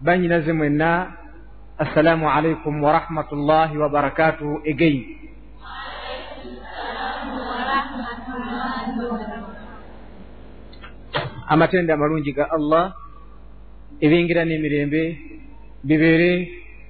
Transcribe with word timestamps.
banyinaze 0.00 0.52
mwenna 0.52 1.12
assalaamu 1.78 2.30
alaikum 2.30 2.82
warahmatullahi 2.82 3.74
wabarakatuhu 3.78 4.62
again 4.62 5.02
amatende 11.50 11.92
amalungi 11.92 12.30
ga 12.32 12.46
allah 12.46 12.94
ebingira 14.00 14.46
n'emirembe 14.46 15.02
bibeere 15.82 16.32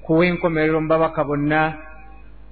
kuwenkomerero 0.05 0.77
mu 0.81 0.89
babaka 0.93 1.25
bonna 1.25 1.63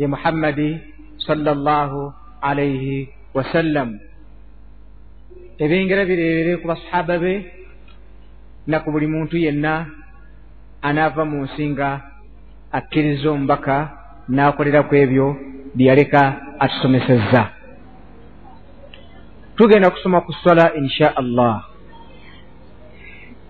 ye 0.01 0.07
muhammadi 0.09 0.81
sallallahu 1.21 2.13
alaihi 2.41 3.13
wasallam 3.37 4.01
ebingira 5.61 6.09
bireebere 6.09 6.65
ku 6.65 6.67
basahaba 6.69 7.21
be 7.21 7.45
na 8.65 8.81
ku 8.81 8.89
buli 8.89 9.05
muntu 9.05 9.37
yenna 9.37 10.06
anaava 10.89 11.25
mu 11.31 11.39
nsi 11.45 11.65
nga 11.73 11.89
akkiriza 12.79 13.29
omubaka 13.31 13.77
n'akolera 14.35 14.81
ku 14.89 14.95
ebyo 14.95 15.27
byeyaleka 15.77 16.21
atusomesezza. 16.65 17.43
Tugenda 19.57 19.91
kusoma 19.91 20.21
ku 20.21 20.33
swala 20.41 20.75
insha 20.81 21.09
allah. 21.21 21.55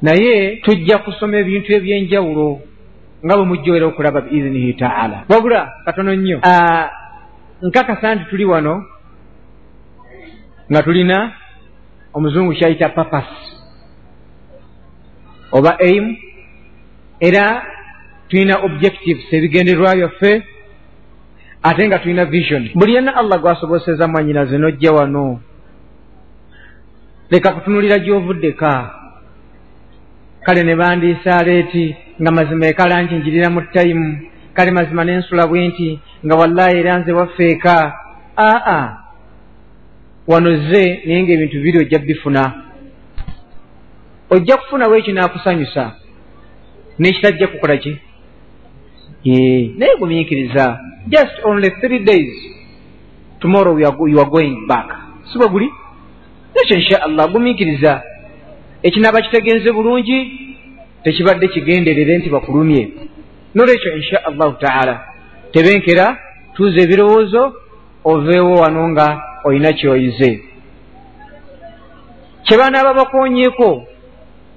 Naye 0.03 0.61
tujja 0.65 0.99
kusoma 1.05 1.37
ebintu 1.43 1.73
ebyenjawulo 1.73 2.49
nga 3.25 3.35
bwe 3.37 3.47
mujjoera 3.51 3.87
okulaba 3.87 4.21
biizinihi 4.21 4.73
taala. 4.81 5.25
Wabula 5.29 5.61
katono 5.85 6.13
nnyo. 6.15 6.39
Nkakasa 7.63 8.15
nti 8.15 8.25
tuli 8.31 8.45
wano 8.45 8.85
nga 10.71 10.83
tulina 10.83 11.33
omuzungu 12.15 12.53
kyayita 12.59 12.89
papas 12.89 13.29
oba 15.53 15.79
aim 15.79 16.17
era 17.21 17.63
tulina 18.29 18.59
objectives 18.59 19.33
ebigendererwa 19.33 19.97
byaffe 19.97 20.43
ate 21.63 21.87
nga 21.89 21.99
tulina 21.99 22.25
vision. 22.25 22.71
Buli 22.75 22.95
yenna 22.95 23.17
allah 23.17 23.41
gwasoboseza 23.41 24.09
mwanyinaze 24.09 24.59
nojja 24.59 24.93
wano. 24.93 25.41
Leka 27.31 27.53
kutunulira 27.53 27.99
gyovuddeka 27.99 28.95
kale 30.43 30.63
ne 30.63 30.77
bandiisa 30.77 31.43
leeti 31.45 31.97
nga 32.23 32.31
mazima 32.31 32.67
ekala 32.67 33.03
nti 33.03 33.15
njirira 33.15 33.51
mu 33.51 33.61
tayimu 33.63 34.21
kale 34.55 34.71
mazima 34.71 35.05
nensula 35.05 35.47
bwe 35.47 35.69
nti 35.69 36.01
nga 36.27 36.35
wallahi 36.37 36.79
era 36.79 36.99
nze 36.99 37.13
waffeeka 37.13 37.95
aa 38.39 38.97
wano 40.27 40.51
ze 40.57 41.03
naye 41.07 41.23
ngaebintu 41.23 41.61
biri 41.63 41.79
ojja 41.79 41.99
bifuna. 41.99 42.53
Ojja 44.31 44.57
kufunawo 44.57 44.97
ekyo 44.97 45.15
naakusanyusa 45.15 45.93
nekitajja 46.99 47.47
kukola 47.47 47.77
ki 47.77 47.99
naye 49.79 49.97
gumiikiriza 49.99 50.81
just 51.09 51.45
only 51.45 51.71
three 51.81 51.99
days. 52.05 52.35
Tomorrow 53.41 53.79
you 53.79 54.21
are 54.21 54.31
going 54.31 54.67
back. 54.67 54.89
Si 55.33 55.39
bwe 55.39 55.49
guli 55.49 55.71
ekyo 56.55 56.77
insha 56.77 57.03
allah 57.03 57.33
gumiikiriza 57.33 58.03
ekinaaba 58.83 59.23
kitegenze 59.23 59.73
bulungi 59.73 60.19
tekibadde 61.05 61.49
kigenderere 61.49 62.19
nti 62.19 62.29
bakulumye. 62.31 62.89
Nolwekyo 63.55 63.97
insha 63.97 64.25
allahu 64.25 64.53
taala. 64.53 65.05
Tebenkera 65.53 66.19
tuuza 66.55 66.81
ebirowoozo 66.81 67.55
oveewo 68.05 68.55
wano 68.55 68.89
nga 68.89 69.23
olina 69.45 69.73
kyoyize. 69.73 70.43
Kyebanaaba 72.43 72.95
bakonyeeko 72.95 73.87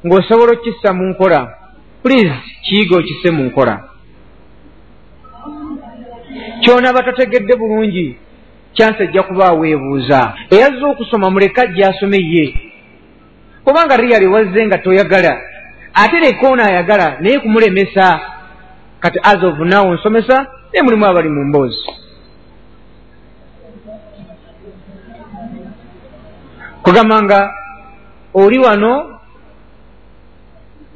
ng'osobola 0.06 0.52
okukissa 0.54 0.94
mu 0.94 1.06
nkola 1.10 1.59
please 2.04 2.34
kiyiga 2.64 2.98
okisse 2.98 3.32
mu 3.32 3.44
nkola 3.44 3.90
kyonaaba 6.62 7.04
tategedde 7.04 7.56
bulungi. 7.56 8.18
Kyansi 8.74 9.04
ajja 9.04 9.24
kuba 9.24 9.48
aweebuuza. 9.48 10.34
Eyazze 10.50 10.86
okusoma 10.86 11.30
muleka 11.30 11.66
gyasome 11.66 12.18
ye. 12.18 12.56
Kubanga 13.64 13.98
riyali 13.98 14.28
wazze 14.28 14.66
nga 14.66 14.78
toyagala. 14.78 15.42
Ate 15.94 16.20
leka 16.20 16.48
ono 16.48 16.64
ayagala 16.64 17.18
naye 17.20 17.40
kumulemesa. 17.40 18.20
Kati 19.00 19.20
as 19.24 19.44
of 19.44 19.60
now 19.60 19.94
nsomesa 19.94 20.48
naye 20.74 20.84
mulimu 20.84 21.06
abali 21.06 21.30
mu 21.30 21.46
mboozi. 21.46 21.86
Kugamba 26.84 27.24
nga 27.24 27.54
oli 28.34 28.60
wano? 28.60 29.20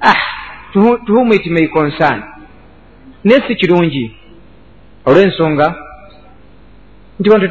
Ah 0.01 0.32
whom 0.73 1.31
it 1.33 1.45
may 1.45 1.67
concern. 1.67 2.23
Naye 3.23 3.43
si 3.47 3.55
kirungi. 3.55 4.15
Olw'ensonga. 5.05 5.75
Nti 7.19 7.29
wano 7.29 7.47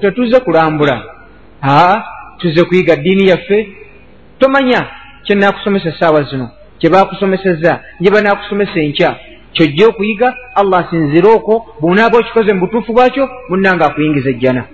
tetuze 0.00 0.40
kulambula. 0.40 1.04
Aa 1.62 2.02
tuze 2.38 2.64
kuyiga 2.64 2.96
ddiini 2.96 3.28
yaffe. 3.28 3.68
Tomanya 4.38 4.86
kyenaakusomesa 5.22 5.88
essaawa 5.88 6.22
zino 6.22 6.50
kyebakusomesezza 6.78 7.80
nje 8.00 8.10
banaakusomesa 8.10 8.80
enkya. 8.80 9.16
Kyojja 9.52 9.88
okuyiga 9.88 10.34
allah 10.54 10.86
asinzire 10.86 11.28
okwo 11.28 11.66
bwonaaba 11.80 12.18
okikoze 12.18 12.52
mu 12.52 12.60
butuufu 12.60 12.92
bwakyo 12.92 13.28
munnanga 13.48 13.86
akuyingiza 13.86 14.30
ejjana. 14.30 14.64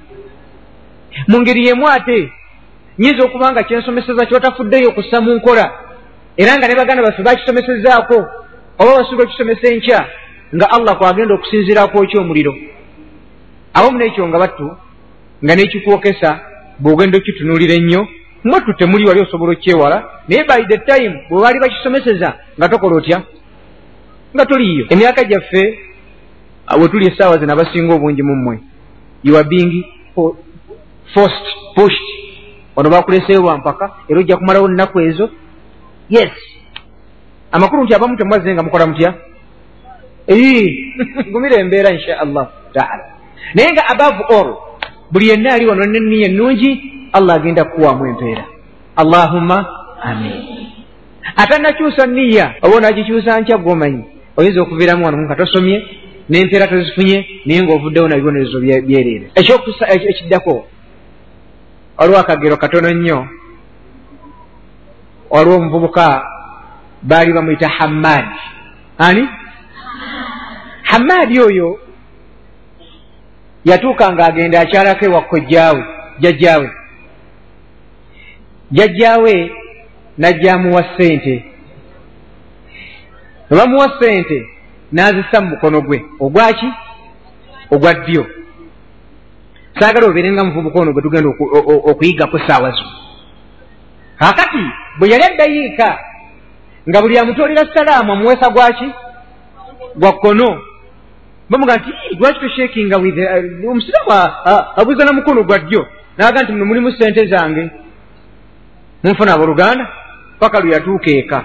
Mu 1.29 1.41
ngeri 1.41 1.67
yemu 1.67 1.89
ate 1.89 2.33
nyinza 2.99 3.25
okuba 3.25 3.53
nga 3.53 3.63
kyensomeseza 3.63 4.27
kyotafuddeyo 4.27 4.89
okussa 4.89 5.21
mu 5.21 5.35
nkola 5.35 5.71
era 6.37 6.57
nga 6.57 6.69
ne 6.69 6.75
baganda 6.75 7.03
baffe 7.03 7.23
bakisomesezaako 7.23 8.17
oba 8.79 8.97
basuubira 8.99 9.29
okisomesa 9.29 9.67
enkya? 9.75 10.01
Nga 10.55 10.67
allah 10.71 10.99
kwagenda 10.99 11.35
okusinziirako 11.35 12.05
ekyomuliro 12.05 12.53
awamu 13.75 13.99
n'ekyo 13.99 14.29
nga 14.29 14.39
battu 14.39 14.67
nga 15.45 15.55
n'ekikwokesa 15.55 16.31
bw'ogenda 16.83 17.19
okitunuulira 17.19 17.75
ennyo 17.75 18.01
mwattu 18.45 18.73
temuli 18.79 19.09
wali 19.09 19.21
osobola 19.21 19.53
okyewala 19.53 19.99
naye 20.29 20.45
by 20.45 20.63
the 20.71 20.79
time 20.79 21.15
bwe 21.31 21.41
baali 21.43 21.59
bakisomeseza 21.61 22.29
nga 22.59 22.69
tokola 22.69 22.97
otya? 22.97 23.19
Nga 24.35 24.45
toliiyo 24.47 24.85
emyaka 24.91 25.25
gyaffe 25.25 25.63
we 26.81 26.89
tuli 26.89 27.07
essaawa 27.07 27.39
zino 27.39 27.53
abasinga 27.53 27.95
obungi 27.95 28.23
mu 28.23 28.35
mmwe. 28.37 28.61
You 29.23 29.37
are 29.37 29.49
being 29.49 29.85
forced 31.15 31.49
pushed. 31.75 32.09
Wano 32.77 32.91
bakuleseyo 32.91 33.41
lwampaka 33.41 33.91
era 34.09 34.21
ojja 34.21 34.37
kumalawo 34.37 34.69
nnaku 34.69 35.01
ezo 35.01 35.31
yes. 36.13 36.33
Amakulu 37.53 37.85
nti 37.85 37.95
abamu 37.95 38.17
temwazze 38.17 38.55
nga 38.55 38.63
mukola 38.63 38.87
mutya? 38.87 39.15
Gumira 41.33 41.57
embeera 41.61 41.91
insha 41.93 42.21
allahu 42.21 42.51
taala. 42.73 43.05
Naye 43.55 43.73
nga 43.73 43.89
above 43.89 44.21
all 44.37 44.49
buli 45.11 45.29
yenna 45.29 45.55
ali 45.55 45.67
wano 45.67 45.85
neniya 45.85 46.29
ennungi 46.29 46.71
allah 47.13 47.37
agenda 47.37 47.65
kukuwaamu 47.65 48.07
empeera. 48.07 48.45
Allahumma 48.97 49.67
amin. 50.03 50.41
Atanakyusa 51.37 52.07
niya 52.07 52.55
oba 52.63 52.77
onagikyusa 52.77 53.41
nkya 53.41 53.59
gwomanyi 53.59 54.05
oyinza 54.37 54.63
okuviiramu 54.63 55.05
wano 55.05 55.19
nga 55.19 55.37
tosomye 55.37 55.77
n'empeera 56.29 56.67
tozifunye 56.67 57.27
naye 57.45 57.61
ng'ovuddewo 57.63 58.09
na 58.09 58.17
bibonerezo 58.17 58.61
byereere. 58.61 59.27
Ekiddako 59.35 60.67
waliwo 61.99 62.19
akagero 62.19 62.57
katono 62.57 62.91
nnyo 62.91 63.29
waliwo 65.33 65.57
omuvubuka 65.57 66.05
baali 67.03 67.33
bamuyita 67.33 67.69
hammaadi 67.69 68.39
ani 68.99 69.29
hammaadi 70.83 71.41
oyo 71.41 71.69
yatuuka 73.65 74.13
ng'agenda 74.13 74.61
akyalako 74.61 75.05
ewa 75.05 75.21
kojjaawe 75.31 75.83
jjajjaawe 76.21 76.69
jjajjaawe 78.73 79.35
n'ajjaamuwa 80.19 80.83
ssente 80.85 81.35
ne 83.51 83.57
bamuwa 83.59 83.87
ssente 83.95 84.39
n'azissa 84.93 85.41
mu 85.41 85.49
mukono 85.51 85.81
gwe 85.87 85.99
ogwaki 86.21 86.69
ogwa 87.71 87.93
ddyo 87.95 88.27
saagala 89.81 90.07
obeere 90.07 90.33
nga 90.33 90.45
muvubuka 90.45 90.79
ono 90.81 90.93
gwe 90.93 91.03
tugenda 91.03 91.29
okuyigako 91.91 92.37
essaawa 92.39 92.71
zo 92.71 92.85
kaakati 94.23 94.65
bwe 94.99 95.09
yali 95.09 95.25
addayiika 95.25 95.99
nga 96.89 97.03
buli 97.03 97.19
amutoolera 97.19 97.75
salaamu 97.75 98.13
amuweesa 98.13 98.51
gwaki 98.51 98.93
gwa 99.97 100.13
kkono. 100.13 100.63
Bamuga 101.51 101.77
nti 101.77 101.91
lwaki 102.19 102.41
toshekinga 102.41 102.97
omusiraamu 102.97 104.13
abuuza 104.77 105.05
na 105.05 105.13
mukono 105.13 105.43
gwa 105.43 105.59
ddyo? 105.59 105.87
Naga 106.19 106.43
nti 106.43 106.53
muno 106.53 106.65
mulimu 106.65 106.93
sente 106.93 107.27
zange. 107.27 107.71
Munfuna 109.05 109.35
abooluganda 109.35 109.89
paka 110.39 110.61
lwe 110.61 110.73
yatuuka 110.73 111.11
eka. 111.11 111.45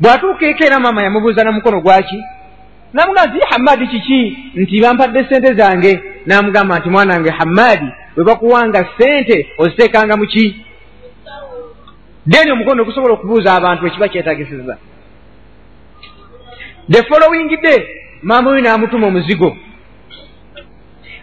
Bw'atuuka 0.00 0.46
eka 0.46 0.66
era 0.66 0.80
maama 0.80 1.02
yamubuuza 1.02 1.44
na 1.44 1.52
mukono 1.52 1.80
gwaki 1.80 2.22
namuga 2.92 3.24
nti 3.26 3.38
hamadi 3.50 3.86
kiki? 3.86 4.38
Nti 4.54 4.80
bampadde 4.80 5.26
sente 5.28 5.54
zange. 5.54 6.02
Namugamba 6.26 6.78
nti 6.78 6.88
mwana 6.88 7.14
wange 7.14 7.30
hamadi 7.30 7.88
bwe 8.14 8.24
bakuwanga 8.24 8.86
sente 8.98 9.48
oziteekanga 9.58 10.16
muki 10.16 10.65
deni 12.26 12.50
omukono 12.52 12.84
gusobola 12.84 13.14
okubuuza 13.14 13.54
abantu 13.54 13.86
ekiba 13.86 14.08
kyetagisizza 14.08 14.76
the 16.88 17.02
following 17.08 17.48
day 17.62 18.06
maama 18.22 18.50
oyo 18.50 18.60
n'amutuma 18.60 19.06
omuzigo. 19.06 19.56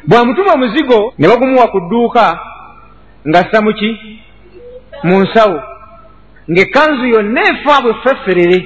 Bw'amutuma 0.07 0.53
omuzigo 0.53 1.13
ne 1.17 1.27
bagumuwa 1.27 1.67
ku 1.67 1.79
dduuka 1.79 2.25
ng'assa 3.27 3.61
muki 3.61 3.89
mu 5.03 5.23
nsawo 5.23 5.59
ng'ekkanzu 6.51 7.05
yonna 7.13 7.41
efa 7.51 7.81
bwe 7.83 7.93
ffefferere 7.93 8.57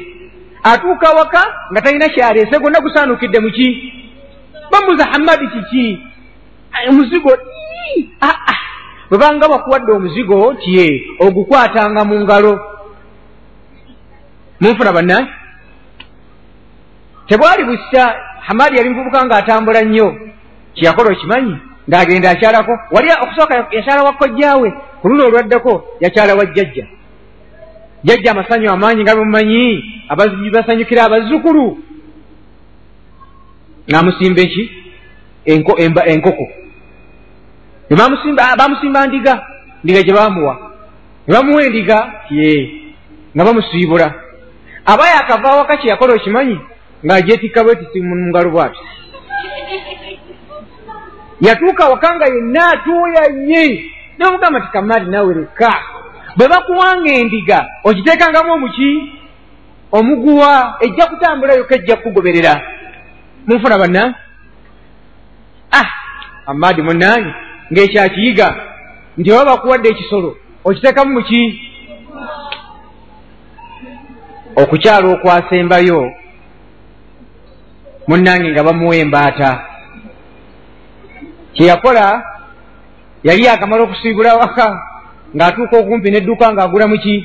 atuuka 0.63 1.09
waka 1.17 1.41
nga 1.71 1.81
talina 1.81 2.09
kyaleese 2.09 2.59
gonna 2.59 2.79
gusaanukidde 2.85 3.39
muki 3.39 3.67
bamuza 4.71 5.05
hamadi 5.11 5.47
kiki? 5.47 5.85
Omuzigo 6.89 7.31
aa 8.21 8.33
ah, 8.51 8.59
bwe 9.09 9.17
banga 9.17 9.47
bakuwadde 9.49 9.91
omuzigo 9.91 10.53
tye 10.53 11.03
ogukwatanga 11.19 12.05
mu 12.05 12.19
ngalo. 12.23 12.59
Munfuna 14.59 14.91
bannange 14.93 15.31
tebwali 17.27 17.63
busa 17.63 18.15
hamadi 18.47 18.77
yali 18.77 18.89
muvubuka 18.89 19.25
ng'atambula 19.25 19.81
nnyo. 19.83 20.15
Kyeyakola 20.75 21.11
okimanyi? 21.11 21.55
Ng'agenda 21.89 22.29
akyalako. 22.31 22.73
Wali 22.91 23.07
okusooka 23.23 23.67
yakyala 23.71 24.03
wa 24.03 24.13
kojjaawe 24.13 24.69
ku 25.01 25.07
luno 25.07 25.25
olwaddako 25.25 25.83
yakyala 25.99 26.35
wa 26.35 26.45
jjajja. 26.45 26.85
Jjajja 28.03 28.31
amasanyu 28.31 28.71
amaanyi 28.71 29.01
nga 29.03 29.15
bemumanyi 29.15 29.83
basanyukira 30.53 31.03
abazzukulu. 31.03 31.77
Ng'amusimba 33.89 34.41
eki? 34.41 34.63
Enkoko 35.45 36.66
bamusimba 38.57 39.07
ndiga. 39.07 39.47
Ndiga 39.83 40.01
gye 40.01 40.13
bamuwa. 40.13 40.71
Ne 41.27 41.33
bamuwa 41.33 41.63
endiga 41.63 42.13
ye 42.29 42.81
nga 43.35 43.45
bamusiibula. 43.45 44.13
Aba 44.85 45.07
yakava 45.07 45.51
awaka 45.51 45.77
kye 45.77 45.89
yakola 45.89 46.13
okimanyi 46.13 46.59
ng'agyetikka 47.05 47.63
bwetisi 47.63 48.01
mu 48.01 48.15
ngalo 48.15 48.49
bwati. 48.49 48.79
Yatuuka 51.41 51.87
waka 51.89 52.15
nga 52.15 52.25
yenna 52.25 52.67
atuuya 52.73 53.29
nnye 53.31 53.91
nemugamba 54.17 54.61
ti 54.61 54.67
kamaadi 54.71 55.11
nawe 55.11 55.33
leka. 55.33 55.73
Bwe 56.35 56.47
bakuwanga 56.47 57.11
endiga 57.13 57.65
okiteekangamu 57.83 58.53
omuki? 58.53 59.13
Omuguwa 59.91 60.77
ejja 60.79 61.05
kutambulayo 61.05 61.63
kejja 61.63 61.95
kukugoberera. 61.95 62.61
Munfuna 63.47 63.77
banna 63.77 64.15
ah 65.71 65.89
amaadi 66.45 66.81
munange 66.81 67.33
ng'ekyakiyiga 67.71 68.47
nti 69.17 69.29
oba 69.31 69.49
bakuwadde 69.49 69.87
ekisolo 69.89 70.29
okiteekamu 70.67 71.11
muki 71.13 71.41
okukyala 74.61 75.07
okwasembayo 75.15 75.99
munnange 78.07 78.51
nga 78.51 78.63
bamuwa 78.63 78.95
embaata. 78.95 79.49
Kyeyakola 81.53 82.05
yali 83.23 83.47
akamala 83.47 83.83
okusiibula 83.83 84.39
waka 84.41 84.67
ng'atuuka 85.35 85.75
okumpi 85.77 86.07
n'edduka 86.11 86.45
ng'agula 86.53 86.85
muki 86.87 87.15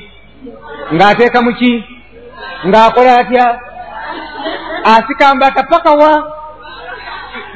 ng'ateeka 0.93 1.39
muki 1.41 1.71
ng'akola 2.67 3.11
atya? 3.21 3.45
Asika 4.83 5.35
mbaata 5.35 5.61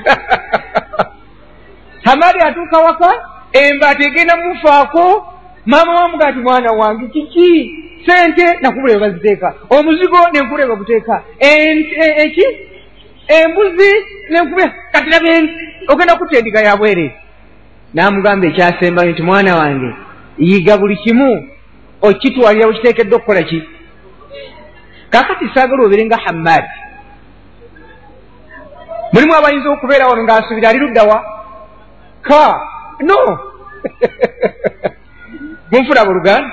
pakawa 2.07 2.31
hamali 2.31 2.39
atuuka 2.41 2.77
waka? 2.77 3.23
Embaata 3.51 4.03
egenda 4.07 4.35
mufaako 4.37 5.33
maama 5.65 5.95
wamuga 5.95 6.33
ti 6.33 6.39
mwana 6.39 6.71
wange 6.71 7.07
kiki? 7.07 7.75
Sente 8.05 8.57
nakubula 8.61 8.93
ebaziteeka 8.93 9.53
omuzigo 9.69 10.17
nenkubula 10.33 10.63
ebaguteeka 10.63 11.23
eki 11.39 12.45
embuzi 13.27 14.05
nenkubula. 14.29 14.73
Kati 14.91 15.09
nabe 15.09 15.49
ogenda 15.87 16.15
kutta 16.15 16.37
endiga 16.37 16.61
yabwere 16.61 17.15
namugamba 17.93 18.47
ekyasembayo 18.47 19.11
nti 19.11 19.21
mwana 19.21 19.55
wange 19.55 19.95
yiga 20.37 20.77
buli 20.77 20.95
kimu. 20.95 21.49
Okitwalira 22.01 22.67
wekiteekedde 22.67 23.15
okukola 23.15 23.43
ki? 23.43 23.63
Kakati 25.09 25.49
saagala 25.53 25.83
obere 25.83 26.05
nga 26.05 26.17
hamadi. 26.17 26.67
Mulimu 29.13 29.35
abayinza 29.35 29.69
okubeera 29.69 30.07
wano 30.07 30.23
ngaasubira 30.23 30.69
ali 30.69 30.79
luddawa 30.79 31.36
ka. 32.29 32.43
No. 33.01 33.17
Munfuna 35.71 36.05
buluganda 36.05 36.49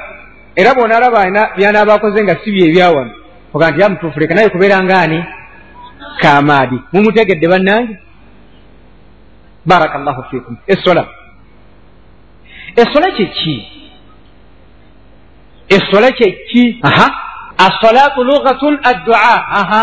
era 0.57 0.75
bonaalaba 0.75 1.25
byanaaba 1.57 1.95
akoze 1.95 2.23
nga 2.23 2.37
si 2.45 2.51
bye 2.53 2.69
ebyawano 2.69 3.11
oga 3.55 3.71
nti 3.71 3.81
yamutuufu 3.81 4.21
leka 4.21 4.35
naye 4.35 4.49
kubeera 4.49 4.83
ngaani 4.83 5.25
kamaadi. 6.21 6.79
Mumutegedde 6.93 7.49
bannange? 7.49 7.99
Baraka 9.67 9.99
llahu 9.99 10.23
fikum 10.31 10.57
esola 10.67 11.07
esola 12.77 13.11
kyeki 13.17 13.57
esola 15.69 16.11
kyeki 16.13 16.79
aha. 16.83 17.07
Asolaatu 17.59 18.25
lugatun 18.25 18.79
addua 18.83 19.17
aha. 19.61 19.83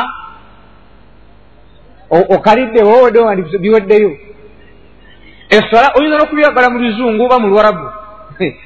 Okalidde 2.09 2.83
wowedde 2.83 3.19
biweddeyo 3.59 4.17
esola 5.57 5.87
oyinza 5.97 6.17
n'okubyagala 6.17 6.69
mu 6.69 6.79
luzungu 6.79 7.23
oba 7.25 7.39
mu 7.39 7.47
lwarabu 7.51 7.87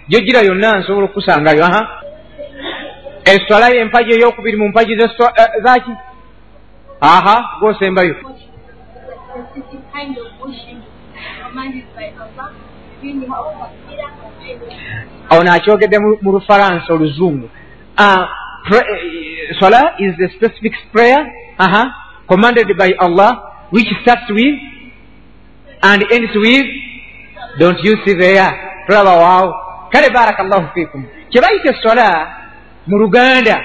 jogira 0.10 0.42
yonna 0.48 0.80
nsobola 0.80 1.06
okukusangayo 1.06 1.64
aha. 1.66 1.82
Esola 3.34 3.68
yempaji 3.76 4.12
eyokubiri 4.14 4.58
mu 4.58 4.68
mpaji 4.70 4.94
eh, 4.94 5.10
zaki 5.64 5.94
aha 7.02 7.36
gosembayo 7.60 8.16
ono 15.30 15.52
akyogedde 15.52 15.98
mu 16.24 16.32
lufalansa 16.32 16.94
oluzungu. 16.94 17.50
Ah, 17.98 18.28
eh, 18.72 19.56
sola 19.60 19.96
is 20.00 20.14
a 20.20 20.30
specific 20.36 20.74
prayer 20.92 21.22
uh 21.60 21.66
-huh. 21.66 21.92
commanded 22.28 22.68
by 22.78 22.94
Allah, 23.00 23.32
which 23.72 23.90
starts 24.02 24.30
with 24.30 24.75
and 25.88 26.02
ends 26.12 26.34
with, 26.36 26.68
don't 27.60 27.80
you 27.84 27.94
see 28.06 28.14
there? 28.14 28.52
Brother, 28.88 29.16
wow. 29.24 29.46
Kale 29.92 30.10
barakallahu 30.10 30.74
fikum. 30.74 31.02
Kyebayita 31.32 31.72
sola 31.84 32.10
mu 32.88 32.98
Luganda 32.98 33.58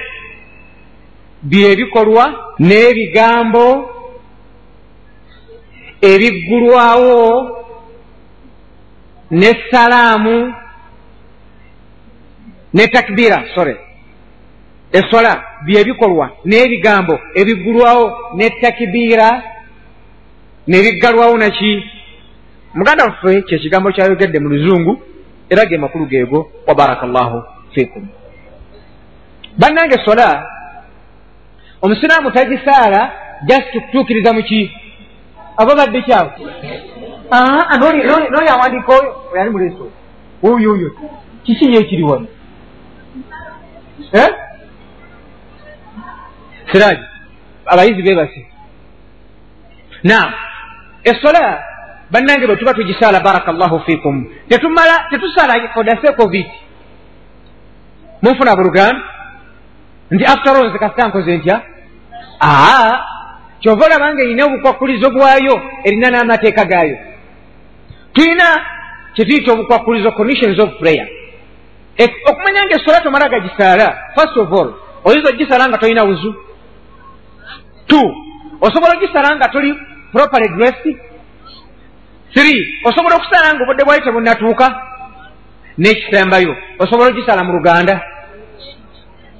byebikolwa 1.42 2.24
n'ebigambo 2.58 3.66
ebiggulwawo 6.00 7.16
n'essalaamu 9.30 10.54
ne 12.74 12.86
takbira 12.88 13.38
sorry 13.54 13.76
esola 14.92 15.32
byebikolwa 15.66 16.26
n'ebigambo 16.44 17.14
ebiggulwawo 17.40 18.04
n'ettakibiira 18.36 19.28
nebiggalwawo 20.68 21.36
naki 21.38 21.72
muganda 22.74 23.04
waffe 23.04 23.42
kyekigambo 23.42 23.92
kyayogedde 23.92 24.38
mu 24.38 24.48
luzungu 24.48 25.02
era 25.50 25.64
ge 25.66 25.78
makulu 25.78 26.06
geego 26.06 26.50
wa 26.66 26.74
baraka 26.74 27.06
llahu 27.06 27.42
fikum 27.74 28.08
bannange 29.58 29.94
esola 29.94 30.46
omusiraamu 31.82 32.30
tagisaala 32.30 33.12
just 33.46 33.70
kutuukiriza 33.72 34.32
muki 34.32 34.70
aba 35.56 35.74
badde 35.76 36.02
kyawe? 36.02 36.30
Noyo 38.30 38.52
awandiika 38.52 38.92
oyo 38.92 39.16
oyali 39.32 39.50
muleso 39.50 39.90
oyo 40.42 40.72
oyo 40.72 40.90
kiki 41.44 41.74
yekiriwano 41.74 42.26
eh? 44.12 44.28
siraji 46.72 47.02
abayizi 47.66 48.02
bebase 48.02 48.46
naam 50.02 50.32
esola 51.04 51.69
bannange 52.10 52.46
bwe 52.46 52.56
tuba 52.56 52.74
tugisaala 52.74 53.20
baraka 53.20 53.52
llahu 53.52 53.80
fikum. 53.86 54.26
Tetumala 54.48 55.06
tetusaala 55.10 55.68
fodasekovit 55.74 56.46
munfuna 58.22 58.56
buluganda 58.56 59.02
nti 60.10 60.24
after 60.24 60.56
all 60.56 60.68
nze 60.68 60.78
kasita 60.78 61.08
nkoze 61.08 61.36
ntya 61.36 61.62
aa 62.40 62.92
kyova 63.60 63.86
olabanga 63.86 64.22
erina 64.22 64.44
obukwakulizo 64.44 65.10
bwayo 65.10 65.62
erina 65.84 66.10
n'amateeka 66.10 66.64
gaayo 66.64 66.98
tulina 68.12 68.46
kyetuyita 69.14 69.52
obukwakulizo 69.52 70.12
conditions 70.12 70.58
of 70.58 70.70
prayer. 70.80 71.08
Okumanya 72.26 72.64
nga 72.64 72.76
esola 72.76 73.00
tomala 73.00 73.28
gagisaala 73.28 73.86
first 74.14 74.36
of 74.36 74.52
all 74.52 74.68
oyinza 75.04 75.28
ogisaala 75.28 75.68
nga 75.68 75.78
tolina 75.78 76.04
wuzu. 76.04 76.34
Two 77.86 78.06
osobola 78.60 78.94
ogisala 78.96 79.36
nga 79.36 79.48
toli 79.48 79.74
properly 80.12 80.48
dressed 80.56 80.96
three 82.34 82.80
osobola 82.84 83.16
okusala 83.16 83.54
nga 83.54 83.62
obudde 83.64 83.84
bwali 83.84 84.02
tebunatuuka? 84.02 84.66
N'ekisembayo 85.78 86.56
osobola 86.78 87.10
ogisala 87.10 87.44
mu 87.44 87.52
luganda? 87.52 88.00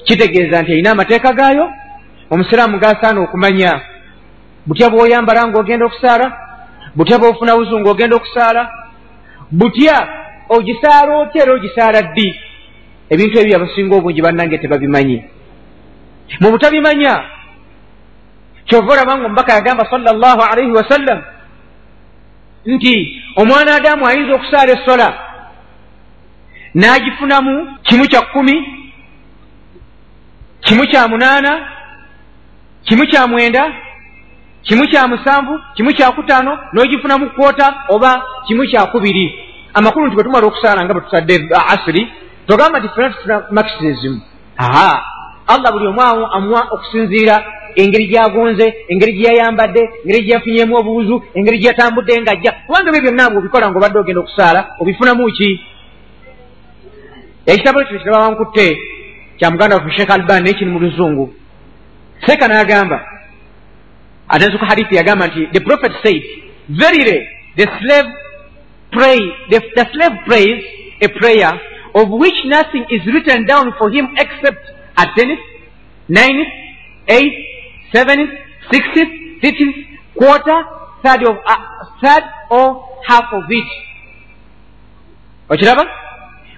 Kitegeeza 0.05 0.63
nti 0.63 0.73
erina 0.73 0.91
amateeka 0.91 1.33
gaayo? 1.33 1.71
Omusiraamu 2.31 2.79
gasaana 2.79 3.21
okumanya 3.21 3.81
butya 4.67 4.89
bw'oyambala 4.91 5.47
ng'ogenda 5.49 5.87
okusaala? 5.87 6.27
Butya 6.97 7.19
bw'ofuna 7.19 7.57
buzu 7.57 7.79
ng'ogenda 7.81 8.17
okusaala? 8.17 8.63
Butya 9.51 9.97
ogisaala 10.49 11.13
otya 11.23 11.43
era 11.43 11.53
ogisaala 11.55 12.03
ddi? 12.03 12.29
Ebintu 13.11 13.39
ebyo 13.39 13.57
abasinga 13.57 13.95
obungi 13.97 14.23
bannange 14.23 14.59
tebabimanyi. 14.59 15.19
Mu 16.41 16.49
butabimanya 16.51 17.15
kyova 18.71 18.93
olaba 18.93 19.19
nga 19.19 19.27
omubaka 19.27 19.53
yagamba 19.59 19.91
sala 19.91 20.15
llahu 20.15 20.43
alaihi 20.47 20.71
wasallam 20.71 21.19
nti 22.67 23.23
omwana 23.37 23.75
adamu 23.75 24.07
ayinza 24.07 24.35
okusaala 24.35 24.73
essola 24.73 25.09
n'agifunamu 26.75 27.79
kimu 27.83 28.09
kya 28.09 28.23
kkumi 28.23 28.55
kimu 30.61 30.87
kya 30.87 31.09
munaana 31.09 31.69
kimu 32.85 33.07
kya 33.07 33.27
mwenda 33.27 33.73
kimu 34.63 34.87
kya 34.89 35.09
musanvu 35.09 35.61
kimu 35.75 35.93
kya 35.93 36.13
kutaano 36.13 36.59
n'ogifunamu 36.73 37.31
kwota 37.31 37.75
oba 37.89 38.23
kimu 38.47 38.67
kya 38.67 38.87
kubiri. 38.87 39.47
Amakulu 39.75 40.07
nti 40.07 40.15
bwe 40.15 40.25
tumala 40.25 40.47
okusaala 40.47 40.85
nga 40.85 40.95
bwe 40.95 41.03
tusadde 41.03 41.49
asiri 41.73 42.13
togamba 42.47 42.79
nti 42.79 42.89
fena 42.89 43.11
tufuna 43.11 43.43
makisi 43.51 43.87
ezimu 43.87 44.21
aa 44.59 44.99
allah 45.47 45.73
buli 45.73 45.87
omu 45.87 46.03
awo 46.03 46.27
amuwa 46.27 46.67
okusinziira 46.71 47.45
engeri 47.77 48.07
gyagonze 48.07 48.67
engeri 48.89 49.13
gyeyayambadde 49.13 49.83
engeri 50.05 50.25
gyeyafunyemu 50.25 50.77
obubuzu 50.77 51.23
engeri 51.35 51.59
gyeyatambudde 51.59 52.21
ngajja. 52.21 52.53
Kubanga 52.67 52.89
ebyo 52.89 53.03
byonna 53.03 53.31
bwe 53.31 53.39
obikola 53.39 53.71
ngaobadde 53.71 53.99
ogenda 53.99 54.21
okusaala 54.21 54.61
obifunamu 54.81 55.27
ki? 55.37 55.61
Ekitabo 57.47 57.81
ekyo 57.81 57.99
kirabawankutte 57.99 58.67
kya 59.39 59.51
muganda 59.51 59.77
waffe 59.77 59.97
sheekh 59.97 60.11
alban 60.11 60.43
naye 60.43 60.55
kiri 60.55 60.71
mu 60.71 60.79
luzungu. 60.79 61.35
Seeka 62.27 62.49
n'agamba 62.49 62.99
atenzuka 64.31 64.67
hadithi 64.67 64.95
yagamba 64.97 65.27
nti 65.27 65.47
the 65.53 65.61
prophet 65.61 65.93
said 66.03 66.23
verily 66.69 67.19
the 67.57 67.67
slave 67.79 68.11
pray 68.93 69.19
the, 69.51 69.59
the 69.77 69.85
slave 69.93 70.17
prays 70.27 70.65
a 71.03 71.09
prayer 71.21 71.53
of 71.95 72.09
which 72.23 72.39
nothing 72.45 72.85
is 72.91 73.03
written 73.07 73.45
down 73.47 73.73
for 73.79 73.91
him 73.91 74.07
except 74.17 74.63
at 74.97 75.09
tenth 75.17 75.41
ninth 76.09 76.49
eighth 77.09 77.50
seventh 77.93 78.31
sixth 78.71 78.99
fifth 79.41 79.75
quarter 80.19 80.59
third 81.03 81.23
of 81.29 81.37
uh, 81.47 81.57
third 82.03 82.25
or 82.51 82.89
half 83.07 83.33
of 83.33 83.45
it 83.49 83.69
okiraba 85.49 85.85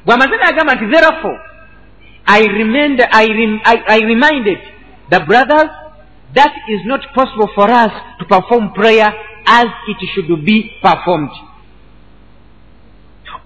bw'amaze 0.05 0.37
n'agamba 0.37 0.75
nti 0.75 0.87
therefore 0.91 1.39
I, 2.27 2.41
remained, 2.47 3.03
I, 3.11 3.27
rem, 3.27 3.61
I, 3.65 3.83
I 3.89 3.99
reminded 4.05 4.59
the 5.11 5.21
brothers 5.21 5.71
that 6.35 6.55
is 6.69 6.81
not 6.85 7.01
possible 7.15 7.49
for 7.55 7.71
us 7.71 7.91
to 8.21 8.25
perform 8.25 8.73
prayer 8.73 9.13
as 9.47 9.67
it 9.89 9.97
should 10.15 10.45
be 10.45 10.71
performed. 10.81 11.31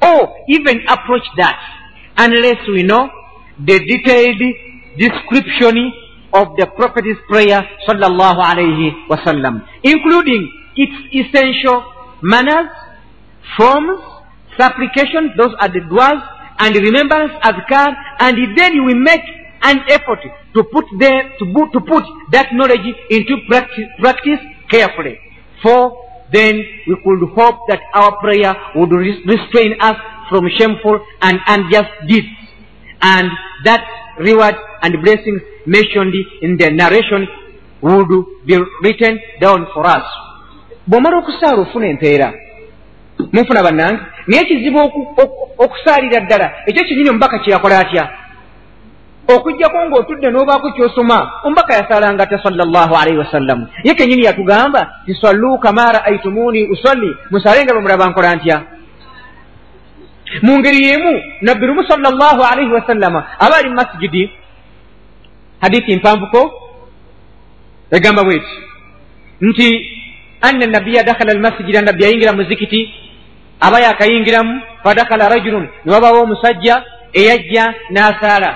Or 0.03 0.35
even 0.49 0.83
approach 0.89 1.25
that 1.39 1.59
unless 2.19 2.59
we 2.69 2.83
know 2.83 3.09
the 3.59 3.79
detailed 3.79 4.43
description 4.99 5.93
of 6.41 6.57
the 6.59 6.67
prophet's 6.79 7.21
prayer 7.29 7.61
sallallahu 7.89 8.41
alayhi 8.51 8.93
wasallam 9.11 9.63
including 9.83 10.43
its 10.77 10.97
essential 11.21 11.83
manners 12.23 12.69
forms 13.57 14.01
supplication 14.59 15.33
those 15.37 15.55
are 15.61 15.69
the 15.69 15.81
duas 15.93 16.21
and 16.59 16.77
remembrance 16.77 17.33
adhkar 17.51 17.89
and 18.21 18.37
then 18.59 18.85
we 18.87 18.95
make 18.95 19.25
an 19.63 19.81
effort 19.89 20.21
to 20.55 20.65
put, 20.65 20.85
there, 20.99 21.33
to, 21.39 21.45
to 21.73 21.81
put 21.81 22.05
that 22.31 22.49
knowledge 22.53 22.87
into 23.11 23.37
practice, 23.49 23.85
practice 23.99 24.39
carefully. 24.71 25.19
For 25.63 26.05
then 26.33 26.57
we 26.87 26.97
could 27.05 27.29
hope 27.35 27.61
that 27.69 27.81
our 27.95 28.19
prayer 28.21 28.55
would 28.75 28.91
restrain 28.91 29.75
us 29.81 29.97
from 30.29 30.49
shameful 30.59 31.05
and 31.23 31.39
unjust 31.47 31.91
deeds. 32.07 32.27
And 33.03 33.29
that 33.65 33.85
reward 34.19 34.55
and 34.83 35.03
blessings 35.03 35.43
mentioned 35.67 36.15
in 36.43 36.57
the 36.57 36.71
narration 36.71 37.27
would 37.83 38.09
be 38.47 38.57
written 38.83 39.19
down 39.41 39.67
for 39.75 39.87
us. 39.87 40.07
Bw'omala 40.87 41.19
okusaala 41.19 41.63
ofuna 41.63 41.87
empeera 41.87 42.33
munfuna 43.33 43.63
bannange 43.63 44.01
naye 44.27 44.45
kizibu 44.45 44.79
okusaalira 45.59 46.21
ddala 46.21 46.53
ekyo 46.67 46.85
kinyini 46.85 47.11
omubaka 47.11 47.39
kyeyakola 47.39 47.79
atya? 47.79 48.05
Okugjako 49.29 49.79
ng'otudde 49.87 50.31
n'obaako 50.31 50.71
kyosoma 50.77 51.19
omubaka 51.45 51.75
yasaalanga 51.75 52.27
ta 52.27 52.39
sala 52.43 52.65
llahu 52.65 52.95
alaihi 52.95 53.19
wasallamu 53.19 53.67
ye 53.85 53.95
kenyini 53.95 54.25
yatugamba 54.25 55.03
tisallu 55.07 55.59
kama 55.59 55.93
raaitumuuni 55.93 56.69
usalli. 56.71 57.11
Musaale 57.31 57.65
nga 57.65 57.75
bwemulaba 57.75 58.07
nkola 58.07 58.37
ntya? 58.37 58.63
Mu 60.43 60.59
ngeri 60.59 60.87
yemu 60.87 61.23
nabbi 61.43 61.67
lumu 61.67 61.83
sala 61.89 62.11
llahu 62.11 62.43
alaihi 62.43 62.73
wasallama 62.73 63.27
aba 63.39 63.57
ali 63.57 63.69
mu 63.69 63.75
masijidi 63.75 64.31
hadithi 65.61 65.97
mpanvuko? 65.97 66.41
Egamba 67.91 68.25
bweti. 68.25 68.55
Nti 69.41 69.69
anna 70.41 70.67
nabiya 70.67 71.03
dakhala 71.03 71.33
almasijida 71.33 71.83
nabbi 71.83 72.03
yayingira 72.05 72.33
mu 72.33 72.43
zikiti 72.45 72.95
aba 73.61 73.81
yakayingiramu 73.81 74.61
fadakhala 74.85 75.29
rajulun 75.29 75.69
ne 75.85 75.93
wabawo 75.93 76.23
omusajja 76.23 76.85
eyajja 77.13 77.75
n'asaala. 77.91 78.51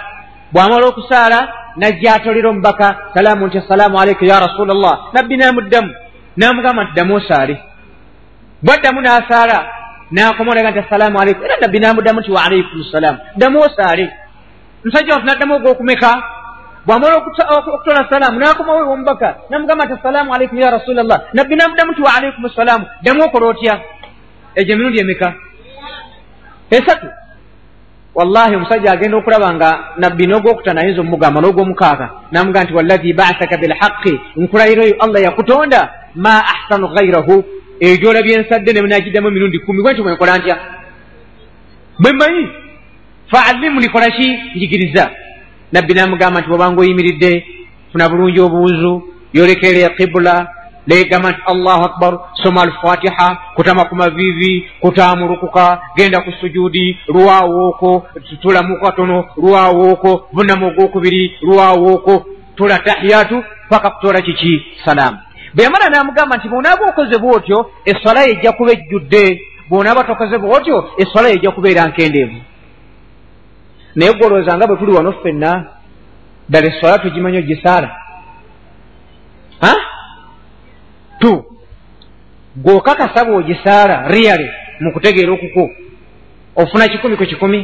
Bw'amala 0.53 0.87
okusaala 0.87 1.39
najja 1.77 2.15
atolera 2.15 2.49
omubaka 2.51 2.97
salaamu 3.15 3.47
nti 3.47 3.59
assalaamu 3.59 4.01
aleikum 4.01 4.29
ya 4.29 4.41
rasula 4.41 4.75
llah 4.75 4.97
nabbi 5.15 5.37
n'amuddamu 5.37 5.91
n'amugamba 6.37 6.85
nti 6.85 6.93
ddamu 6.93 7.15
osaale. 7.15 7.55
Bwaddamu 8.63 9.01
n'asaala 9.01 9.59
n'akomolaga 10.13 10.71
nti 10.71 10.79
assalaamu 10.79 11.21
aleikum 11.21 11.45
era 11.45 11.57
nabbi 11.61 11.79
n'amuddamu 11.81 12.21
nti 12.21 12.31
waalaikum 12.31 12.85
ssalaamu 12.85 13.19
ddamu 13.37 13.59
osaale. 13.61 14.11
Musajja 14.85 15.15
waffe 15.15 15.27
n'addamu 15.27 15.55
ogw'okumeka 15.55 16.11
bw'amala 16.87 17.17
okutola 17.17 18.09
salaamu 18.11 18.39
n'akomawo 18.41 18.81
ew'omubaka 18.85 19.29
n'amugamba 19.51 19.85
nti 19.85 19.95
assalaamu 19.99 20.35
aleikum 20.35 20.59
ya 20.59 20.71
rasula 20.71 21.03
llah 21.03 21.21
nabbi 21.33 21.55
n'amuddamu 21.57 21.93
nti 21.93 22.03
waalaikum 22.03 22.49
ssalaamu 22.49 22.85
ddamu 23.03 23.21
okola 23.25 23.47
otya 23.47 23.75
egyo 24.57 24.73
emirundi 24.75 25.01
emeka 25.01 25.35
esatu 26.71 27.07
wallahi 28.15 28.57
omusajja 28.57 28.93
agenda 28.93 29.17
okulaba 29.17 29.55
nga 29.55 29.71
nabbi 29.97 30.27
n'ogwokutana 30.27 30.81
ayinza 30.81 31.01
omugamba 31.01 31.41
n'ogwomukaaga 31.41 32.07
namugamba 32.33 32.65
nti 32.65 32.75
wallahi 32.79 33.13
baasaka 33.13 33.57
bilhaqi 33.61 34.15
nkulayirayo 34.37 34.95
allah 35.05 35.21
yakutonda 35.23 35.81
ma 36.15 36.35
ahsanu 36.53 36.89
gairahu 36.97 37.45
eyo 37.81 37.97
gyolabye 38.01 38.35
ensadde 38.39 38.73
nenagiddamu 38.73 39.29
emirundi 39.29 39.59
kumi 39.59 39.83
bwe 39.83 39.93
nti 39.93 40.03
bwenkola 40.03 40.39
ntya 40.39 40.57
bwe 42.01 42.13
mmanyi 42.13 42.45
faallimu 43.33 43.81
likola 43.81 44.11
ki 44.11 44.29
njigiriza 44.57 45.11
nabbi 45.73 45.95
namugamba 45.95 46.41
nti 46.41 46.49
bwobanga 46.49 46.81
oyimiridde 46.81 47.47
funa 47.93 48.09
bulungi 48.09 48.41
obuuzu 48.41 49.03
yolekerera 49.33 49.95
kibula 49.97 50.49
legamba 50.87 51.31
nti 51.31 51.41
allahu 51.47 51.83
akbar 51.85 52.19
soma 52.43 52.63
alfatiha 52.63 53.39
kutama 53.55 53.85
ku 53.85 53.95
mavivi 53.97 54.69
kutamulukuka 54.81 55.81
genda 55.97 56.21
ku 56.21 56.33
sujudi 56.41 56.99
lwawooko 57.09 58.07
tulamu 58.43 58.81
katono 58.81 59.25
lwawooko 59.37 60.29
vunamu 60.33 60.67
ogwokubiri 60.67 61.39
lwawooko 61.43 62.27
tula 62.57 62.79
tahiyatu 62.79 63.45
paka 63.69 63.91
kutola 63.91 64.21
kiki? 64.23 64.63
Salaamu 64.85 65.19
bwe 65.55 65.65
yamala 65.65 65.89
n'amugamba 65.89 66.37
nti 66.37 66.49
bwonaaba 66.49 66.89
okoze 66.89 67.19
bwotyo 67.19 67.71
eswala 67.85 68.21
yejja 68.23 68.53
kuba 68.53 68.73
ejjudde 68.73 69.41
bwonaaba 69.69 70.05
tokoze 70.05 70.39
bwotyo 70.39 70.91
eswala 70.99 71.29
yejja 71.29 71.51
kubeera 71.51 71.87
nkendeevu 71.87 72.39
naye 73.95 74.13
gwolowooza 74.13 74.57
nga 74.57 74.67
bwe 74.67 74.77
tuli 74.77 74.93
wano 74.93 75.13
ffenna 75.13 75.51
ddala 76.49 76.67
eswala 76.67 76.99
tugimanyi 76.99 77.39
ogisaala. 77.39 77.91
Tu 81.21 81.45
gw'okakasa 82.57 83.25
bw'ogisaala 83.25 84.09
riyale 84.09 84.49
mu 84.81 84.93
kutegeera 84.93 85.33
okuko 85.33 85.63
ofuna 86.57 86.89
kikumi 86.89 87.17
ku 87.17 87.25
kikumi? 87.25 87.61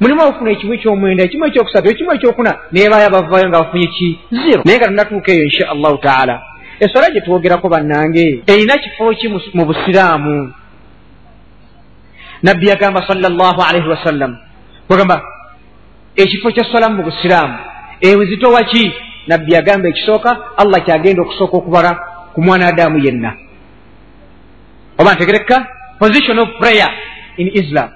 Mulimu 0.00 0.22
ofuna 0.28 0.50
ekimu 0.50 0.74
ekyomwenda 0.74 1.24
ekimu 1.24 1.46
ekyokusatu 1.46 1.88
ekimu 1.90 2.12
ekyokuna 2.12 2.52
neebaayo 2.72 3.06
abavayo 3.06 3.48
nga 3.48 3.62
bafunye 3.62 3.86
ki? 3.86 4.08
Zero. 4.30 4.62
Naye 4.64 4.78
nga 4.78 4.86
tunatuuka 4.86 5.32
eyo 5.32 5.44
insha 5.44 5.70
allahu 5.74 5.98
taala. 5.98 6.42
Eswala 6.80 7.10
gye 7.10 7.20
twogerako 7.20 7.68
bannange 7.68 8.42
erina 8.46 8.78
kifo 8.78 9.14
ki 9.14 9.28
mu 9.54 9.64
busiraamu 9.64 10.52
nabbi 12.42 12.68
yagamba 12.68 13.06
sala 13.06 13.28
llahu 13.28 13.60
alaihi 13.62 13.88
wasallam. 13.88 14.36
Kwegamba 14.88 15.22
ekifo 16.16 16.50
kyaswalamu 16.50 16.96
mu 16.96 17.02
busiraamu 17.02 17.58
ewezitowa 18.00 18.64
ki 18.64 18.92
nabbi 19.26 19.52
yagamba 19.52 19.88
ekisooka 19.88 20.38
allah 20.56 20.84
kyagenda 20.84 21.22
okusooka 21.22 21.56
okubala 21.56 21.90
ku 22.34 22.42
mwana 22.42 22.66
adamu 22.66 22.98
yenna. 22.98 23.34
Oba 24.98 25.14
ntegereka 25.14 25.66
position 25.98 26.38
of 26.38 26.48
prayer 26.60 26.90
in 27.36 27.50
islam. 27.54 27.90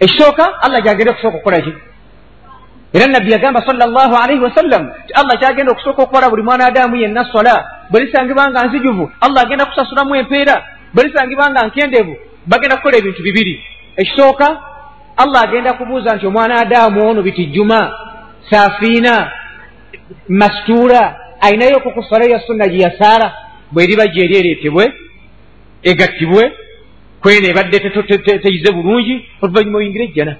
Ekisooka 0.00 0.62
allah 0.62 0.82
gyagenda 0.82 1.12
okusooka 1.12 1.36
okukola 1.36 1.60
ki 1.60 1.72
era 2.92 3.06
nabbi 3.06 3.30
yagamba 3.32 3.62
salllah 3.62 4.10
alaihi 4.22 4.42
wasallam 4.42 4.90
ti 5.06 5.14
allah 5.14 5.38
kyagenda 5.38 5.72
okusooka 5.72 6.02
okukola 6.02 6.30
buli 6.30 6.42
mwana 6.42 6.66
adamu 6.66 6.96
yenna 6.96 7.24
sola 7.32 7.86
bwe 7.90 8.00
lisangibwa 8.04 8.50
nga 8.50 8.66
nzijuvu 8.66 9.10
allah 9.20 9.42
agenda 9.42 9.66
kusasulamu 9.66 10.14
empeera 10.14 10.64
bwe 10.94 11.04
lisangibwa 11.04 11.50
nga 11.50 11.66
nkendevu 11.66 12.16
bagenda 12.50 12.76
kukola 12.76 12.96
ebintu 12.98 13.22
bibiri. 13.22 13.54
Ekisooka 13.96 14.46
allah 15.16 15.42
agenda 15.42 15.72
kubuuza 15.72 16.16
nti 16.16 16.26
omwana 16.26 16.54
adamu 16.60 17.08
ono 17.08 17.22
bitijjuma 17.22 17.80
saafiina 18.50 19.32
masituula 20.28 21.16
ayinayo 21.40 21.76
okukusola 21.76 22.24
ya 22.24 22.40
sunna 22.40 22.68
gye 22.68 22.78
yasaala? 22.78 23.32
Bweriba 23.72 24.06
gyeri 24.06 24.36
ereetebwe 24.38 24.92
egattibwe 25.82 26.52
kwena 27.22 27.48
ebadde 27.48 27.78
teyize 28.42 28.72
bulungi 28.72 29.14
oluvanyuma 29.42 29.78
oyingire 29.78 30.04
ejjana. 30.04 30.36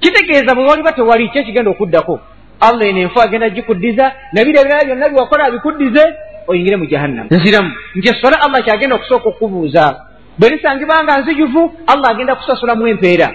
Kitegeeza 0.00 0.54
bwe 0.54 0.64
waliba 0.64 0.92
tewali 0.92 1.28
ki 1.28 1.38
ekigenda 1.38 1.70
okuddako. 1.70 2.20
Allah 2.60 2.88
eno 2.88 2.98
enfu 2.98 3.20
agenda 3.20 3.48
gikuddiza 3.50 4.12
nabiro 4.32 4.60
ebirala 4.60 4.84
byonna 4.84 5.08
byewakola 5.08 5.44
abikuddize 5.44 6.04
oyingire 6.46 6.76
mu 6.76 6.86
jahannama 6.86 7.28
nziramu. 7.30 7.70
Nti 7.94 8.08
esola 8.08 8.36
allah 8.40 8.64
kyagenda 8.64 8.96
okusooka 8.96 9.28
okubuuza 9.28 10.11
bwe 10.38 10.48
lisangibwa 10.48 11.04
nga 11.04 11.18
nzijuvu 11.18 11.72
allah 11.86 12.10
agenda 12.10 12.34
kusasulamu 12.34 12.86
empeera. 12.86 13.34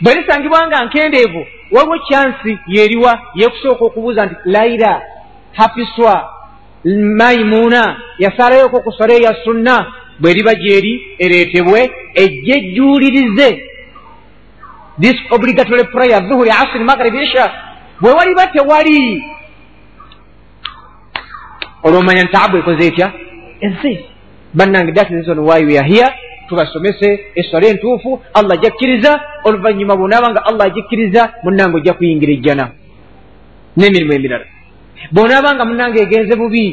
Bwe 0.00 0.14
lisangibwa 0.14 0.66
nga 0.66 0.84
nkendeevu 0.84 1.46
waliwo 1.70 1.98
kyansi 1.98 2.58
yeriwa 2.66 3.20
yekusooka 3.34 3.84
okubuuza 3.84 4.26
nti 4.26 4.36
laira 4.44 5.02
hapiswa 5.52 6.30
maimuuna 7.18 8.00
yasalayoko 8.18 8.76
okusola 8.76 9.14
eya 9.14 9.34
sunna 9.44 9.92
bwe 10.18 10.32
riba 10.32 10.54
gyeri 10.54 11.16
ereetebwe 11.18 11.90
ejje 12.14 12.52
ejjuulirize. 12.58 13.62
This 15.00 15.16
obligatory 15.30 15.84
prayer 15.84 16.28
zuhuri 16.28 16.50
asiri 16.50 16.84
maghribi 16.84 17.22
isha. 17.22 17.52
Bwe 18.00 18.12
waliba 18.12 18.46
tewali. 18.46 19.24
Olwomanya 21.82 22.22
nti 22.22 22.32
taabu 22.32 22.56
ekoze 22.56 22.86
etya? 22.86 23.12
Ensi 23.60 24.15
bannange 24.58 24.92
that 24.96 25.08
reason 25.10 25.38
why 25.48 25.60
we 25.68 25.78
are 25.78 25.88
here 25.94 26.10
tubasomese 26.48 27.08
eswala 27.34 27.66
entuufu 27.66 28.10
allah 28.34 28.52
ajakkiriza 28.58 29.20
oluvannyuma 29.44 29.96
bwonaaba 29.96 30.30
nga 30.30 30.42
allah 30.48 30.66
ajikkiriza 30.66 31.22
munnange 31.44 31.76
ojja 31.76 31.92
kuyingira 31.98 32.32
ejjana 32.32 32.64
n'emirimu 33.76 34.12
emirala 34.18 34.46
bwonaaba 35.12 35.54
nga 35.54 35.64
munnange 35.64 35.98
egenze 36.02 36.34
bubi 36.40 36.64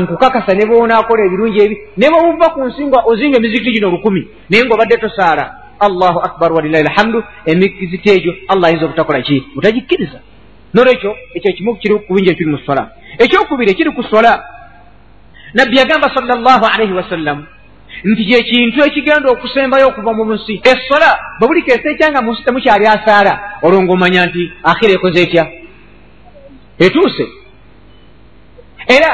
nkukakasa 0.00 0.54
ne 0.54 0.66
bwonaakola 0.66 1.24
ebirungi 1.24 1.58
ebi 1.64 1.76
ne 1.96 2.06
bwebuva 2.10 2.48
ku 2.54 2.60
nsi 2.68 2.82
nga 2.86 2.98
ozimba 3.10 3.36
emizikiti 3.38 3.74
gino 3.74 3.88
olukumi 3.88 4.22
naye 4.48 4.64
ngaobadde 4.64 4.96
tosaala 4.96 5.44
allahu 5.86 6.18
akbar 6.28 6.52
walilahi 6.52 6.84
alhamdu 6.86 7.18
emizikiti 7.46 8.10
egyo 8.16 8.32
allah 8.48 8.66
ayinza 8.68 8.84
obutakola 8.86 9.22
ki 9.22 9.44
butagikkiriza 9.54 10.18
nolwekyo 10.74 11.10
ekyo 11.34 11.52
kimu 11.56 11.76
kiri 11.76 11.94
kubingi 12.06 12.30
ekiri 12.30 12.50
mu 12.50 12.58
sola 12.66 12.82
ekyokubiri 13.18 13.70
ekiri 13.70 13.90
ku 13.96 14.02
sola 14.02 14.30
nabbi 15.54 15.76
yagamba 15.76 16.10
sala 16.14 16.34
llahu 16.36 16.64
alaihi 16.74 16.92
wasallam 16.92 17.46
nti 18.04 18.24
kyekintu 18.24 18.84
ekigenda 18.84 19.30
okusembayo 19.30 19.88
okuva 19.88 20.12
mu 20.12 20.24
nsi. 20.34 20.60
Esola 20.72 21.10
bwe 21.38 21.48
buli 21.48 21.62
keesa 21.62 21.88
ekyanga 21.90 22.22
mu 22.22 22.32
nsi 22.32 22.44
temukyali 22.44 22.86
asaala 22.86 23.32
olwo 23.62 23.82
ngaomanya 23.82 24.26
nti 24.26 24.42
akhira 24.70 24.92
ekoze 24.94 25.22
etya? 25.22 25.44
Etuuse. 26.78 27.24
Era 28.96 29.08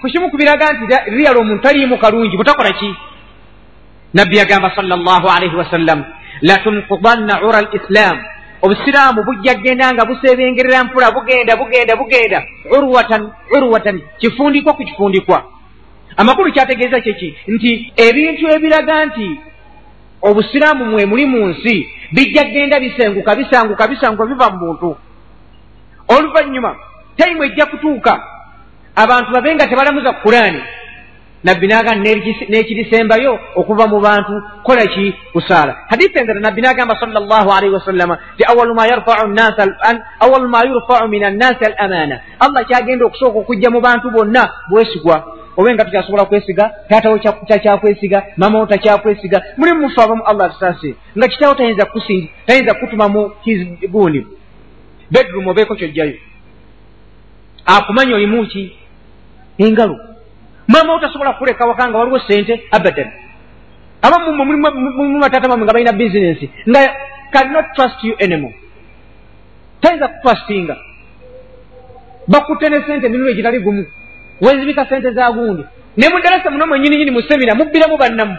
kukimu 0.00 0.30
kubiraga 0.30 0.66
nti 0.72 0.84
riyala 1.14 1.38
omuntu 1.40 1.62
taliimu 1.62 1.98
kalungi 1.98 2.36
butakola 2.36 2.72
ki? 2.72 2.90
Nabbi 4.14 4.36
yagamba 4.36 4.72
sala 4.74 4.96
llahu 4.96 5.28
alaihi 5.28 5.56
wasallam 5.56 6.04
latunkudanna 6.42 7.34
ura 7.46 7.58
al 7.58 7.68
islam. 7.72 8.16
Obusiraamu 8.62 9.24
bujja 9.26 9.54
kgenda 9.54 9.92
nga 9.92 10.04
busebengerera 10.04 10.84
mpula 10.84 11.10
bugenda 11.10 11.56
bugenda 11.56 11.96
bugenda. 11.96 12.38
Urwatan 12.70 13.22
urwatan. 13.56 14.00
Kifundikwa 14.18 14.72
ku 14.72 14.84
kifundikwa 14.84 15.61
amakulu 16.16 16.52
kyategeeza 16.52 17.00
kyeki 17.00 17.36
nti 17.48 17.92
ebintu 17.96 18.46
ebiraga 18.56 19.06
nti 19.06 19.40
obusiraamu 20.22 20.84
mwe 20.84 21.06
muli 21.06 21.26
mu 21.26 21.48
nsi 21.48 21.88
bijja 22.12 22.44
kgenda 22.44 22.80
bisenguka 22.80 23.34
bisanguka 23.34 23.88
bisanguka 23.88 24.26
biva 24.26 24.50
mu 24.50 24.66
muntu. 24.66 24.96
Oluvannyuma 26.08 26.76
tayimu 27.16 27.44
ejja 27.44 27.66
kutuuka 27.66 28.22
abantu 28.96 29.32
babe 29.32 29.54
nga 29.54 29.66
tebalamuza 29.66 30.12
kulaani 30.12 30.62
nabbi 31.44 31.66
nagamba 31.66 32.10
n'ekirisembayo 32.48 33.38
okuva 33.56 33.86
mu 33.86 34.00
bantu 34.00 34.42
kola 34.62 34.86
ki 34.86 35.14
kusaala 35.32 35.76
hadisi 35.90 36.18
endala 36.18 36.40
nabbi 36.40 36.62
nagamba 36.62 36.96
sal 37.00 37.10
llah 37.10 37.56
alaihi 37.56 37.74
wasallama 37.74 38.18
ti 38.36 38.44
awalu 38.44 38.74
ma 38.74 38.86
yurfau 38.86 39.28
min 41.08 41.24
annaasi 41.24 41.64
al 41.64 41.74
amaana 41.78 42.20
allah 42.38 42.64
kyagenda 42.66 43.06
okusooka 43.06 43.38
okujja 43.38 43.70
mu 43.70 43.80
bantu 43.80 44.10
bonna 44.10 44.50
bwesigwa 44.70 45.41
oba 45.56 45.74
nga 45.74 45.84
tukyasobola 45.84 46.24
kwesiga 46.24 46.70
taatawo 46.88 47.18
takyakwesiga 47.48 48.22
mamawo 48.36 48.66
takyakwesiga 48.66 49.42
mulimu 49.56 49.80
mufe 49.80 50.02
abamu 50.02 50.22
allah 50.24 50.52
tusase 50.52 50.94
nga 51.18 51.28
kitawo 51.28 51.54
tayinza 51.54 51.86
kusingi 51.86 52.30
tayinza 52.46 52.74
kutuma 52.74 53.08
mu 53.08 53.30
kiguuni 53.44 54.26
bedroom 55.12 55.48
obeeko 55.48 55.74
kyojjayo. 55.76 56.16
Akumanya 57.66 58.14
olimuki 58.14 58.76
engalo. 59.58 59.96
Mamawo 60.68 61.00
tasobola 61.00 61.32
kuleka 61.32 61.66
waka 61.66 61.88
nga 61.88 61.98
waliwo 61.98 62.18
sente 62.18 62.62
abadan. 62.70 63.10
Abamu 64.02 64.44
mulimu 64.44 65.20
batata 65.20 65.48
bamwe 65.48 65.64
nga 65.64 65.72
balina 65.72 65.92
bisinesi 65.92 66.50
nga 66.68 66.80
cannot 67.32 67.66
trust 67.74 68.04
you 68.04 68.14
anymore. 68.18 68.56
Tayinza 69.80 70.08
kutrustinga. 70.08 70.76
Bakutte 72.28 72.68
ne 72.68 72.82
sente 72.86 73.06
emirumu 73.06 73.30
egitali 73.30 73.60
gumu 73.60 73.86
wezibika 74.42 74.86
sente 74.88 75.10
za 75.10 75.32
gundi. 75.32 75.64
Ne 75.96 76.08
mudalasa 76.08 76.50
muno 76.50 76.66
mwenyini 76.66 76.96
nyini 76.96 77.10
musemina 77.10 77.54
mubbiramu 77.54 77.96
bannamu. 77.96 78.36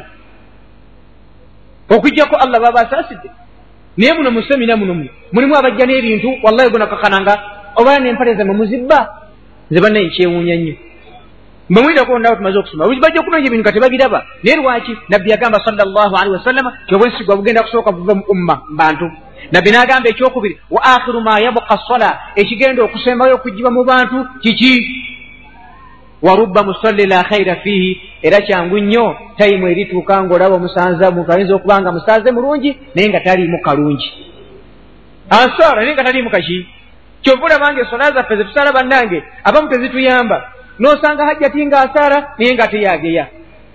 Okwijjako 1.90 2.36
allah 2.36 2.62
baba 2.62 2.80
asaasidde 2.82 3.32
naye 3.98 4.14
muno 4.14 4.32
musemina 4.32 4.78
muno 4.78 4.94
muno. 4.94 5.10
Mulimu 5.32 5.56
abajja 5.56 5.86
n'ebintu 5.86 6.30
wallahi 6.44 6.70
gonakakananga 6.70 7.34
obala 7.76 8.00
nempale 8.00 8.36
zamwe 8.36 8.56
muzibba 8.56 9.10
nze 9.72 9.82
bannaye 9.82 10.08
nkyewuunya 10.08 10.56
nnyo. 10.56 10.76
Mbe 11.70 11.82
mwidako 11.82 12.20
nawe 12.20 12.36
tumaze 12.36 12.58
okusoma 12.58 12.88
bajja 12.88 13.20
okunoonya 13.20 13.48
ebintu 13.48 13.64
nga 13.64 13.72
tebabiraba 13.72 14.26
naye 14.44 14.58
lwaki 14.58 14.98
nabbi 15.10 15.32
yagamba 15.32 15.66
sala 15.66 15.86
llahu 15.86 16.16
alihi 16.18 16.36
wasallama 16.36 16.78
kyobwensigwa 16.88 17.36
bugenda 17.38 17.64
kusooka 17.64 17.92
buve 17.92 18.14
mu 18.14 18.24
umma 18.28 18.62
bantu. 18.70 19.12
Nabbi 19.52 19.72
n'agamba 19.72 20.10
ekyokubiri 20.10 20.60
wa 20.72 20.84
akhiru 20.84 21.22
ma 21.22 21.40
yabuka 21.40 21.78
sola 21.88 22.20
ekigenda 22.36 22.84
okusembayo 22.84 23.36
okugibwa 23.36 23.72
mu 23.72 23.84
bantu 23.84 24.28
kiki 24.42 24.74
warubba 26.24 26.64
musalli 26.64 27.06
la 27.06 27.24
khaira 27.24 27.56
fiihi 27.56 28.02
era 28.22 28.38
kyangu 28.42 28.80
nnyo 28.80 29.18
tayimu 29.38 29.68
erituuka 29.68 30.24
ngaolaba 30.24 30.56
omusanza 30.56 31.10
omuntu 31.10 31.32
ayinza 31.32 31.56
okuba 31.56 31.82
nga 31.82 31.92
musanze 31.92 32.32
mulungi 32.32 32.78
naye 32.96 33.10
nga 33.10 33.20
taliimu 33.20 33.62
kalungi. 33.66 34.10
Ansaala 35.30 35.82
naye 35.82 35.94
nga 35.94 36.04
taliimu 36.04 36.30
kaki? 36.30 36.68
Kyova 37.22 37.46
olabanga 37.46 37.82
esola 37.82 38.12
zaffe 38.12 38.36
zetusala 38.36 38.72
bannange 38.72 39.24
abamu 39.44 39.70
tezituyamba. 39.70 40.38
Nosanga 40.80 41.26
hajjati 41.26 41.66
nga 41.66 41.78
asaala 41.86 42.18
naye 42.38 42.54
nga 42.54 42.64
ate 42.64 42.82
yageya 42.82 43.28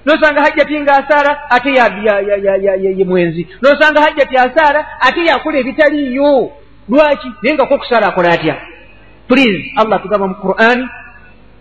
nosanga 0.08 0.40
hajjati 0.40 0.80
nga 0.80 0.92
asaala 0.92 1.50
ate 1.50 1.70
ye 2.98 3.04
mwenzi. 3.04 3.48
Nosanga 3.62 4.00
hajjati 4.00 4.36
asaala 4.36 4.86
ate 5.00 5.24
yakola 5.24 5.58
ebitaliiyo. 5.58 6.50
Lwaki? 6.88 7.28
Naye 7.42 7.54
nga 7.54 7.66
kokusala 7.66 8.06
akola 8.06 8.32
atya? 8.32 8.56
Please 9.28 9.72
allah 9.76 10.02
tugamba 10.02 10.26
mu 10.28 10.34
qur'ani 10.34 10.88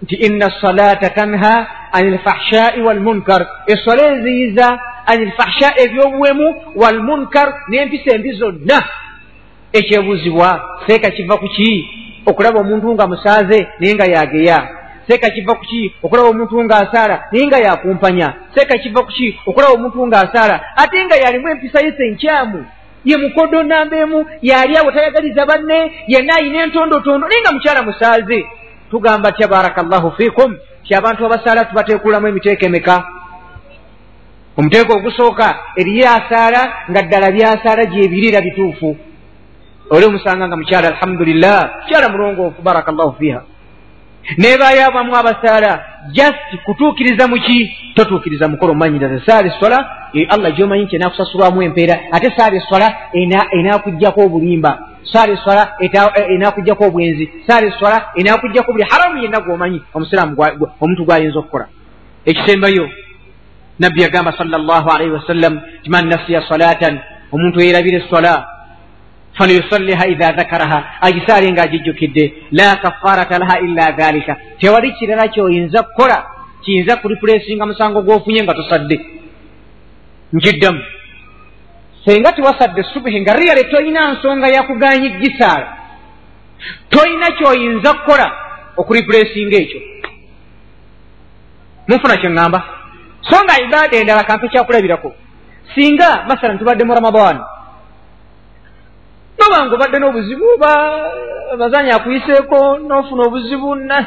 nti 0.04 0.16
inna 0.16 0.52
salata 0.62 1.10
tanha 1.10 1.68
ani 1.92 2.10
lfahshai 2.18 2.82
walmunkar 2.82 3.48
esola 3.68 4.04
eziyiza 4.14 4.80
ani 5.06 5.26
lfahsha 5.26 5.74
ebyobuwemu 5.84 6.48
walmunkar 6.76 7.54
n'empisa 7.70 8.16
embi 8.16 8.32
zonna 8.32 8.80
ekyebuuzibwa 9.74 10.50
seeka 10.88 11.10
kiva 11.12 11.38
ku 11.38 11.48
ki 11.48 11.90
okulaba 12.26 12.60
omuntu 12.60 12.94
nga 12.94 13.08
musaaze 13.08 13.68
naye 13.80 13.94
nga 13.96 14.06
yageya 14.06 14.60
seeka 15.08 15.30
kiva 15.30 15.56
ku 15.56 15.64
ki 15.66 15.94
okulaba 16.04 16.30
omuntu 16.30 16.64
nga 16.64 16.78
asaala 16.78 17.16
naye 17.32 17.48
nga 17.48 17.58
yakumpanya 17.58 18.34
seeka 18.56 18.78
kiva 18.78 19.02
ku 19.02 19.12
ki 19.12 19.40
okulaba 19.46 19.74
omuntu 19.74 20.08
nga 20.08 20.20
asaala 20.26 20.56
ate 20.76 21.06
nga 21.06 21.16
yalimu 21.24 21.48
empisa 21.50 21.86
yese 21.86 22.04
enkyamu 22.08 22.66
ye 23.06 23.18
mukodo 23.18 23.64
namba 23.64 23.98
emu 23.98 24.26
yali 24.42 24.78
awo 24.78 24.92
tayagaliza 24.92 25.46
banne 25.46 25.92
yenna 26.08 26.36
ayina 26.36 26.64
entondotondo 26.64 27.28
naye 27.28 27.42
nga 27.42 27.52
mukyala 27.52 27.82
musaaze 27.84 28.40
tugamba 28.90 29.32
tya 29.32 29.48
baraka 29.48 29.84
llahu 29.84 30.12
fiikum 30.18 30.58
ti 30.88 30.96
abantu 30.96 31.26
abasaala 31.26 31.66
tubateekulamu 31.66 32.28
emiteeko 32.28 32.66
emeka? 32.66 32.96
Omuteeko 34.58 34.94
ogusooka 34.94 35.48
eriyo 35.78 36.08
asaala 36.18 36.62
nga 36.90 37.02
ddala 37.02 37.32
byasaala 37.32 37.86
gyebiriira 37.86 38.42
bituufu. 38.42 38.98
Oli 39.90 40.06
omusanga 40.06 40.48
nga 40.48 40.58
mukyala 40.58 40.88
alhamdulillah 40.88 41.58
mukyala 41.82 42.10
mulongoofu 42.10 42.62
baraka 42.62 42.92
llahu 42.92 43.16
fiiha 43.20 43.42
nebayaabamu 44.38 45.16
abasaala 45.16 45.86
just 46.12 46.64
kutuukiriza 46.66 47.28
muki 47.28 47.78
totuukiriza 47.96 48.48
mukolo 48.48 48.72
omumanyiriza 48.72 49.26
saala 49.26 49.48
eswala 49.48 49.90
allah 50.30 50.52
gyomanyi 50.58 50.84
nti 50.84 50.96
enaakusasulwamu 50.96 51.62
empeera 51.62 52.00
ate 52.12 52.34
saala 52.38 52.56
eswala 52.58 52.88
enaakugjako 53.52 54.22
obulimba 54.22 54.80
saala 55.04 55.34
eswala 55.34 55.64
enakujjako 56.30 56.84
obwenzi. 56.86 57.30
Saala 57.48 57.68
eswala 57.68 58.12
enakujjako 58.16 58.72
buli 58.72 58.84
haramu 58.84 59.18
yenna 59.24 59.40
gwomanyi 59.40 59.82
omusiraamu 59.94 60.36
omuntu 60.82 61.06
gwayinza 61.06 61.40
okukola. 61.40 61.68
Ekisembayo 62.26 62.90
nabbi 63.80 64.02
yagamba 64.02 64.38
salllah 64.38 64.86
alaihi 64.96 65.12
wasallam 65.12 65.62
ti 65.84 65.90
man 65.90 66.08
nasiya 66.08 66.42
salatan 66.50 67.00
omuntu 67.32 67.60
eyerabira 67.62 67.98
eswala 67.98 68.48
falyusalliha 69.38 70.08
idha 70.08 70.32
dhakaraha 70.32 71.02
agisaale 71.02 71.52
nga 71.52 71.64
agijjukidde 71.64 72.34
la 72.52 72.76
kafarata 72.76 73.40
laha 73.40 73.60
illa 73.60 73.92
dhalika. 73.92 74.38
Tewali 74.60 74.92
kirala 74.94 75.28
kyoyinza 75.28 75.84
kukola 75.84 76.26
kiyinza 76.64 76.96
kulipulesinga 76.96 77.66
musango 77.66 78.02
gwofunye 78.02 78.44
nga 78.44 78.54
tosadde. 78.54 79.00
Nkiddamu 80.34 80.82
senga 82.08 82.32
tewasadde 82.32 82.84
subuhi 82.94 83.22
nga 83.22 83.34
riyale 83.34 83.64
tolina 83.64 84.12
nsonga 84.12 84.48
yakuganyi 84.48 85.10
gisaala 85.10 85.68
tolina 86.90 87.28
kyoyinza 87.38 87.94
kukola 87.94 88.28
okuripulesinga 88.78 89.58
ekyo 89.64 89.80
munfuna 91.88 92.16
kyeŋŋamba 92.22 92.60
so 93.30 93.36
nga 93.44 93.60
ibaada 93.66 93.98
endala 93.98 94.24
kantu 94.24 94.50
kyakulabirako 94.50 95.10
singa 95.76 96.24
masalan 96.28 96.58
tubadde 96.58 96.84
mu 96.84 96.94
ramadan. 96.94 97.38
Noba 99.38 99.66
nga 99.66 99.76
obadde 99.76 99.98
n'obuzibu 100.00 100.46
oba 100.56 100.72
amazanyi 101.54 101.92
akuyiseeko 101.92 102.58
n'ofuna 102.88 103.22
obuzibu 103.28 103.76
na 103.76 103.98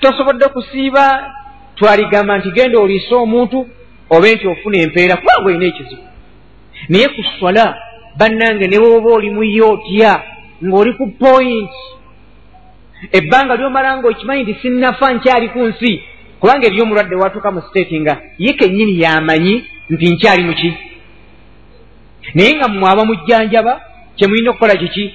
tosobodde 0.00 0.46
kusiiba 0.54 1.04
twaligamba 1.76 2.38
nti 2.38 2.50
genda 2.52 2.78
oliise 2.78 3.14
omuntu 3.14 3.58
obe 4.10 4.34
nti 4.34 4.46
ofuna 4.48 4.76
empeera 4.84 5.16
kubanga 5.16 5.48
olina 5.48 5.66
ekizibu 5.66 6.11
naye 6.88 7.08
ku 7.08 7.22
swala 7.38 7.76
bannange 8.18 8.66
ne 8.68 8.78
bwoba 8.78 9.10
oli 9.14 9.30
muyo 9.30 9.70
otya 9.72 10.22
ng'oli 10.62 10.92
ku 10.94 11.06
point. 11.18 11.70
Ebbanga 13.12 13.56
lyomala 13.56 13.98
nga 13.98 14.08
okimanyi 14.08 14.42
nti 14.42 14.54
sinnafa 14.62 15.14
nkyali 15.14 15.48
ku 15.48 15.58
nsi. 15.66 16.02
Kubanga 16.40 16.66
eri 16.66 16.82
omulwadde 16.82 17.14
watuuka 17.14 17.50
mu 17.50 17.60
siteeti 17.62 18.00
nga 18.00 18.14
ye 18.38 18.52
kennyini 18.52 19.00
yamanyi 19.00 19.64
nti 19.90 20.06
nkyali 20.12 20.42
muki 20.44 20.70
naye 22.34 22.54
nga 22.56 22.68
mwaba 22.68 23.04
mujjanjaba 23.04 23.80
kyemulina 24.16 24.50
okukola 24.50 24.76
kiki? 24.76 25.14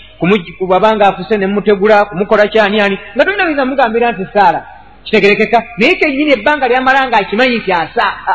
Kubabanga 0.57 1.07
afuse 1.07 1.37
nemutegula 1.37 2.05
kumukola 2.05 2.47
kyani 2.47 2.81
ani? 2.81 2.97
Nga 3.15 3.25
tolina 3.25 3.47
yinza 3.47 3.65
mugambira 3.65 4.11
nti 4.11 4.25
saala 4.33 4.76
kitegerekeka. 5.07 5.63
Naye 5.77 5.95
kennyini 5.95 6.31
ebbanga 6.31 6.67
lyamala 6.67 7.07
nga 7.07 7.17
akimanyi 7.17 7.57
nti 7.57 7.71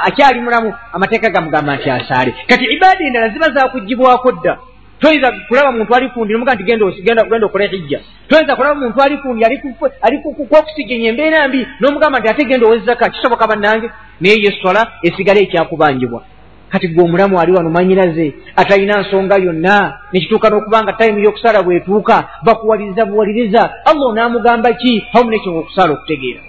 akyali 0.09 0.41
mulamu 0.41 0.75
amateeka 0.93 1.31
gamugamba 1.31 1.77
nti 1.77 1.91
asaale. 1.91 2.35
Kati 2.47 2.65
ibaada 2.65 3.05
endala 3.05 3.29
ziba 3.29 3.51
zakugibwako 3.51 4.33
dda. 4.33 4.59
Toyinza 5.01 5.33
kulaba 5.49 5.73
muntu 5.73 5.95
ali 5.95 6.09
kundi 6.09 6.33
nomuga 6.33 6.55
nti 6.55 6.65
genda 6.65 7.47
okola 7.47 7.65
hijja. 7.65 8.01
Toyinza 8.29 8.57
kulaba 8.57 8.75
muntu 8.75 9.03
ali 9.03 9.17
kundi 9.19 9.45
ali 9.45 10.19
kwokusigenya 10.23 11.09
embeera 11.09 11.49
mbi 11.49 11.67
nomugamba 11.81 12.19
nti 12.19 12.29
ate 12.29 12.45
genda 12.45 12.67
owezaka 12.67 13.09
kisoboka 13.09 13.47
bannange? 13.47 13.91
Naye 14.21 14.37
yesola 14.43 14.93
esigala 15.03 15.41
ekyakubanjibwa. 15.41 16.23
Kati 16.71 16.89
gwe 16.89 17.05
omulamu 17.05 17.41
ali 17.41 17.53
wano 17.53 17.71
manyiraze 17.71 18.35
atalina 18.57 19.01
nsonga 19.01 19.37
yonna 19.37 19.99
nekituuka 20.13 20.51
n'okuba 20.51 20.83
nga 20.83 20.93
tayimu 20.93 21.19
y'okusaala 21.19 21.63
bwetuuka 21.63 22.29
bakuwaliriza 22.45 23.05
buwaliriza. 23.05 23.71
Allah 23.85 24.09
onaamugamba 24.09 24.73
ki? 24.73 25.07
Awamu 25.15 25.31
nekyo 25.31 25.53
ngaokusaala 25.53 25.93
okutegeera 25.93 26.41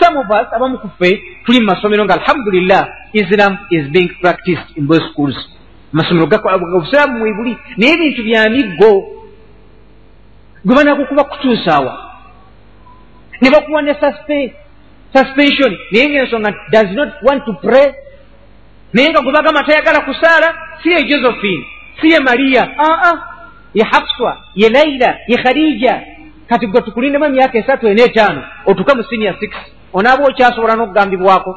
some 0.00 0.16
of 0.16 0.30
us 0.30 0.46
abamu 0.52 0.78
kuffe 0.78 1.22
tuli 1.44 1.60
mu 1.60 1.66
masomero 1.66 2.04
nga 2.04 2.14
alhamdulillah 2.14 2.88
islam 3.12 3.58
is 3.70 3.88
being 3.90 4.10
practiced 4.20 4.76
in 4.76 4.86
both 4.86 5.02
schools. 5.12 5.36
Amasomero 5.92 6.28
obusiraamu 6.76 7.18
mwebuli 7.18 7.56
naye 7.76 7.94
ebintu 7.94 8.22
byamiggo 8.22 8.90
gwe 10.64 10.74
banakukuba 10.76 11.24
kutuusaawa 11.24 11.92
ne 13.40 13.50
bakuwa 13.50 13.82
ne 13.82 13.94
suspension. 15.12 15.78
Naye 15.92 16.08
ngaensonga 16.08 16.50
does 16.72 16.90
not 16.90 17.08
want 17.22 17.44
to 17.44 17.52
pray. 17.52 17.94
Naye 18.92 19.10
nga 19.10 19.20
gwe 19.20 19.32
bagamba 19.32 19.64
tayagala 19.64 20.00
kusaala 20.00 20.54
si 20.82 20.90
ye 20.90 21.02
josephine 21.04 21.66
si 22.00 22.08
ye 22.08 22.18
mariya 22.20 22.74
aa 22.78 23.12
ye 23.74 23.84
hafswa 23.84 24.38
ye 24.54 24.68
laila 24.68 25.18
ye 25.28 25.36
khadija. 25.36 26.02
Kati 26.48 26.66
gwe 26.66 26.80
tukulindemu 26.80 27.24
emyaka 27.24 27.58
esatu 27.58 27.88
eneetaano 27.88 28.42
otuuka 28.66 28.94
mu 28.94 29.04
senior 29.04 29.36
six 29.40 29.54
onaaba 29.94 30.24
okyasobola 30.28 30.74
n'okugambibwako 30.76 31.52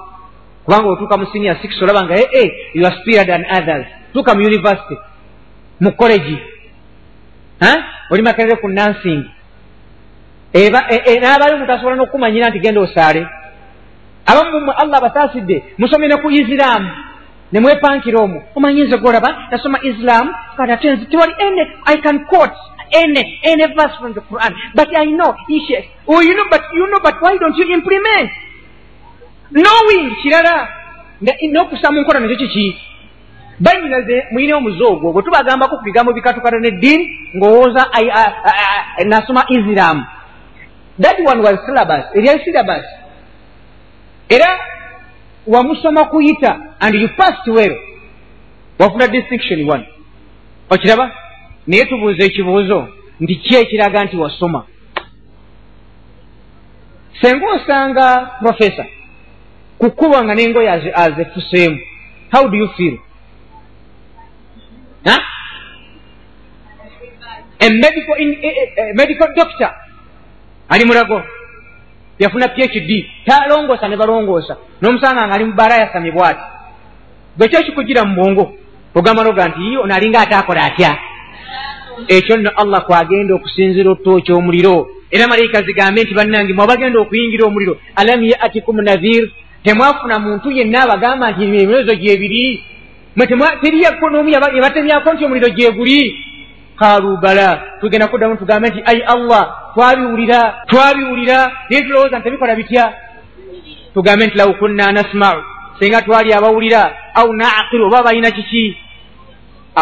kubanga 0.65 0.87
otuuka 0.89 1.17
mu 1.17 1.25
senior 1.31 1.57
six 1.61 1.81
olaba 1.81 2.03
nga 2.03 2.15
ee 2.15 2.27
eh, 2.41 2.49
you 2.73 2.85
are 2.85 2.95
spirit 3.01 3.27
than 3.27 3.43
others. 3.57 3.87
Tuuka 4.13 4.35
mu 4.35 4.41
university 4.41 4.97
mu 5.79 5.91
collegi 5.91 6.37
oli 8.09 8.21
makerere 8.21 8.55
ku 8.61 8.67
nansing 8.67 9.25
e, 10.53 10.59
e, 11.05 11.19
n'abali 11.19 11.53
omuntu 11.53 11.71
asobola 11.71 11.95
n'okumanyira 11.95 12.49
nti 12.49 12.59
genda 12.59 12.81
osaale 12.81 13.21
abamumwe 14.25 14.73
allah 14.77 15.01
basaasidde 15.01 15.63
musome 15.77 16.07
ne 16.07 16.17
ku 16.21 16.29
isiraamu 16.31 16.89
ne 17.51 17.59
mwepankira 17.59 18.19
omwo 18.19 18.39
omanyi 18.55 18.83
nze 18.83 18.97
golaba 18.97 19.29
nasoma 19.51 19.79
islam 19.83 20.25
kati 20.57 20.71
ate 20.71 20.91
nze 20.91 21.05
tewali 21.05 21.33
ene 21.45 21.63
i 21.85 21.97
can 22.01 22.25
quote 22.25 22.57
ene 22.91 23.39
ene 23.43 23.67
verse 23.75 23.97
from 23.99 24.13
the 24.13 24.21
quran. 24.21 24.53
But 24.75 24.89
i 24.95 25.05
know 25.05 25.35
ishe 25.49 25.89
oh, 26.07 26.21
you 26.21 26.35
know 26.35 26.45
but 26.49 26.63
you 26.73 26.87
know 26.87 26.99
but 27.03 27.21
why 27.21 27.37
don't 27.37 27.55
you 27.57 27.65
implement? 27.73 28.31
Knowing 29.51 30.15
kirala 30.21 30.67
n'okusa 31.21 31.91
mu 31.91 32.01
nkola 32.01 32.19
nakyo 32.19 32.37
kiki 32.37 32.77
banyinaze 33.59 34.25
muyina 34.31 34.57
omuze 34.57 34.83
ogwo 34.83 35.13
bwe 35.13 35.23
tubagambako 35.23 35.77
ku 35.77 35.83
bigambo 35.83 36.13
bikatukata 36.13 36.59
neddiini 36.59 37.05
ng'owooza 37.35 37.83
nasoma 39.05 39.45
islam. 39.49 40.05
That 40.99 41.17
one 41.19 41.41
was 41.41 41.57
syllabus. 41.65 42.05
Eryali 42.15 42.43
syllabus. 42.43 42.85
Era 44.29 44.59
wamusoma 45.47 46.05
kuyita 46.05 46.75
and 46.81 46.95
you 46.95 47.09
passed 47.17 47.47
well. 47.47 47.75
Wafuna 48.79 49.07
distinction 49.07 49.67
one. 49.67 49.85
Okiraba 50.69 51.11
naye 51.67 51.85
tubuuza 51.85 52.23
ekibuuzo 52.25 52.87
nti 53.19 53.35
ki 53.35 53.55
ekiraga 53.55 54.03
nti 54.03 54.17
wasoma. 54.17 54.65
Senga 57.21 57.45
osanga 57.55 58.07
professor 58.41 58.85
kukuba 59.77 60.23
nga 60.23 60.35
nengoye 60.35 60.69
azefuseemu 60.95 61.79
how 62.31 62.47
do 62.49 62.57
you 62.57 62.67
feel? 62.77 62.97
Medical 68.93 69.33
doctor. 69.35 69.71
Ali 70.69 70.85
mulago. 70.85 71.21
Yafuna 72.19 72.49
phd 72.49 73.05
talongoosa 73.25 73.87
ne 73.87 73.97
balongoosa. 73.97 74.57
N'omusanga 74.81 75.27
nga 75.27 75.35
ali 75.35 75.45
mubaala 75.45 75.77
yasamye 75.77 76.11
bwati. 76.11 76.41
Gwekyo 77.37 77.63
kikugira 77.63 78.05
mu 78.05 78.15
bwongo 78.15 78.53
ogamba 78.95 79.23
noga 79.23 79.47
nti 79.47 79.77
ono 79.77 79.95
alinga 79.95 80.19
ate 80.19 80.35
akola 80.35 80.63
atya 80.63 80.97
ekyo 82.07 82.37
nno 82.37 82.51
allah 82.55 82.85
kwagenda 82.85 83.33
okusinzira 83.35 83.91
otookya 83.91 84.35
omuliro. 84.35 84.87
Era 85.11 85.27
malayika 85.27 85.61
zigambe 85.61 86.03
nti 86.03 86.13
bannange 86.13 86.53
mwabagenda 86.53 86.99
okuyingira 86.99 87.45
omuliro 87.45 87.77
alam 87.95 88.23
yatikum 88.23 88.81
nadhir? 88.81 89.29
Temwafuna 89.63 90.19
muntu 90.19 90.51
yenna 90.51 90.83
abagamba 90.83 91.31
nti 91.31 91.43
emirozo 91.43 91.95
gyebiri? 91.95 92.63
Teriyakonomu 93.61 94.29
yabatemyako 94.29 95.13
nti 95.13 95.25
omuliro 95.25 95.49
gyeguli? 95.49 96.15
Kaalu 96.79 97.17
bala 97.17 97.63
tugenda 97.81 98.07
kuddamu 98.07 98.37
tugambe 98.37 98.69
nti 98.69 98.81
ai 98.85 99.01
allah 99.01 99.73
twabiwulira 99.73 100.39
twabiwulira 100.67 101.51
naye 101.69 101.81
tulowooza 101.83 102.19
nti 102.19 102.23
tebikola 102.23 102.55
bitya? 102.55 102.93
Tugambe 103.93 104.27
nti 104.27 104.37
lau 104.37 104.53
kunna 104.53 104.91
nasmau. 104.91 105.41
Senga 105.79 106.01
twali 106.01 106.33
abawulira 106.33 106.97
au 107.13 107.33
naakiru 107.33 107.87
oba 107.87 108.03
balina 108.03 108.31
kiki 108.31 108.77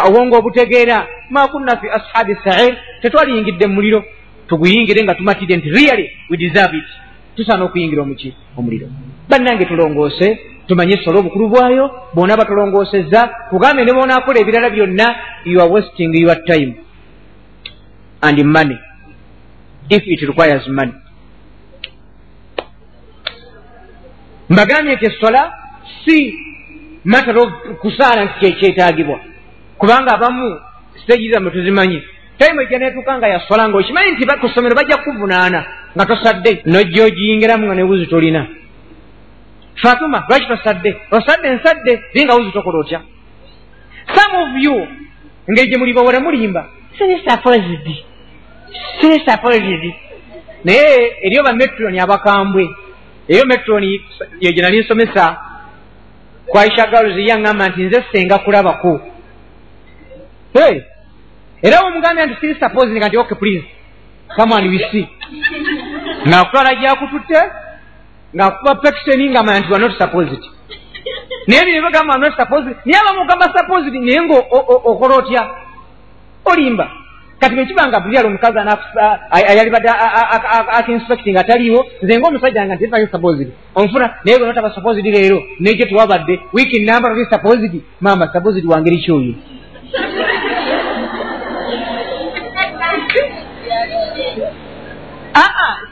obwongo 0.08 0.38
obutegeera. 0.38 1.08
Ma 1.30 1.48
kunna 1.48 1.78
fi 1.78 1.88
ashabi 1.90 2.36
sair 2.44 2.78
tetwaliyingidde 3.02 3.68
mumuliro 3.68 4.04
tuguyingire 4.48 5.04
nga 5.04 5.16
tumatidde 5.16 5.58
nti 5.58 5.70
really? 5.70 6.10
We 6.30 6.38
deserve 6.38 6.78
it. 6.78 6.90
Tusaana 7.36 7.64
okuyingira 7.64 8.02
omuki 8.02 8.34
omuliro. 8.58 8.88
Bannange 9.30 9.66
tulongoose 9.66 10.40
tumanye 10.68 10.98
sola 11.04 11.20
obukulu 11.20 11.50
bwayo 11.50 11.92
bona 12.14 12.38
batulongoosezza 12.38 13.30
tugambe 13.50 13.86
ne 13.86 13.94
bonaakola 13.94 14.40
ebirala 14.40 14.70
byonna 14.70 15.16
you 15.46 15.62
are 15.62 15.70
wasting 15.70 16.14
your 16.16 16.44
time 16.46 16.76
and 18.22 18.44
money 18.44 18.78
if 19.90 20.04
it 20.08 20.22
requires 20.22 20.68
money. 20.68 20.94
Mbagambye 24.50 24.96
nti 24.96 25.06
esola 25.06 25.54
si 26.06 26.40
matalo 27.04 27.52
kusaala 27.82 28.26
nti 28.26 28.40
kyekyetaagibwa 28.40 29.20
kubanga 29.78 30.12
abamu 30.16 30.60
siteegi 31.00 31.32
zammwe 31.32 31.52
tuzimanyi 31.52 32.04
tayimu 32.38 32.62
ejja 32.62 32.80
netuuka 32.80 33.18
nga 33.18 33.28
yasola 33.28 33.70
nga 33.70 33.78
okimanyi 33.78 34.12
nti 34.12 34.26
ku 34.42 34.48
ssomero 34.50 34.76
bajja 34.76 34.98
kukuvunaana 34.98 35.60
nga 35.96 36.06
tosadde 36.06 36.62
nojja 36.66 37.06
ogiyingiramu 37.06 37.66
nga 37.66 37.76
newuzi 37.76 38.08
tolina. 38.08 38.48
Fatuma 39.82 40.26
lwaki 40.30 40.48
tosadde? 40.48 40.92
Osadde 41.12 41.48
nsadde 41.56 41.94
naye 42.14 42.26
nga 42.26 42.36
wuzi 42.36 42.52
tokola 42.52 42.78
otya? 42.80 43.02
Some 44.16 44.36
of 44.44 44.64
you 44.64 44.88
engeri 45.48 45.70
gye 45.70 45.78
muli 45.78 45.94
bawera 45.94 46.20
mulimba 46.20 46.66
naye 50.64 51.18
eriyo 51.22 51.44
bametroni 51.44 52.00
abakambwe 52.00 52.70
eyo 53.28 53.46
metroni 53.46 54.02
yegye 54.42 54.62
nali 54.62 54.80
nsomesa 54.80 55.38
kwaisha 56.46 56.88
girls 56.92 57.18
yaŋŋamba 57.30 57.70
nti 57.70 57.84
nze 57.84 58.04
senga 58.12 58.38
kulabako 58.38 59.15
era 61.62 61.82
omugambya 61.82 62.26
nti 62.26 62.36
siri 62.40 62.60
supposing 62.60 63.00
nti 63.00 63.18
okay 63.18 63.38
please 63.38 63.66
come 64.36 64.54
on 64.54 64.68
we 64.68 64.80
see. 64.92 65.08
Ngaakutwala 66.28 66.76
gyakututte 66.76 67.40
ngaakuba 68.36 68.76
pekiseni 68.76 69.30
nga 69.30 69.44
manya 69.44 69.60
nti 69.60 69.72
wa 69.74 69.80
not 69.80 69.98
supposed. 69.98 70.44
Naye 71.48 71.66
bino 71.66 71.82
bagamba 71.82 72.18
not 72.18 72.38
supposed. 72.38 72.76
Naye 72.86 73.00
abamu 73.02 73.22
ogamba 73.22 73.54
supposed 73.58 73.94
naye 73.94 74.22
nga 74.22 74.36
okola 74.92 75.16
otya? 75.16 75.50
Olimba. 76.46 76.92
Kati 77.40 77.56
bwekiba 77.56 77.88
nga 77.88 78.00
bulyali 78.00 78.28
omukazi 78.28 78.58
ayali 79.32 79.70
badde 79.70 79.90
akinspect 80.78 81.28
nga 81.28 81.44
taliiwo 81.44 81.86
nze 82.02 82.20
ngaomusajja 82.20 82.66
nga 82.66 82.76
ntifayo 82.76 83.08
supposed. 83.08 83.50
Onfuna 83.76 84.14
naye 84.24 84.38
gwe 84.38 84.48
notaba 84.48 84.76
supposed 84.76 85.06
leero 85.06 85.44
negye 85.60 85.86
tewabadde 85.86 86.40
wiiki 86.54 86.84
namba 86.86 87.12
oti 87.12 87.26
supposed 87.32 87.82
mamba 88.02 88.34
supposed 88.34 88.66
wangeri 88.66 88.98
kyoyo 88.98 89.34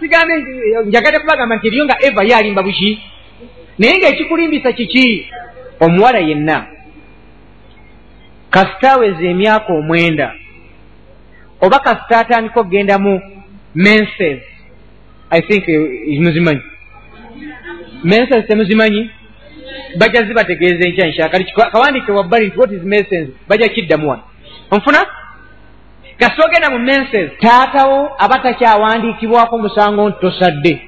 sigambe 0.04 0.34
njagadde 0.86 1.20
kubagamba 1.20 1.56
nti 1.56 1.68
eriyo 1.68 1.86
nga 1.86 1.98
eva 2.06 2.24
yalimba 2.24 2.64
buki? 2.64 3.02
Naye 3.78 3.98
ngaekikulimbisa 3.98 4.72
kiki? 4.72 5.28
Omuwala 5.80 6.20
yenna. 6.20 6.68
Kasitaaweza 8.50 9.24
emyaka 9.24 9.74
omwenda. 9.74 10.36
Oba 11.62 11.80
kasita 11.80 12.20
atandika 12.20 12.60
okgenda 12.60 13.00
mu 13.00 13.22
menses. 13.76 14.42
I 15.32 15.42
think 15.42 15.68
eh, 15.68 16.20
muzimanyi? 16.20 16.62
Menses 18.04 18.48
temuzimanyi? 18.48 19.10
Bajja 19.98 20.24
zibategeeza 20.24 20.88
enkyanshakali 20.88 21.46
kawandike 21.72 22.12
wabbali 22.12 22.48
nti 22.48 22.60
what 22.60 22.72
is 22.72 22.84
menses? 22.84 23.28
Bajja 23.48 23.68
kiddamuwa 23.70 24.24
onfuna 24.72 25.06
kasita 26.20 26.46
ogenda 26.46 26.70
mu 26.70 26.80
menses 26.80 27.32
taatawo 27.42 28.12
aba 28.18 28.40
takyawandiikibwako 28.40 29.58
musango 29.58 30.10
nti 30.10 30.20
tosadde. 30.22 30.82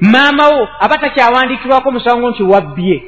Maamawo 0.00 0.68
aba 0.80 0.98
takyawandiikibwako 0.98 1.90
musango 1.90 2.30
nti 2.30 2.42
wabbye. 2.42 3.02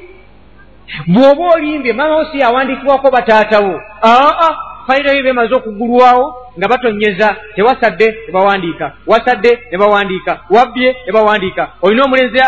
Bw'oba 1.07 1.45
olimbye 1.55 1.93
maamawo 1.93 2.25
si 2.33 2.39
yawandiikibwako 2.39 3.11
bataatawo 3.11 3.81
aa 4.03 4.57
fayiro 4.87 5.13
yo 5.13 5.23
bemaze 5.23 5.55
okugulwawo 5.55 6.35
nga 6.59 6.69
batonyeza 6.69 7.37
tewasadde 7.55 8.07
ne 8.27 8.33
bawandiika 8.33 8.93
wasadde 9.07 9.59
ne 9.71 9.79
bawandiika 9.79 10.41
wabbye 10.51 10.97
ne 11.07 11.13
bawandiika 11.13 11.69
olina 11.83 12.05
omulenzi 12.05 12.39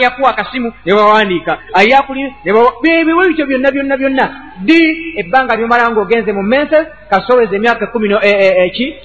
yakuwa 0.00 0.30
akasimu 0.30 0.72
ne 0.84 0.94
bawandiika 0.94 1.58
ayakuli 1.74 2.34
biwe 2.82 3.28
bityo 3.28 3.46
byonna 3.46 3.70
byonna 3.70 3.96
byonna. 3.96 4.26
Di 4.60 4.78
ebbanga 5.16 5.56
lyomala 5.56 5.90
ngaogenze 5.90 6.32
mu 6.32 6.42
menses 6.42 6.86
kasoweza 7.10 7.56
emyaka 7.56 7.84
ekumi 7.84 8.08
eki 8.64 8.96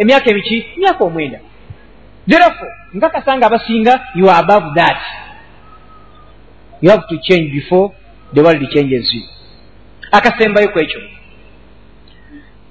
emyaka 0.00 0.30
emiki 0.30 0.66
emyaka 0.76 1.04
omwenda. 1.04 1.38
Therefo 2.28 2.66
nkakasanga 2.94 3.46
abasinga 3.46 4.00
you 4.14 4.30
are 4.30 4.38
above 4.38 4.74
that. 4.74 4.98
You 6.80 6.90
have 6.90 7.06
to 7.08 7.16
change 7.22 7.52
before 7.52 7.92
the 8.32 8.42
world 8.42 8.70
changes 8.70 9.14
you. 9.14 9.22
Akasembayo 10.12 10.68
ku 10.68 10.78
ekyo 10.78 11.00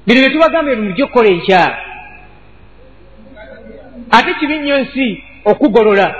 bino 0.06 0.20
bye 0.20 0.30
tubagambye 0.30 0.76
mujje 0.76 1.04
okukola 1.04 1.30
enkyala 1.30 1.90
ate 4.12 4.34
kibi 4.34 4.60
nnyo 4.60 4.78
ensi 4.78 5.24
okugolola. 5.46 6.16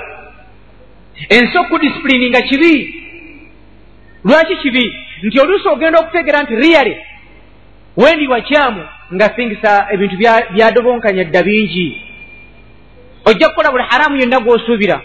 Ensi 1.28 1.58
okudisipuliini 1.58 2.30
nga 2.30 2.42
kibi. 2.42 2.94
Lwaki 4.24 4.56
kibi? 4.56 4.96
Nti 5.22 5.40
oluusi 5.40 5.68
ogenda 5.68 5.98
okutegera 6.00 6.42
nti 6.42 6.56
riyale 6.56 7.06
wendi 7.96 8.28
wakyamu 8.28 8.82
nga 9.14 9.26
singisa 9.36 9.86
ebintu 9.92 10.16
byadobonkanya 10.54 11.24
dda 11.24 11.42
bingi. 11.42 12.02
Ojja 13.24 13.48
kukola 13.48 13.70
buli 13.70 13.84
haramu 13.88 14.16
yonna 14.16 14.40
gw'osuubira. 14.40 15.00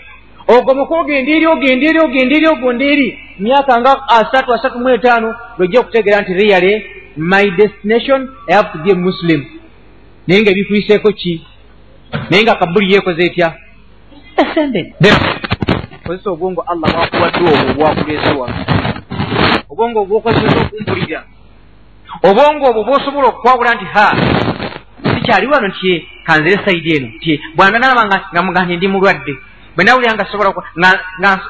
Ogomoka 0.47 0.95
ogenda 0.95 1.31
eri 1.31 1.47
ogenda 1.47 1.85
eri 1.88 1.99
ogenda 1.99 2.35
eri 2.35 2.47
ogonda 2.47 2.85
eri 2.85 3.19
myaka 3.39 3.79
nga 3.81 3.91
asatu 4.07 4.53
asatu 4.53 4.79
mu 4.79 4.89
etaano 4.89 5.35
lwojja 5.57 5.79
okutegera 5.79 6.21
nti 6.21 6.33
riyale 6.33 6.71
my 7.17 7.49
destination 7.58 8.30
i 8.49 8.54
have 8.54 8.71
to 8.71 8.84
be 8.84 8.91
a 8.91 8.95
muslim. 8.95 9.45
Naye 10.28 10.41
nga 10.41 10.51
ebikuyiseeko 10.51 11.12
ki? 11.12 11.47
Naye 12.30 12.43
nga 12.43 12.56
kabuli 12.56 12.93
yeekoze 12.93 13.25
etya 13.25 13.54
kozesa 16.06 16.30
obwongo 16.30 16.62
allah 16.62 16.89
bwakuwadde 16.93 17.39
obwo 17.39 17.73
bwakuleese 17.73 18.32
wano 18.39 18.65
obwongo 19.69 20.01
obwokozesa 20.01 20.58
okumpulira. 20.62 21.23
Obwongo 22.23 22.65
obwo 22.69 22.84
bwosobola 22.84 23.28
okukwawula 23.28 23.75
nti 23.75 23.86
ha 23.86 24.08
sikyali 25.13 25.47
wano 25.47 25.67
nti 25.67 26.08
kanzire 26.25 26.65
saidi 26.65 26.95
eno 26.95 27.08
ti 27.21 27.41
bwananaba 27.56 28.06
nga 28.32 28.41
muga 28.43 28.65
nti 28.65 28.78
ndi 28.78 28.88
mulwadde 28.88 29.34
bwe 29.75 29.84
nawulira 29.84 30.13
nga 30.13 30.25
sobola 30.32 30.54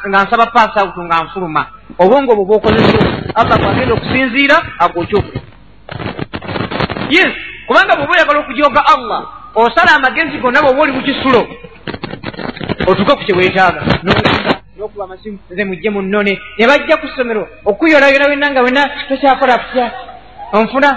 nga 0.10 0.23
nsaba 0.23 0.45
paasawutu 0.45 1.04
nga 1.04 1.23
nfuluma. 1.23 1.65
Obwongo 1.97 2.32
obwo 2.32 2.45
bwokozesa 2.45 2.99
allah 3.36 3.58
bwagenda 3.60 3.93
okusinziira 3.93 4.58
agwokyokuli 4.80 5.44
yes. 7.10 7.34
Kubanga 7.67 7.95
bweoba 7.95 8.13
oyagala 8.13 8.39
okujoga 8.39 8.82
allah 8.93 9.21
osala 9.56 9.95
amagezi 9.95 10.38
gonna 10.38 10.62
bweoba 10.62 10.82
oli 10.82 10.91
mukisulo 10.91 11.41
otuke 12.88 13.15
ku 13.15 13.24
kyeweetaaga 13.26 13.82
nokuba 14.78 15.04
amasimu 15.04 15.39
nze 15.52 15.63
mujje 15.65 15.89
munone 15.89 16.39
ne 16.58 16.67
bajja 16.67 16.98
ku 16.98 17.08
ssomero 17.08 17.48
okuyolayola 17.65 18.30
wenna 18.30 18.52
nga 18.52 18.62
wenna 18.62 18.89
tokyakola 19.08 19.58
kutya. 19.58 19.91
Onfuna? 20.54 20.89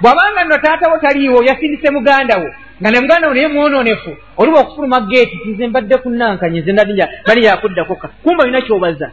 Bw'abanga 0.00 0.44
nno 0.44 0.58
taatawo 0.58 0.98
taliiwo 0.98 1.42
yasindise 1.42 1.90
muganda 1.90 2.36
wo 2.38 2.48
nga 2.80 2.90
ne 2.90 3.00
muganda 3.00 3.28
wo 3.28 3.34
naye 3.34 3.48
mwononefu 3.48 4.16
oliba 4.36 4.60
okufuluma 4.60 5.00
geeti 5.00 5.36
tize 5.36 5.66
mbadde 5.66 5.96
kunankanye 5.96 6.60
nze 6.60 6.72
ndadija 6.72 7.08
bali 7.26 7.44
yakuddakoka 7.44 8.08
kumba 8.22 8.42
olina 8.44 8.60
kyobaza 8.60 9.10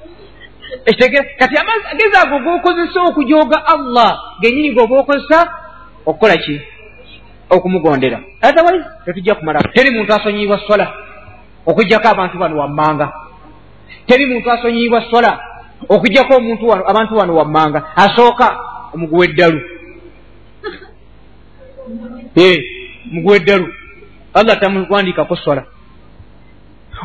ekitegera 0.85 1.25
kati 1.39 1.55
amagezi 1.57 2.17
ago 2.21 2.39
gokozesa 2.39 3.01
okujoga 3.09 3.65
allah 3.65 4.19
genyini 4.41 4.71
goba 4.71 4.99
okozesa 4.99 5.39
okukola 6.05 6.37
ki? 6.37 6.61
Okumugondera. 7.49 8.19
Otherwise 8.43 8.85
tetujja 9.05 9.35
kumala 9.35 9.59
teri 9.73 9.91
muntu 9.91 10.13
asonyiyibwa 10.13 10.59
swala 10.67 10.93
okugjako 11.65 12.07
abantu 12.07 12.37
bano 12.37 12.57
wammanga. 12.57 13.13
Teri 14.07 14.25
muntu 14.25 14.51
asonyiyibwa 14.51 15.09
swala 15.09 15.39
okugjako 15.89 16.35
omuntu 16.35 16.67
wano 16.67 16.83
abantu 16.89 17.17
wano 17.17 17.35
wammanga. 17.35 17.83
Asooka 17.95 18.59
omuguwa 18.93 19.25
eddalu. 19.25 19.61
Muguwa 23.11 23.35
eddalu. 23.35 23.73
Allah 24.33 24.59
tamuwandikako 24.59 25.35
swala 25.35 25.65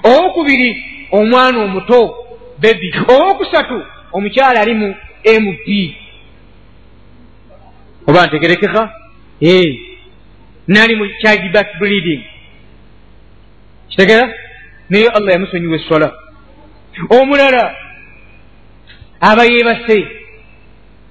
owokubiri 0.04 0.84
omwana 1.12 1.58
omuto 1.64 2.25
bebi 2.58 2.94
owokusatu 3.08 3.82
omukyala 4.12 4.60
ali 4.60 4.74
mu 4.74 4.94
mp 5.42 5.66
oba 8.06 8.26
ntegerekeka? 8.26 8.82
Nali 10.68 10.94
mu 10.96 11.06
child 11.20 11.52
back 11.52 11.78
breeding 11.78 12.22
kitegera? 13.88 14.28
Naye 14.90 15.08
allah 15.08 15.32
yamusonyiwa 15.32 15.76
eswala. 15.76 16.12
Omulala 17.10 17.74
aba 19.20 19.44
yeebase. 19.44 20.08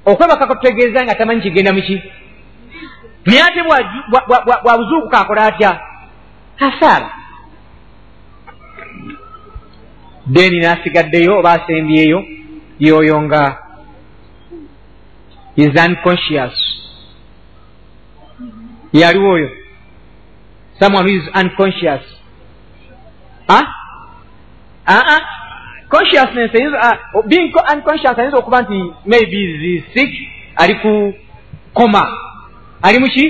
Okwebakako 0.05 0.55
tutegeeza 0.55 1.03
nga 1.03 1.15
tamanyi 1.15 1.41
kigenda 1.41 1.73
muki 1.73 2.01
naye 3.25 3.41
ate 3.41 3.61
bwabuzuukuka 4.63 5.19
akola 5.19 5.45
atya? 5.45 5.79
Asaala 6.59 7.09
deni 10.25 10.59
n'asigaddeyo 10.59 11.39
oba 11.39 11.51
asembyeyo 11.53 12.23
yoyo 12.79 13.21
nga 13.21 13.57
is 15.55 15.71
unconscious. 15.85 16.55
Yaliwo 18.93 19.29
oyo? 19.29 19.49
Someone 20.79 21.05
who 21.05 21.15
is 21.15 21.27
unconscious. 21.33 22.03
Ah? 23.47 23.65
uh-uh. 24.87 25.21
consciousness 25.89 26.51
uh, 26.81 27.21
being 27.27 27.53
unconscious 27.71 28.17
ayinza 28.17 28.37
okuba 28.37 28.61
nti 28.61 28.93
maybe 29.05 29.39
is 29.77 29.83
sick 29.93 30.11
ali 30.55 30.75
ku 30.75 31.13
koma. 31.73 32.03
Ali 32.81 32.99
muki 32.99 33.25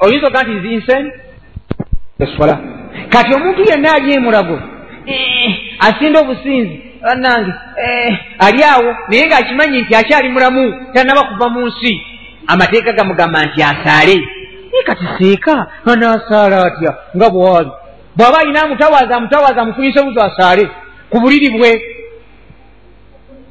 oyinza 0.00 0.26
okuba 0.26 0.42
nti 0.42 0.52
is 0.56 0.64
insane? 0.72 1.10
Kati 3.08 3.34
omuntu 3.34 3.62
yenna 3.70 3.94
ali 3.94 4.14
emulago 4.14 4.79
asinda 5.80 6.20
obusinzi. 6.20 6.80
Bannange 7.02 7.52
eh, 7.84 8.18
ali 8.38 8.62
awo 8.64 8.96
naye 9.08 9.26
ng'akimanyi 9.26 9.80
nti 9.82 9.94
akyali 9.94 10.28
mulamu 10.28 10.74
tanaba 10.94 11.22
kuva 11.22 11.48
mu 11.48 11.66
nsi. 11.66 11.92
Amateeka 12.46 12.92
gamugamba 12.92 13.44
nti 13.44 13.62
asaale. 13.62 14.16
Naye 14.70 14.82
kati 14.86 15.04
siika 15.18 15.66
anaasaala 15.86 16.64
atya? 16.66 16.94
Nga 17.16 17.30
bwali 17.30 17.70
bw'aba 18.16 18.38
ayina 18.38 18.62
amutawaaza 18.62 19.16
amutawaaza 19.16 19.62
amufunyise 19.62 20.02
buzo 20.02 20.22
asaale. 20.22 20.68
Ku 21.10 21.20
buliri 21.20 21.50
bwe 21.50 21.70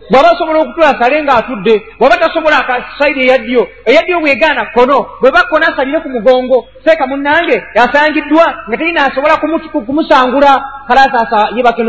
bw'aba 0.09 0.29
asobola 0.31 0.59
okutula 0.59 0.87
asaale 0.89 1.23
ng'atudde 1.23 1.75
bw'aba 1.99 2.17
tasobola 2.17 2.57
akasaidi 2.59 3.19
eyaddyo 3.25 3.61
eyaddyo 3.89 4.19
bwegaana 4.19 4.65
kkono 4.65 4.97
bwe 5.21 5.31
bakkona 5.31 5.67
asalire 5.67 5.99
ku 5.99 6.09
mugongo. 6.09 6.67
Seeka 6.83 7.07
munnange 7.07 7.57
asangiddwa 7.75 8.45
nga 8.67 8.77
terina 8.77 9.05
asobola 9.05 9.37
kumusangula. 9.85 10.51
Kalaasasa 10.87 11.49
yebake 11.55 11.83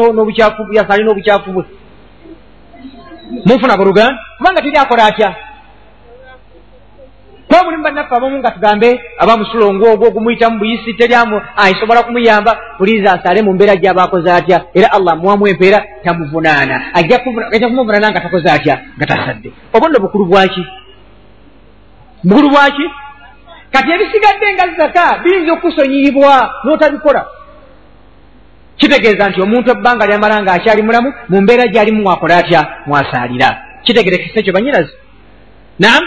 yasaali 0.76 1.04
n'obukyafu 1.04 1.50
bwe. 1.52 1.64
Munfuna 3.46 3.76
buluganda 3.76 4.18
kubanga 4.38 4.62
teri 4.62 4.76
akola 4.76 5.04
atya 5.04 5.35
bannaffe 7.90 8.14
abamu 8.14 8.38
nga 8.38 8.50
tugambe 8.50 9.00
aba 9.18 9.37
musulongo 9.37 9.92
ogwo 9.92 10.07
ogumuyitamu 10.09 10.59
buyisi 10.59 10.94
teryamu 10.94 11.40
asobola 11.57 12.03
kumuyamba 12.03 12.59
buliiza 12.79 13.12
asale 13.12 13.42
mu 13.42 13.53
mbeera 13.53 13.76
gyabakoze 13.76 14.31
atya? 14.33 14.64
Era 14.74 14.92
allah 14.92 15.16
muwamu 15.16 15.48
empeera 15.48 15.85
tamuvunaana. 16.05 16.94
Ajja 16.94 17.18
kumuvunaana 17.68 18.11
nga 18.11 18.20
takoze 18.20 18.50
atya? 18.50 18.81
Nga 18.96 19.07
tasadde. 19.07 19.53
Oba 19.72 19.88
nno 19.88 20.00
bukulu 20.00 20.24
bwaki 20.24 20.66
bukulu 22.24 22.50
bwaki 22.50 22.87
kati 23.72 23.90
ebisigadde 23.90 24.46
nga 24.55 24.66
zaka 24.79 25.18
biyinza 25.22 25.53
okusonyiyibwa 25.53 26.50
n'otabikola. 26.64 27.26
Kitegeeza 28.76 29.29
nti 29.29 29.42
omuntu 29.42 29.70
ebbanga 29.70 30.07
lyamala 30.07 30.42
nga 30.42 30.53
akyali 30.53 30.83
mulamu 30.83 31.12
mu 31.29 31.40
mbeera 31.42 31.66
gyalimu 31.66 32.03
mwakola 32.03 32.37
atya? 32.37 32.61
Mwasaalira. 32.87 33.48
Kitegerekesa 33.85 34.40
ekyo 34.40 34.53
banyinazi 34.53 34.92
nam 35.79 36.03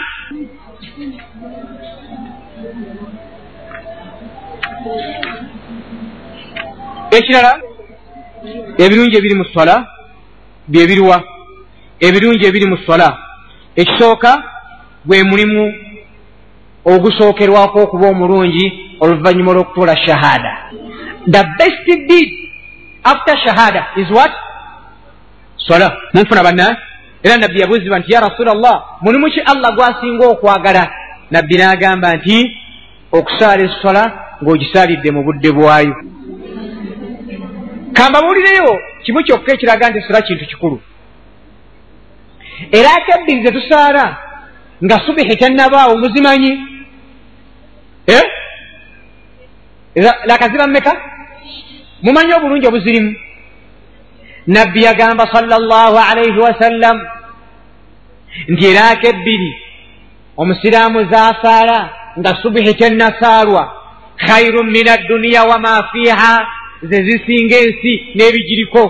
ekirala 7.10 7.52
ebirungi 8.78 9.16
ebiri 9.16 9.34
mu 9.34 9.44
swala 9.52 9.74
byebiruwa 10.68 11.18
ebirungi 12.06 12.44
ebiri 12.46 12.66
mu 12.66 12.78
swala 12.84 13.08
ekisooka 13.80 14.30
gwe 15.06 15.22
mulimu 15.30 15.64
ogusookerwako 16.84 17.78
okuba 17.82 18.06
omulungi 18.08 18.66
oluvannyuma 19.00 19.50
olw'okutuula 19.52 19.96
shahada. 20.06 20.52
The 21.26 21.42
best 21.58 21.86
deed 22.08 22.30
after 23.04 23.36
shahada 23.44 23.82
is 23.96 24.08
what? 24.10 24.32
Swala. 25.66 25.88
Munfuna 26.14 26.42
banna? 26.42 26.76
Era 27.22 27.36
nabbi 27.36 27.60
yabuuzibwa 27.60 27.98
nti 27.98 28.12
ya 28.12 28.20
rasula 28.20 28.54
llah 28.54 28.78
mulimu 29.00 29.30
ki 29.30 29.40
allah 29.40 29.70
gwasinga 29.76 30.24
okwagala? 30.28 30.84
Nabbi 31.30 31.54
n'agamba 31.56 32.16
nti 32.16 32.36
okusaala 33.12 33.62
eswala 33.64 34.23
ng'ogisaalidde 34.44 35.10
mu 35.10 35.22
budde 35.26 35.50
bwayo. 35.56 35.94
Kambabuulireyo 37.96 38.70
kimu 39.04 39.20
kyokka 39.26 39.52
ekiraga 39.54 39.88
nti 39.88 39.98
eswala 39.98 40.26
kintu 40.26 40.44
kikulu. 40.46 40.78
Era 42.72 42.90
akebbiri 42.98 43.44
ze 43.44 43.50
tusaala 43.56 44.04
nga 44.84 44.96
subihi 45.06 45.36
tannabaawo 45.36 45.96
muzimanyi? 45.96 46.52
Eh? 48.06 48.24
lakaziba 50.28 50.66
mmeka? 50.66 50.92
Mumanyi 52.02 52.32
obulungi 52.34 52.66
obuzirimu? 52.66 53.12
Nabbi 54.46 54.82
yagamba 54.82 55.24
sala 55.32 55.58
llahu 55.58 55.96
alaihi 56.10 56.38
wasallam 56.38 56.96
nti 58.48 58.64
eraako 58.66 59.06
ebbiri 59.08 59.50
omusiraamu 60.36 61.04
zaasaala 61.12 61.78
nga 62.18 62.30
subihi 62.42 62.74
tennasaalwa 62.74 63.83
khairun 64.18 64.70
min 64.70 64.88
adduniya 64.88 65.44
wama 65.44 65.88
fiiha 65.92 66.32
ze 66.82 66.98
zisinga 67.06 67.56
ensi 67.64 67.92
n'ebigiriko 68.16 68.82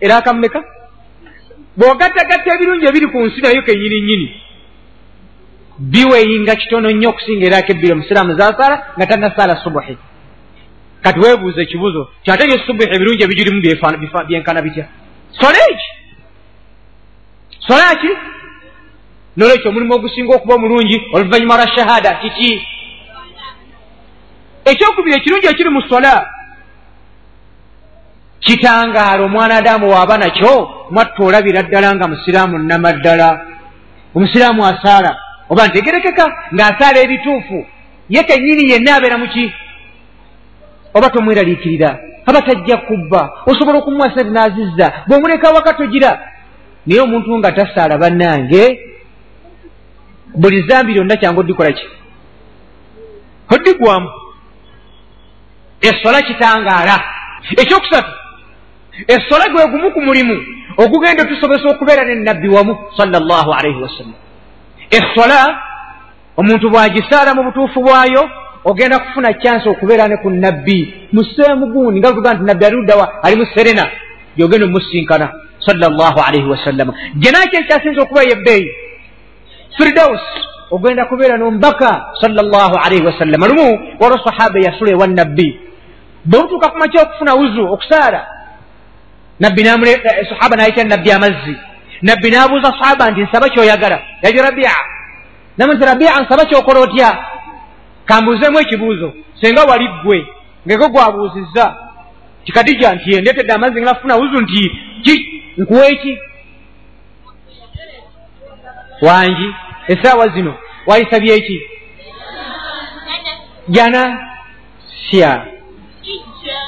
eraaka 0.00 0.32
mmeka? 0.32 0.60
Bw'ogattagatta 1.76 2.54
ebirungi 2.54 2.86
ebiri 2.86 3.06
ku 3.12 3.18
nsi 3.26 3.40
nayo 3.40 3.62
kenyini 3.62 4.00
nyini 4.08 4.28
biweyinga 5.78 6.54
kitono 6.56 6.90
nnyo 6.90 7.08
okusinga 7.10 7.44
eraako 7.46 7.72
ebbiri 7.72 7.92
omusiraamu 7.92 8.32
zaasaala 8.38 8.76
nga 8.96 9.06
tannasaala 9.06 9.56
subuhi. 9.64 9.96
Kati 11.02 11.18
weebuuza 11.20 11.62
ekibuzo 11.62 12.02
kyate 12.24 12.44
ye 12.50 12.58
subuhi 12.66 12.88
ebirungi 12.94 13.22
ebigirimu 13.24 13.60
byenkana 14.28 14.62
bitya? 14.62 14.84
Sola 15.40 15.58
eki 15.70 15.88
sola 17.66 17.94
ki 18.00 18.10
nolwekyo 19.36 19.68
omulimu 19.70 19.94
ogusinga 19.94 20.34
okuba 20.34 20.54
omulungi 20.54 20.96
oluvannyuma 21.14 21.56
lwa 21.56 21.68
shahada 21.74 22.14
kiki 22.20 22.50
ekyokubiri 24.64 25.16
ekirungi 25.16 25.46
ekiri 25.46 25.70
mu 25.70 25.82
sola. 25.90 26.14
Kitangaala 28.40 29.22
omwana 29.22 29.56
adamu 29.56 29.90
waaba 29.90 30.18
nakyo 30.18 30.54
mwatta 30.90 31.22
olabira 31.24 31.62
ddala 31.62 31.94
nga 31.94 32.08
musiraamu 32.08 32.58
nnamaddala. 32.58 33.28
Omusiraamu 34.14 34.66
asaala 34.66 35.16
oba 35.50 35.66
ntegerekeka 35.66 36.24
ng'asaala 36.54 36.98
ebituufu 37.04 37.58
ye 38.08 38.22
kennyini 38.22 38.70
yenna 38.70 38.96
abeera 38.96 39.18
muki 39.18 39.44
oba 40.94 41.10
tomweraliikirira? 41.10 41.98
Aba 42.26 42.42
tajja 42.42 42.76
kubba 42.76 43.30
osobola 43.46 43.78
okumuwasa 43.78 44.22
naazizza 44.24 44.86
bw'omuleka 45.06 45.50
waka 45.50 45.74
togira 45.74 46.10
naye 46.86 47.00
omuntu 47.00 47.38
nga 47.38 47.52
tasaala 47.52 47.98
bannange 47.98 48.62
buli 50.34 50.68
zambi 50.68 50.94
lyonna 50.94 51.16
kyangu 51.16 51.40
oddikola 51.40 51.72
ki? 51.72 51.86
Oddigwamu 53.54 54.10
esola 55.82 56.22
kitangaala. 56.22 56.96
Ekyokusatu 57.62 58.12
esola 59.08 59.48
gwe 59.48 59.66
gumu 59.66 59.90
ku 59.90 60.00
mulimu 60.00 60.36
ogugenda 60.76 61.22
otusobesa 61.22 61.68
okubeera 61.70 62.04
nenabbi 62.04 62.48
wamu 62.48 62.78
sala 62.96 63.18
llahu 63.20 63.50
alaihi 63.52 63.82
wasallam 63.82 64.18
esola 64.90 65.40
omuntu 66.36 66.70
bw'agisaala 66.70 67.34
mu 67.34 67.42
butuufu 67.42 67.80
bwayo 67.80 68.22
ogenda 68.64 68.98
kufuna 68.98 69.32
kyansi 69.32 69.68
okubeera 69.68 70.08
ne 70.08 70.16
ku 70.16 70.30
nabbi 70.30 71.08
museemu 71.12 71.66
gundi 71.72 72.00
nga 72.00 72.12
tuga 72.12 72.34
nti 72.34 72.44
nabbi 72.44 72.64
aluddawa 72.64 73.22
ali 73.24 73.36
mu 73.36 73.46
serena. 73.54 73.84
Gyogenda 74.36 74.66
omusinkana 74.66 75.26
sala 75.66 75.88
llahu 75.88 76.20
alaihi 76.26 76.48
wasallama 76.48 76.92
genaki 77.22 77.56
ekyasinza 77.56 78.02
okuba 78.02 78.22
yebbeeyi. 78.22 78.68
Firdaus 79.76 80.24
ogenda 80.70 81.04
kubeera 81.04 81.36
nomubaka 81.36 82.12
sala 82.20 82.42
llahu 82.42 82.76
alaihi 82.84 83.04
wasallama 83.06 83.48
lumu 83.48 83.96
waliwo 84.00 84.20
sahaba 84.24 84.58
eyasula 84.60 84.90
ewa 84.90 85.06
nabbi 85.06 85.71
bwe 86.24 86.40
butuuka 86.40 86.68
ku 86.68 86.78
makya 86.78 87.02
okufuna 87.02 87.34
wuzu 87.34 87.62
okusaala 87.74 88.26
nabbi 89.40 89.64
sahaba 90.28 90.56
nayita 90.56 90.84
nabbi 90.84 91.10
amazzi. 91.12 91.56
Nabbi 92.02 92.30
n'abuuza 92.30 92.74
sahaba 92.80 93.10
nti 93.10 93.20
nsaba 93.20 93.48
kyoyagala 93.48 94.02
yali 94.22 94.38
rabia. 94.38 94.70
Namu 95.58 95.72
nti 95.72 95.84
rabia 95.84 96.20
nsaba 96.20 96.44
kyokola 96.44 96.80
otya 96.80 97.24
kambuuzeemu 98.04 98.58
ekibuuzo 98.60 99.12
senga 99.40 99.64
wali 99.64 99.88
ggwe 99.88 100.26
ngeko 100.66 100.88
gwabuuzizza 100.88 101.76
kikadija 102.44 102.94
nti 102.94 103.14
endetedde 103.14 103.52
amazzi 103.52 103.80
nga 103.80 103.92
nafuna 103.92 104.16
wuzu 104.16 104.40
nti 104.40 104.70
ki 105.02 105.42
nkuwa 105.56 105.86
eki 105.86 106.18
wangi 109.02 109.54
esaawa 109.88 110.28
zino 110.28 110.54
wayisabye 110.86 111.34
eki 111.34 111.60
jana. 113.68 114.28
Sya 115.10 115.51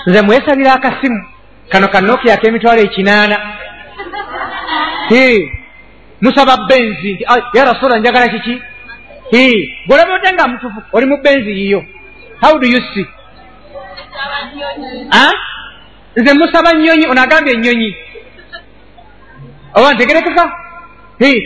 nze 0.06 0.22
mwesabira 0.22 0.72
akasimu 0.72 1.24
kano 1.68 1.88
kanokia 1.88 2.36
k'emitwalo 2.36 2.80
ekinaana. 2.82 3.36
Musaba 6.20 6.56
benzi 6.68 7.12
nti 7.12 7.24
ya 7.54 7.64
rasula 7.64 7.98
njagala 7.98 8.28
kiki? 8.28 8.62
Bwolaba 9.86 10.14
ote 10.14 10.32
nga 10.34 10.48
mutufu 10.48 10.82
oli 10.92 11.06
mu 11.06 11.16
benzi 11.16 11.50
yiyo. 11.50 11.84
How 12.40 12.58
do 12.58 12.66
you 12.66 12.80
see? 12.94 13.06
Nze 16.16 16.34
musaba 16.34 16.72
nyonyi 16.72 17.06
onagambye 17.06 17.52
enyonyi 17.54 17.96
oba 19.74 19.92
ntegerekeka? 19.94 20.52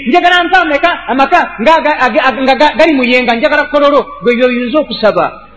Njagala 0.06 0.44
mpaameka 0.44 1.08
amaka 1.08 1.56
nga 1.60 2.54
gali 2.78 2.92
muyenga 2.92 3.34
njagala 3.34 3.64
kololo 3.64 4.06
gwebyo 4.22 4.46
oyinza 4.46 4.78
okusaba 4.78 5.47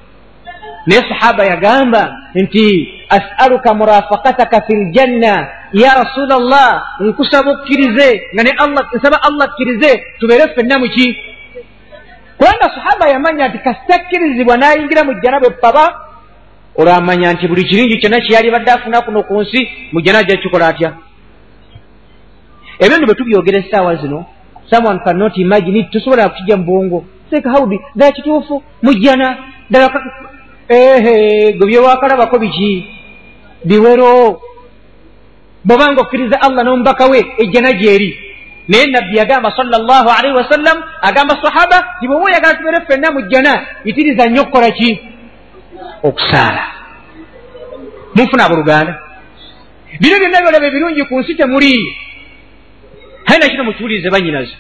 naye 0.86 1.02
sahaba 1.10 1.46
yagamba 1.46 2.18
nti 2.36 2.94
asaluka 3.10 3.74
murafakataka 3.74 4.62
fi 4.62 4.74
ljanna 4.76 5.48
ya 5.74 5.94
rasula 5.96 6.40
llah 6.40 6.84
nkusaba 7.00 7.52
okkirize 7.52 8.22
nga 8.34 8.44
ne 8.44 8.52
nsaba 8.96 9.18
allah 9.28 9.46
akkirize 9.50 10.04
tubeere 10.20 10.48
ffenna 10.48 10.80
muki 10.80 11.18
kubanga 12.38 12.68
sahaba 12.76 13.10
yamanya 13.10 13.48
nti 13.48 13.58
kasitakkirizibwa 13.58 14.58
n'ayingira 14.58 15.04
mu 15.04 15.14
jjana 15.14 15.40
bwe 15.40 15.50
paba 15.50 15.86
olwamanya 16.76 17.34
nti 17.34 17.48
buli 17.48 17.64
kiringi 17.64 17.98
kyonna 18.02 18.20
kyeyali 18.22 18.52
badde 18.52 18.72
afuna 18.72 19.02
kuno 19.02 19.24
ku 19.24 19.42
nsi 19.42 19.70
mu 19.92 20.02
jjana 20.02 20.20
ajja 20.20 20.38
kikola 20.38 20.68
atya 20.68 20.90
ebyo 22.80 22.98
nno 22.98 23.06
bwe 23.06 23.16
tubyogera 23.16 23.58
essaawa 23.60 23.96
zino 23.96 24.26
someone 24.70 25.00
cannot 25.06 25.38
imagine 25.38 25.84
tusobola 25.84 26.30
kukijja 26.30 26.58
mu 26.58 26.64
bwongo 26.64 27.06
seeka 27.30 27.50
hawudi 27.52 27.80
ddala 27.96 28.12
kituufu 28.12 28.64
mujjana 28.84 29.38
ddala 29.70 29.90
ehe 30.72 31.54
gwe 31.54 31.68
byewakalabako 31.68 32.40
biki 32.40 32.72
biwero 33.66 34.42
bwobanga 35.66 36.02
okkiriza 36.02 36.42
allah 36.42 36.64
n'omubaka 36.64 37.06
we 37.12 37.20
ejjana 37.38 37.72
gyeri 37.74 38.10
naye 38.68 38.86
nabbi 38.88 39.18
yagamba 39.18 39.52
sal 39.56 39.68
llah 39.68 40.06
alaihi 40.18 40.38
wasallam 40.42 40.78
agamba 41.02 41.34
sahaba 41.44 41.78
ti 42.00 42.08
bweoba 42.08 42.26
oyagala 42.26 42.56
tubeere 42.56 42.86
ffenna 42.86 43.12
mu 43.12 43.22
jjana 43.22 43.54
yitiriza 43.86 44.26
nnyo 44.26 44.42
okukola 44.42 44.72
ki? 44.72 44.90
Okusaala. 46.04 46.64
Munfuna 48.16 48.46
abooluganda 48.46 48.94
bino 50.00 50.16
byonna 50.20 50.42
byolaba 50.42 50.68
ebirungi 50.68 51.04
ku 51.04 51.20
nsi 51.20 51.36
temuli. 51.36 51.76
Aye 53.26 53.40
nakino 53.40 53.64
mukiwulirize 53.64 54.10
banyinaze. 54.10 54.56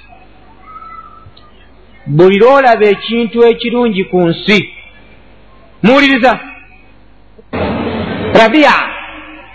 Buli 2.05 2.37
lwolaba 2.39 2.85
ekintu 2.85 3.37
ekirungi 3.51 4.03
ku 4.11 4.19
nsi 4.29 4.80
muwuliriza 5.83 6.39
rabia 8.39 8.73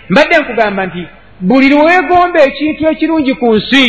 mbadde 0.09 0.37
nkugamba 0.37 0.85
nti 0.85 1.03
buli 1.39 1.69
lwegomba 1.69 2.39
ekintu 2.43 2.87
ekirungi 2.91 3.33
ku 3.33 3.55
nsi 3.55 3.85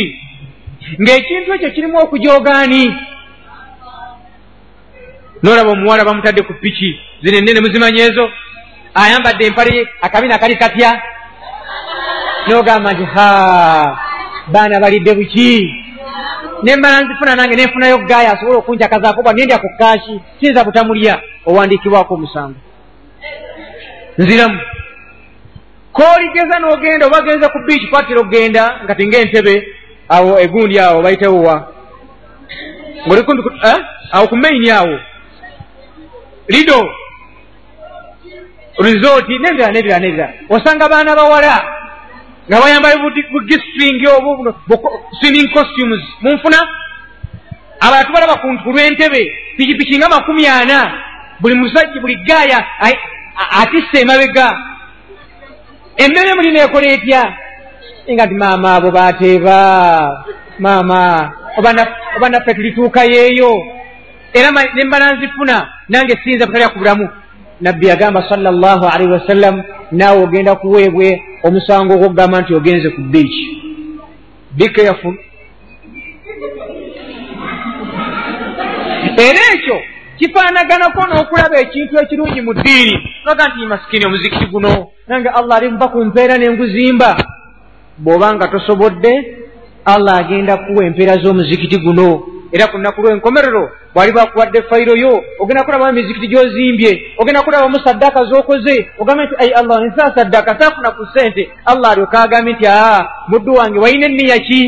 ng'ekintu 1.01 1.53
ekyo 1.53 1.69
kirimu 1.71 1.97
okujoogaani 2.03 2.83
noolaba 5.43 5.71
omuwala 5.71 6.05
bamutadde 6.05 6.41
ku 6.41 6.53
piki 6.53 6.99
zino 7.23 7.37
ennene 7.37 7.59
muzimanyi 7.61 7.99
ezo. 8.01 8.25
Ayambadde 8.93 9.45
empale 9.45 9.87
akabina 10.01 10.35
akali 10.35 10.55
katya? 10.55 11.01
Nogamba 12.47 12.93
nti 12.93 13.03
ha 13.13 13.27
baana 14.47 14.79
balidde 14.79 15.13
buki 15.13 15.75
nembala 16.63 17.01
nzifuna 17.01 17.35
nange 17.35 17.55
nenfunayo 17.55 17.97
gaaya 17.97 18.33
asobole 18.33 18.57
okunjakazaako 18.57 19.21
bwa 19.23 19.33
nendya 19.33 19.57
ku 19.57 19.67
kaashi 19.79 20.21
siyinza 20.39 20.63
butamulya 20.63 21.21
owandiikibwako 21.45 22.13
omusango. 22.13 22.59
Nziramu. 24.17 24.59
Kooligeza 25.93 26.59
n'ogenda 26.59 27.05
oba 27.07 27.21
genza 27.21 27.49
ku 27.49 27.59
biiki 27.67 27.87
kwatira 27.87 28.19
okgenda 28.19 28.63
nga 28.83 28.95
tinga 28.95 29.17
entebe 29.17 29.67
awo 30.09 30.39
egundi 30.39 30.79
awo 30.79 31.01
bayitewowa 31.01 31.55
ngaolikumbi 33.07 33.41
eh? 33.63 33.77
awo 34.11 34.27
ku 34.27 34.35
maini 34.35 34.71
awo. 34.71 34.99
Lido. 36.47 36.79
Resort. 38.79 39.29
Nebirala 39.29 39.71
nebirala 39.71 39.99
nebirala 39.99 40.33
osanga 40.49 40.89
baana 40.89 41.15
bawala 41.15 41.78
nga 42.49 42.61
bayambale 42.61 42.97
bugistring 43.31 44.01
obu 44.09 44.49
swimming 45.21 45.49
costumes. 45.53 46.01
Munfuna? 46.21 46.57
Abala 47.79 48.03
tubalaba 48.03 48.41
ku 48.41 48.71
lw'entebe 48.73 49.21
pikipiki 49.57 49.97
nga 49.97 50.09
makumi 50.09 50.47
ana. 50.47 50.79
Buli 51.39 51.55
musajja 51.55 52.01
buli 52.01 52.15
gaaya 52.25 52.59
atisse 53.61 54.01
emabega. 54.01 54.49
Emmere 55.97 56.33
mulina 56.33 56.65
ekola 56.65 56.87
etya? 56.87 57.23
Nga 58.09 58.27
ti 58.27 58.33
maama 58.33 58.75
abo 58.75 58.89
bateeba 58.91 59.57
maama 60.59 61.31
oba 61.57 62.29
naffe 62.29 62.53
tulituukayeeyo 62.53 63.51
era 64.33 64.51
nembala 64.51 65.13
nzifuna 65.13 65.69
nange 65.89 66.17
siyinza 66.23 66.45
butalya 66.45 66.69
ku 66.69 66.79
bulamu 66.79 67.09
nabbi 67.61 67.87
yagamba 67.87 68.29
sala 68.29 68.51
llahu 68.51 68.85
alaihi 68.93 69.11
wasallam 69.11 69.63
naawe 69.91 70.23
ogenda 70.23 70.55
kuweebwe 70.55 71.21
omusango 71.43 71.93
ogwokugamba 71.93 72.41
nti 72.41 72.53
ogenze 72.53 72.89
ku 72.89 73.01
biiki 73.01 73.45
bicareful 74.57 75.15
era 79.27 79.41
ekyo 79.55 79.77
kifaanaganako 80.19 81.01
n'okulaba 81.07 81.57
ekintu 81.63 81.93
ekirungi 82.03 82.41
mu 82.41 82.53
ddiini. 82.53 82.95
Noga 83.25 83.43
nti 83.47 83.65
masikini 83.71 84.05
omuzikiti 84.05 84.45
guno 84.53 84.71
nange 85.07 85.29
allah 85.29 85.57
ali 85.57 85.69
muba 85.69 85.87
ku 85.87 86.05
mpeera 86.05 86.37
nenguzimba. 86.37 87.09
Bw'oba 88.03 88.27
nga 88.35 88.47
tosobodde 88.47 89.13
allah 89.85 90.17
agenda 90.17 90.57
kuwa 90.57 90.85
empeera 90.85 91.17
z'omuzikiti 91.21 91.77
guno 91.77 92.07
era 92.51 92.67
ku 92.67 92.77
nnaku 92.77 93.01
lw'enkomerero 93.01 93.69
bw'ali 93.93 94.11
bakuwadde 94.11 94.61
fayiro 94.69 94.95
yo 94.97 95.23
ogenda 95.39 95.63
kulabamu 95.63 95.89
emizikiti 95.89 96.27
gy'ozimbye 96.27 96.91
ogenda 97.17 97.41
kulabamu 97.41 97.77
saddaaka 97.85 98.25
z'okoze 98.25 98.75
ogambe 98.97 99.25
nti 99.25 99.35
ai 99.37 99.51
allah 99.53 99.77
nsa 99.85 100.13
saddaaka 100.15 100.59
saafuna 100.59 100.91
ku 100.91 101.05
ssente. 101.05 101.49
Allah 101.65 101.91
alyoka 101.91 102.21
agambye 102.21 102.53
nti 102.53 102.65
aa 102.67 103.07
muddu 103.27 103.53
wange 103.53 103.79
walina 103.79 104.05
enniya 104.05 104.39
ki? 104.39 104.61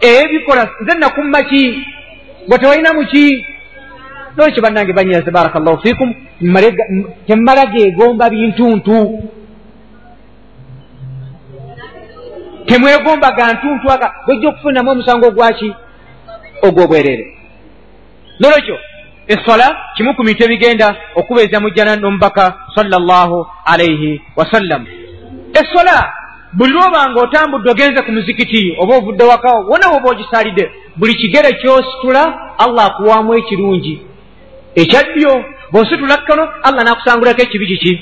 Ebikola 0.00 0.70
nze 0.82 0.98
nakumma 0.98 1.42
ki? 1.42 1.86
Gwe 2.48 2.58
tewalinamu 2.58 3.06
ki? 3.06 3.46
Nolwekyo 4.36 4.62
bannange 4.62 4.92
banyiraze 4.92 5.30
baraka 5.30 5.58
llahu 5.60 5.82
fikum 5.82 6.14
temmala 7.26 7.66
gegomba 7.66 8.30
bintuntu. 8.30 9.22
Temwegomba 12.66 13.30
ga 13.32 13.52
ntuntu 13.52 13.86
aga 13.90 14.14
gojja 14.26 14.48
okufunamu 14.48 14.90
omusango 14.90 15.26
ogwaki 15.28 15.74
ogw'obwerere. 16.62 17.24
Nolwekyo 18.40 18.76
essola 19.28 19.76
kimu 19.96 20.14
ku 20.14 20.22
bintu 20.24 20.44
ebigenda 20.44 20.96
okubeeza 21.14 21.60
mujjana 21.60 21.96
n'omubaka 21.96 22.54
salllahu 22.74 23.46
alaihi 23.64 24.20
wasallam. 24.36 24.86
Essola 25.60 26.12
buli 26.52 26.72
lwobanga 26.72 27.20
otambudde 27.20 27.70
ogenze 27.70 28.02
ku 28.02 28.12
muzikiti 28.12 28.76
oba 28.80 28.96
ovudde 28.96 29.24
wakawo 29.24 29.68
wona 29.70 29.88
woba 29.88 30.10
ogisaalidde 30.10 30.70
buli 30.96 31.14
kigere 31.14 31.52
kyositula 31.60 32.22
allah 32.58 32.84
akuwaamu 32.86 33.34
ekirungi. 33.34 34.02
Ekyaddyo 34.74 35.44
bw'ositula 35.72 36.16
kkono 36.16 36.44
allah 36.62 36.82
n'akusangulako 36.84 37.42
ekibi 37.42 37.66
kiki? 37.66 37.92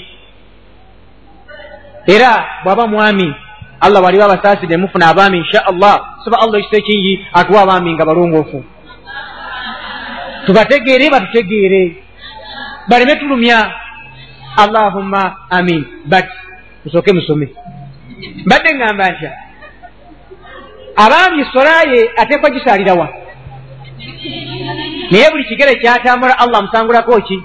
Era 2.07 2.31
bw'aba 2.65 2.87
mwami 2.87 3.35
allah 3.81 4.03
waliwo 4.05 4.25
abasaasidde 4.25 4.77
mufuna 4.77 5.09
abaami 5.09 5.39
insha 5.39 5.67
allah 5.67 6.16
soba 6.27 6.43
allah 6.43 6.59
ekisa 6.59 6.77
ekingi 6.83 7.15
atuwa 7.39 7.63
abaami 7.63 7.95
nga 7.95 8.05
balongoofu 8.09 8.59
tubategeere 10.47 11.07
batutegeere 11.15 11.83
baleme 12.91 13.15
tulumya 13.23 13.59
allahumma 14.57 15.47
amin. 15.51 15.85
But 16.11 16.27
musooke 16.85 17.13
musome 17.13 17.47
mbadde 18.47 18.71
ŋŋamba 18.75 19.05
ntya 19.13 19.31
abaami 21.05 21.43
solaye 21.55 22.01
ateekwa 22.17 22.51
gisaalirawa 22.51 23.07
naye 25.11 25.31
buli 25.31 25.45
kigere 25.45 25.75
kyatambula 25.83 26.39
allah 26.43 26.59
amusangulako 26.59 27.21
ki 27.29 27.37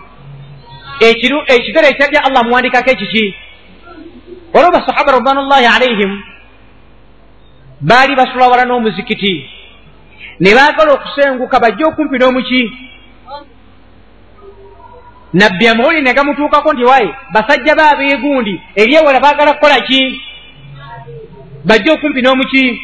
ekigere 1.55 1.87
ekyajja 1.91 2.23
allah 2.25 2.39
amuwandikako 2.41 2.89
ekiki 2.91 3.35
waliwo 4.53 4.71
basahaba 4.71 5.11
ridwanullahi 5.17 5.65
alaihim 5.75 6.11
baali 7.81 8.15
basula 8.15 8.47
wala 8.47 8.65
n'omuzikiti. 8.65 9.49
Ne 10.39 10.55
baagala 10.55 10.93
okusenguka 10.93 11.59
bajje 11.59 11.83
okumpi 11.85 12.17
n'omuki. 12.17 12.61
Nabbi 15.33 15.67
amawuli 15.67 16.01
ne 16.01 16.13
gamutuukako 16.13 16.73
nti 16.73 16.83
waye 16.83 17.09
basajja 17.33 17.75
baabeegundi 17.75 18.61
eri 18.75 18.95
ewala 18.95 19.19
baagala 19.19 19.53
kukola 19.53 19.79
ki? 19.87 20.21
Bajje 21.65 21.91
okumpi 21.91 22.21
n'omuki. 22.21 22.81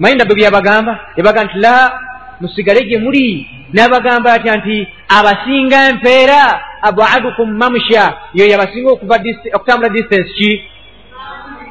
Manyi 0.00 0.16
nabbi 0.16 0.34
bye 0.34 0.44
yabagamba? 0.44 1.00
Yabaga 1.16 1.44
nti 1.44 1.58
la 1.58 2.00
musigale 2.40 2.80
gye 2.88 2.98
muli. 2.98 3.46
N'abagamba 3.72 4.32
atya 4.32 4.56
nti 4.56 4.88
abasinga 5.08 5.88
empeera 5.88 6.60
abadukum 6.82 7.50
mamsha. 7.60 8.04
Yo 8.34 8.46
yabasinga 8.46 8.90
okutambula 9.56 9.88
distance 9.88 10.32
ki 10.36 10.64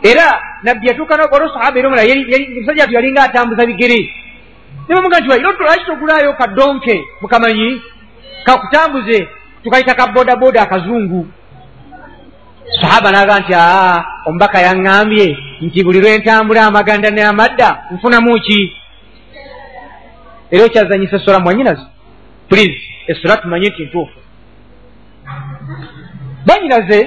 era 0.03 0.41
nabbi 0.63 0.87
yatuuka 0.87 1.15
olwo 1.31 1.49
sahaba 1.53 1.79
era 1.79 1.87
omulala 1.87 2.15
musajja 2.59 2.83
ati 2.83 2.95
yalinga 2.95 3.23
atambuza 3.23 3.65
bigere 3.65 3.99
nebamuga 4.87 5.19
nti 5.19 5.29
waira 5.29 5.51
lwaki 5.51 5.85
togulayo 5.85 6.33
kadonke 6.33 6.95
mukamanyi 7.21 7.81
kakutambuze 8.45 9.27
tukayita 9.63 9.95
ka 9.95 10.07
bodaboda 10.07 10.61
akazungu 10.61 11.27
sahaba 12.81 13.11
naga 13.11 13.39
nti 13.39 13.53
aa 13.55 14.03
omubaka 14.25 14.59
yaŋŋambye 14.59 15.37
nti 15.61 15.83
buli 15.83 16.01
lwentambula 16.01 16.65
amaganda 16.65 17.09
n'amadda 17.11 17.69
nfunamu 17.91 18.39
ki 18.39 18.59
era 20.51 20.65
okyazanyisa 20.65 21.15
esola 21.15 21.39
mwanyinazi 21.39 21.85
please 22.49 22.79
esola 23.07 23.37
tumanye 23.37 23.69
nti 23.69 23.83
ntuufu 23.85 24.19
banyinaze 26.47 26.99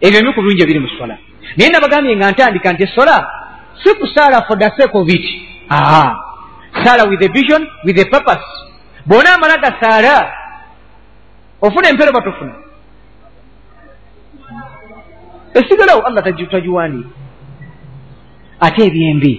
ebyo 0.00 0.20
bimu 0.20 0.34
ku 0.34 0.42
birungi 0.42 0.62
ebiri 0.62 0.80
mu 0.80 0.88
sola 0.98 1.16
naye 1.56 1.70
nabagambye 1.70 2.16
nga 2.16 2.30
ntandika 2.30 2.72
nti 2.72 2.82
esola 2.82 3.16
si 3.82 3.94
kusaala 3.94 4.46
for 4.46 4.58
the 4.58 4.70
sake 4.76 4.94
of 4.94 5.08
it. 5.08 5.26
Aa 5.70 6.14
saala 6.84 7.08
with 7.10 7.22
a 7.22 7.28
vision 7.28 7.66
with 7.84 7.98
a 7.98 8.04
purpose. 8.04 8.46
Bona 9.06 9.34
amala 9.34 9.56
gasaala 9.58 10.32
ofuna 11.62 11.88
empero 11.88 12.12
batofuna. 12.12 12.54
Esigalawo 15.54 16.02
allah 16.06 16.22
tagiwandiika 16.24 17.18
ate 18.60 18.80
ebyembi 18.86 19.32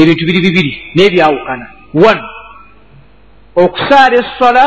ebintu 0.00 0.22
biri 0.26 0.40
bibiri 0.44 0.72
naye 0.94 1.10
byawukana 1.14 1.66
one 2.08 2.22
okusaala 3.62 4.14
essola 4.22 4.64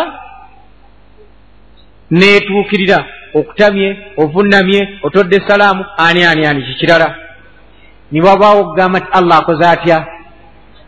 neetuukirira 2.11 2.99
okutamye 3.39 3.87
ovunamye 4.21 4.81
otodde 5.05 5.35
esalaamu 5.39 5.83
ani 5.97 6.21
ani 6.25 6.43
ani 6.49 6.61
kikirala 6.67 7.07
ne 8.11 8.21
wabaawo 8.21 8.61
okugamba 8.61 8.99
nti 8.99 9.07
allah 9.11 9.37
akoze 9.37 9.65
atya? 9.65 10.05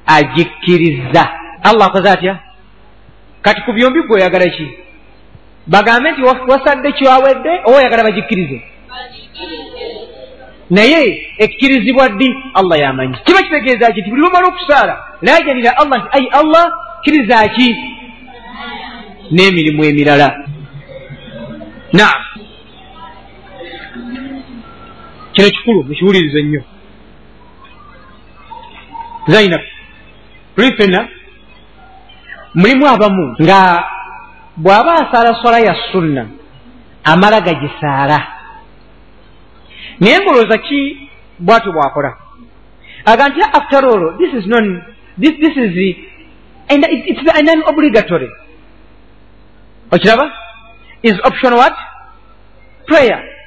Agikkiriza. 0.05 1.23
Allah 1.63 1.87
akoze 1.87 2.09
atya? 2.09 2.39
Kati 3.41 3.61
ku 3.61 3.73
byombi 3.73 4.01
gwe 4.01 4.15
oyagala 4.15 4.49
ki? 4.49 4.67
Bagambe 5.67 6.11
nti 6.11 6.21
wasadde 6.51 6.91
kyawedde 6.91 7.51
oba 7.65 7.77
oyagala 7.77 8.03
bagikkirize? 8.03 8.61
Naye 10.69 11.01
ekkirizibwa 11.37 12.09
ddi? 12.09 12.29
Allah 12.53 12.79
yamanyi. 12.79 13.15
Kiba 13.25 13.41
kitegeeza 13.41 13.91
ki 13.91 14.01
nti 14.01 14.09
buli 14.09 14.21
lwomala 14.21 14.47
okusaala 14.47 14.95
lajanira 15.21 15.77
allah 15.77 15.97
nti 15.99 16.09
ai 16.17 16.27
allah 16.39 16.65
kkiriza 17.01 17.47
ki? 17.55 17.69
N'emirimu 19.31 19.83
emirala. 19.83 20.29
Naam 21.93 22.28
kino 25.39 25.51
kikulu 25.51 25.83
mukiwulirize 25.83 26.43
nnyo 26.43 26.63
zainab 29.27 29.61
tuli 30.55 30.77
fenna 30.77 31.07
mulimu 32.55 32.87
abamu 32.87 33.35
nga 33.41 33.83
bw'aba 34.57 34.93
asaala 34.93 35.41
swala 35.41 35.59
ya 35.59 35.75
sunna 35.91 36.27
amala 37.03 37.41
gagisaala 37.41 38.27
naye 39.99 40.19
ngolooza 40.19 40.57
ki 40.57 41.09
bwatyo 41.39 41.71
bwakola 41.71 42.17
aga 43.05 43.29
nti 43.29 43.41
after 43.41 43.85
all 43.85 44.17
this 44.17 44.33
is 44.33 44.45
non 44.47 44.83
this, 45.21 45.33
this 45.39 45.55
is 45.63 45.71
the, 45.75 45.95
and 46.69 46.85
it's 46.89 47.31
an 47.39 47.63
obligatory 47.67 48.29
okiraba 49.91 50.31
is 51.03 51.15
option 51.23 51.53
what 51.53 51.75
prayer 52.87 53.38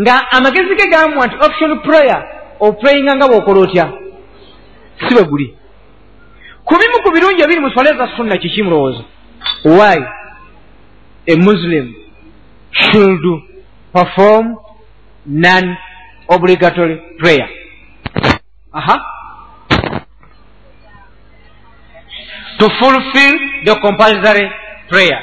nga 0.00 0.30
amagezi 0.30 0.74
ge 0.74 0.86
gamuwa 0.90 1.26
nti 1.26 1.36
option 1.36 1.80
prayer 1.80 2.22
oprayinga 2.60 3.16
nga 3.16 3.28
bw'okola 3.28 3.60
otya? 3.60 3.92
Si 5.08 5.14
bwe 5.14 5.24
guli. 5.24 5.54
Ku 6.64 6.74
bimu 6.74 7.02
ku 7.02 7.10
birungi 7.10 7.42
ebiri 7.42 7.60
mu 7.60 7.70
swala 7.70 7.90
eza 7.94 8.16
sunna 8.16 8.36
kiki 8.36 8.62
mulowooza? 8.62 9.02
Why? 9.64 9.98
A 11.26 11.36
muslim 11.36 11.94
should 12.70 13.24
perform 13.92 14.56
non 15.26 15.76
obligatory 16.28 16.96
prayer. 17.18 17.48
Aha. 18.72 18.96
To 22.58 22.68
fulfill 22.80 23.34
the 23.64 23.74
compulsory 23.80 24.50
prayer. 24.88 25.20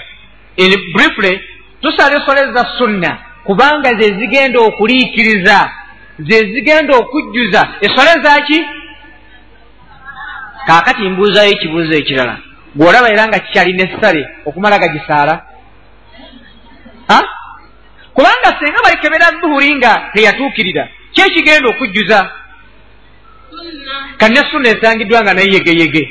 In 0.57 0.71
briefly 0.93 1.39
tusala 1.81 2.15
eswala 2.17 2.49
eza 2.49 2.65
sunna 2.77 3.24
kubanga 3.45 3.89
ze 3.99 4.07
zigenda 4.19 4.59
okuliikiriza 4.59 5.57
ze 6.27 6.37
zigenda 6.53 6.93
okujjuza. 7.01 7.61
Eswala 7.85 8.11
ezaki 8.17 8.59
kaakati 10.67 11.09
mbuuzayo 11.09 11.51
ekibuuzo 11.51 11.93
ekirala. 12.01 12.35
Gweolaba 12.75 13.09
era 13.13 13.27
nga 13.27 13.39
kikyali 13.39 13.73
nesale 13.73 14.21
okumala 14.45 14.79
gagisaala 14.79 15.35
kubanga 18.15 18.49
singa 18.59 18.83
balikebera 18.83 19.27
zuhuri 19.41 19.75
nga 19.75 19.91
teyatuukirira 20.13 20.83
kyekigenda 21.13 21.69
okujjuza? 21.69 22.31
Kanne 24.17 24.41
sunna 24.51 24.69
esangiddwa 24.69 25.21
nga 25.21 25.33
naye 25.33 25.53
yegeyege. 25.53 26.03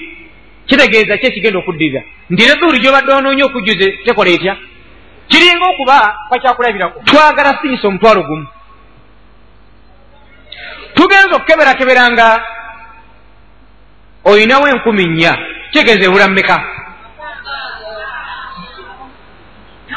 Kitegeeza 0.66 1.16
kyekigenda 1.16 1.58
okuddirira 1.58 2.02
ndire 2.30 2.52
zuhuri 2.58 2.78
gyobadde 2.78 3.12
onoonya 3.12 3.44
okujjuza 3.44 3.86
tekola 4.04 4.30
etya 4.30 4.54
kiringa 5.28 5.66
okuba 5.72 6.18
kwakyakulabirako 6.28 7.00
twagala 7.04 7.58
sinyisa 7.60 7.88
omutwalo 7.88 8.22
gumu. 8.22 8.46
Tugenza 10.94 11.36
okukebera 11.36 12.10
nga 12.10 12.26
olinawo 14.24 14.68
enkumi 14.68 15.04
nnya. 15.06 15.32
Kitegeeza 15.70 16.04
ebula 16.06 16.28
mmeka 16.28 16.56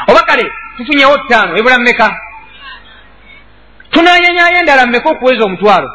oba 0.08 0.22
kale 0.22 0.52
tufunyewo 0.76 1.18
ttaano 1.18 1.56
ebula 1.56 1.78
mmeka 1.78 2.20
tunanyanyayo 3.90 4.58
endala 4.58 4.86
mmeka 4.86 5.08
okuweza 5.10 5.44
omutwalo? 5.44 5.90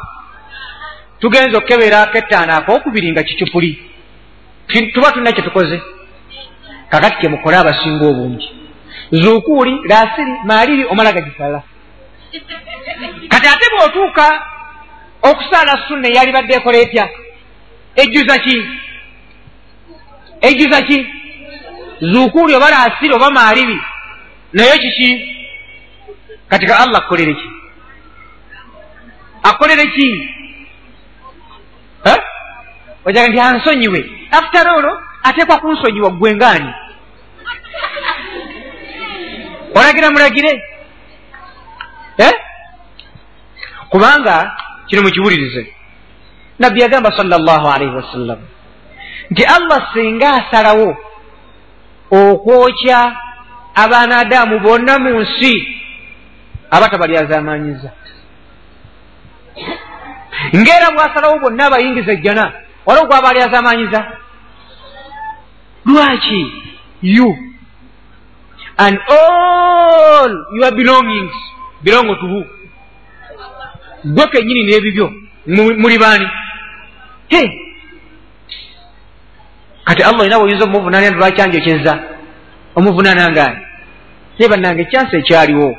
Tugenza 1.20 1.58
okukeberako 1.58 2.18
ettaano 2.18 2.52
akokubiri 2.56 3.10
nga 3.12 3.22
kicupuli 3.22 3.90
tuba 4.94 5.12
tulina 5.12 5.32
kye 5.32 5.42
tukoze. 5.42 5.82
Kakati 6.90 7.16
kyemukole 7.16 7.56
abasinga 7.56 8.04
obungi 8.06 8.63
zuukuuli 9.12 9.74
laasiri 9.88 10.32
maaliri 10.44 10.84
omala 10.84 11.12
gagisala 11.12 11.62
kati 13.28 13.46
ate 13.48 13.66
bw'otuuka 13.72 14.26
okusaala 15.22 15.74
sunna 15.88 16.08
eyali 16.08 16.32
badde 16.32 16.54
ekola 16.54 16.78
etya? 16.78 17.08
Ejjuza 17.96 18.38
ki? 18.38 18.56
Ejjuza 20.40 20.82
ki? 20.82 20.98
Zuukuuli 22.00 22.54
oba 22.54 22.70
laasiri 22.70 23.14
oba 23.14 23.30
maaliri 23.30 23.78
naye 24.52 24.78
kiki? 24.78 25.10
Kati 26.48 26.66
ka 26.66 26.78
allah 26.78 26.98
akolere 27.04 27.34
ki? 27.34 27.48
Akolere 29.42 29.86
ki? 29.86 30.08
Ojaga 33.04 33.28
nti 33.28 33.40
ansonyiwe. 33.40 34.00
After 34.30 34.68
olwo 34.68 34.92
ateekwa 35.22 35.58
kunsonyiwa 35.60 36.10
gwengaani 36.10 36.72
olagira 39.74 40.10
mulagire 40.10 40.62
kubanga 43.88 44.56
kino 44.86 45.02
mukiwulirize 45.02 45.74
nabbi 46.58 46.80
yagamba 46.80 47.16
sala 47.16 47.38
llahu 47.38 47.66
alaihi 47.68 47.94
wasallam 47.94 48.38
nti 49.30 49.44
allah 49.44 49.94
singa 49.94 50.28
asalawo 50.34 50.96
okwokya 52.10 53.16
abaana 53.74 54.18
adaamu 54.18 54.60
bonna 54.60 54.98
mu 54.98 55.20
nsi 55.20 55.54
aba 56.70 56.88
tabalyazamanyiza 56.88 57.90
ngaera 60.56 60.90
bwasalawo 60.90 61.38
bonna 61.38 61.66
abayingiza 61.66 62.12
ejjana 62.12 62.52
waliwo 62.86 63.06
gwaba 63.06 63.28
alyazamanyiza 63.30 64.00
lwaki? 65.84 66.52
You 67.02 67.53
and 68.78 68.98
all 69.08 70.30
your 70.58 70.72
belongings. 70.74 71.32
Belong 71.82 72.06
to 72.06 72.26
who? 72.26 72.44
Gwe 74.04 74.26
kenyini 74.26 74.62
n'ebibyo. 74.64 75.12
Muli 75.46 75.98
baani? 75.98 76.26
He 77.28 77.60
kati 79.84 80.02
allah 80.02 80.20
olina 80.20 80.38
bwoyinza 80.38 80.64
omuvunanira 80.64 81.16
lwakyanjokyeza 81.16 82.02
omuvunana 82.76 83.30
ngaani 83.30 83.58
naye 84.38 84.48
bannange 84.50 84.82
ekyansi 84.82 85.16
ekyaliwo. 85.16 85.76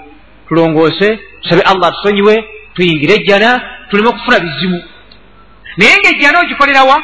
Tulongoose 0.47 1.19
tusabe 1.41 1.61
allah 1.61 1.91
tusonyiwe 1.93 2.43
tuyingire 2.73 3.13
ejjana 3.13 3.61
tuleme 3.89 4.09
okufuna 4.09 4.39
bizimu 4.39 4.83
naye 5.77 5.97
ngaejjana 5.99 6.39
ogikolerawa 6.39 7.03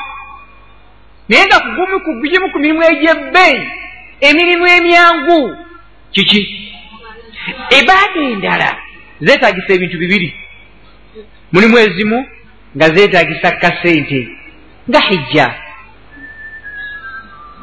naye 1.30 1.46
nga 1.46 1.60
kugumu 1.60 2.00
kugimu 2.00 2.52
ku 2.52 2.60
mirimu 2.60 2.84
egyebbeeyi 2.84 3.72
emirimu 4.22 4.68
emyangu 4.68 5.58
kiki 6.12 6.42
ebaada 7.78 8.22
endala 8.34 8.70
zeetagisa 9.22 9.74
ebintu 9.74 9.98
bibiri. 9.98 10.30
Mulimu 11.52 11.78
ezimu 11.78 12.26
nga 12.76 12.88
zeetagisa 12.96 13.52
kasente 13.52 14.28
nga 14.90 15.00
hijja 15.00 15.48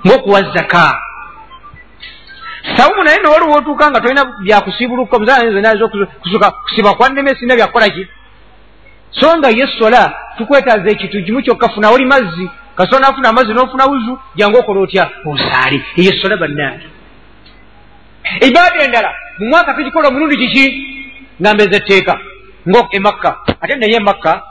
ngaokuwa 0.07 0.43
zaka. 0.43 1.01
Sawumu 2.77 3.03
naye 3.03 3.19
nowaliwo 3.19 3.55
otuuka 3.59 3.91
nga 3.91 4.01
tolina 4.01 4.25
byakusiibuluka 4.25 5.17
omuzaanakusuka 5.17 6.51
kusiba 6.51 6.95
kwanneme 6.95 7.35
sina 7.35 7.57
byakukolaki 7.57 8.07
so 9.11 9.37
nga 9.39 9.49
ye 9.49 9.67
sola 9.79 10.15
tukwetaaza 10.39 10.91
ekintu 10.91 11.21
gimu 11.21 11.43
kyokka 11.43 11.69
funa 11.69 11.91
oli 11.91 12.05
mazzi 12.05 12.51
kasola 12.77 13.01
nafuna 13.01 13.29
amazzi 13.29 13.53
nofuna 13.55 13.85
wuzu 13.85 14.19
jangu 14.37 14.59
okola 14.59 14.81
otya? 14.81 15.11
Osaali 15.25 15.83
eyo 15.97 16.13
sola 16.23 16.37
bannange 16.37 16.87
ibaada 18.41 18.85
endala. 18.85 19.15
Mu 19.39 19.47
mwaka 19.49 19.75
tugikola 19.75 20.09
omulundi 20.09 20.37
kiki? 20.37 20.65
Nga 21.41 21.55
mbeza 21.55 21.77
etteeka 21.77 22.21
ngaemakka 22.69 23.37
ate 23.61 23.75
naye 23.77 23.95
emakka 23.97 24.43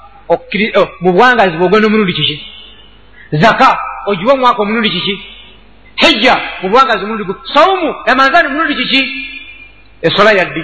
mu 1.01 1.11
buwangazi 1.13 1.57
bwogenda 1.57 1.87
omulundi 1.87 2.13
kiki? 2.13 2.35
Zaka 3.31 3.79
ogiwa 4.05 4.33
omwaka 4.33 4.61
omulundi 4.61 4.89
kiki? 4.89 5.15
Hijja 5.95 6.35
mu 6.61 6.69
buwangazi 6.69 7.03
omulundi 7.03 7.23
gu 7.23 7.35
saumu 7.53 7.95
ramanzani 8.05 8.47
omulundi 8.47 8.75
kiki? 8.75 9.01
Esola 10.01 10.31
yaddi 10.31 10.63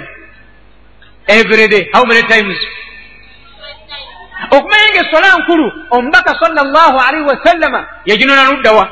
everyday 1.26 1.88
how 1.92 2.04
many 2.06 2.22
times? 2.22 2.56
Okumanya 4.50 4.88
nga 4.92 5.00
esola 5.08 5.38
nkulu 5.38 5.72
omubaka 5.90 6.38
salllahu 6.40 6.98
alaihi 7.00 7.26
wasallama 7.26 7.86
yaginona 8.06 8.50
luddawa 8.50 8.88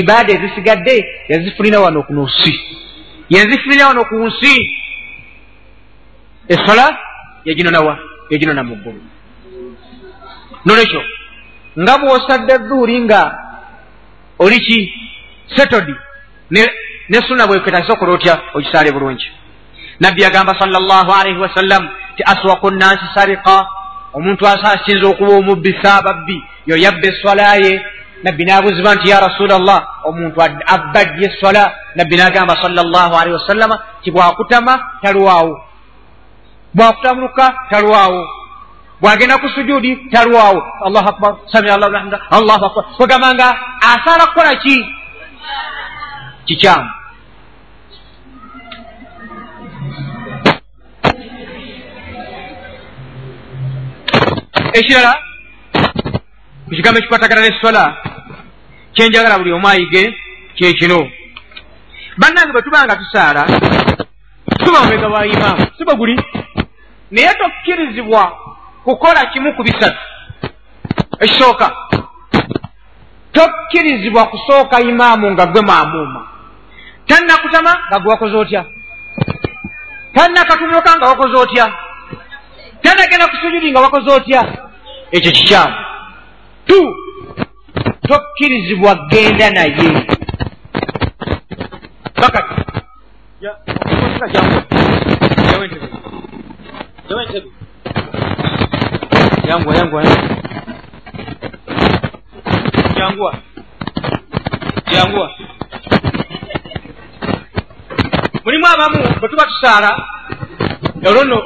ibaada 0.00 0.32
ezisigadde 0.32 0.94
yazifulina 1.28 1.80
wano 1.80 2.02
ku 2.02 2.12
nsi. 2.12 2.54
Yazifulina 3.28 3.88
wano 3.88 4.04
ku 4.04 4.14
nsi. 4.26 4.54
Esola 6.48 6.98
yaginonawa 7.44 7.98
yaginona 8.30 8.62
mu 8.62 8.76
ggulu. 8.76 9.00
Nolwekyo 10.64 11.02
nga 11.80 11.98
bw'osadde 11.98 12.54
dduuli 12.58 13.00
nga 13.04 13.20
oli 14.38 14.58
ki? 14.60 14.78
Setodi. 15.56 15.94
Ne 16.50 17.18
suna 17.28 17.46
bweketagisa 17.46 17.92
okola 17.92 18.12
otya? 18.12 18.40
Okisaale 18.54 18.92
bulungi. 18.92 19.28
Nabbi 20.00 20.22
yagamba 20.22 20.58
sal 20.58 20.70
llah 20.70 21.08
alaihi 21.20 21.38
wasallam 21.38 21.88
ti 22.16 22.22
aswaku 22.26 22.70
nnansi 22.70 23.06
sarika 23.14 23.66
omuntu 24.12 24.46
asinza 24.46 25.06
okuba 25.06 25.32
omubbi 25.32 25.74
saababbi 25.82 26.42
yo 26.66 26.76
yabba 26.76 27.08
eswalaye 27.08 27.82
nabbi 28.24 28.42
n'abuuzibwa 28.44 28.94
nti 28.96 29.08
ya 29.12 29.20
rasula 29.20 29.58
llah 29.60 29.80
omuntu 30.08 30.40
abbajja 30.74 31.28
eswala 31.28 31.62
nabbi 31.96 32.16
n'agamba 32.16 32.56
sal 32.62 32.72
llah 32.72 33.12
alaihi 33.20 33.36
wasallama 33.36 33.76
ti 34.02 34.10
bwakutama 34.10 34.72
talwawo 35.02 35.54
bwakutamunuka 36.74 37.44
talwawo 37.70 38.24
bwagenda 39.00 39.36
ku 39.36 39.48
sujudi 39.52 40.08
talwawo 40.08 40.64
allahu 40.86 41.08
akbar. 41.12 41.32
Sami 41.52 41.68
allahu 41.68 41.92
lhamda 41.92 42.16
allahu 42.32 42.64
akbar. 42.64 42.84
Kwegamba 42.96 43.28
nga 43.36 43.48
asaala 43.92 44.26
kukola 44.32 44.56
ki 44.56 44.76
kikyamu 46.48 46.88
ekirala 54.74 55.12
ku 56.66 56.70
kigambo 56.74 56.98
ekikwatagana 56.98 57.46
neswala 57.46 58.13
kyenjagala 58.94 59.38
buli 59.38 59.52
omu 59.52 59.68
ayige 59.68 60.14
kyekino 60.54 60.98
bannange 62.16 62.52
bwe 62.52 62.62
tuba 62.62 62.84
nga 62.84 62.96
tusaala 62.96 63.42
tuba 64.64 64.80
mumega 64.80 65.08
wa 65.08 65.26
imaamu 65.26 65.66
si 65.78 65.84
bwe 65.84 65.94
guli? 65.96 66.16
Naye 67.10 67.34
tokkirizibwa 67.34 68.32
kukola 68.84 69.26
kimu 69.26 69.54
ku 69.54 69.62
bisatu. 69.62 69.98
Ekisooka 71.20 71.76
tokkirizibwa 73.32 74.26
kusooka 74.26 74.80
imaamu 74.80 75.30
nga 75.30 75.46
gwe 75.46 75.62
maamuuma 75.62 76.28
tannakutama 77.06 77.72
nga 77.88 77.98
gwe 77.98 78.10
wakoze 78.10 78.36
otya? 78.36 78.64
Tannakatunuka 80.14 80.96
nga 80.96 81.06
wakoze 81.06 81.36
otya? 81.36 81.72
Tannagenda 82.82 83.26
kusujudi 83.28 83.70
nga 83.70 83.80
wakoze 83.80 84.10
otya? 84.10 84.40
Ekyo 85.10 85.32
kikyamu. 85.32 85.74
Tu 86.66 86.96
tokkirizibwa 88.08 88.94
genda 89.10 89.50
naye. 89.50 89.88
Bakati 92.20 92.54
yanguwa 99.48 99.74
yanguwa 99.76 100.02
yanguwa 102.98 103.34
yanguwa 104.92 105.30
mulimu 108.44 108.66
abamu 108.66 108.98
bwe 109.20 109.28
tuba 109.28 109.44
tusaala 109.46 109.90
olwono 111.08 111.36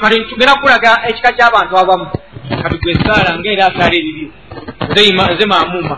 kati 0.00 0.20
tugenda 0.28 0.54
kukulaga 0.54 0.90
ekika 1.08 1.32
ky'abantu 1.32 1.78
abamu. 1.78 2.06
Kati 2.62 2.76
gwe 2.78 2.94
saala 2.94 3.38
ngaera 3.38 3.66
asaala 3.66 3.96
ebibyo 4.94 5.24
nze 5.32 5.44
mamuuma 5.46 5.96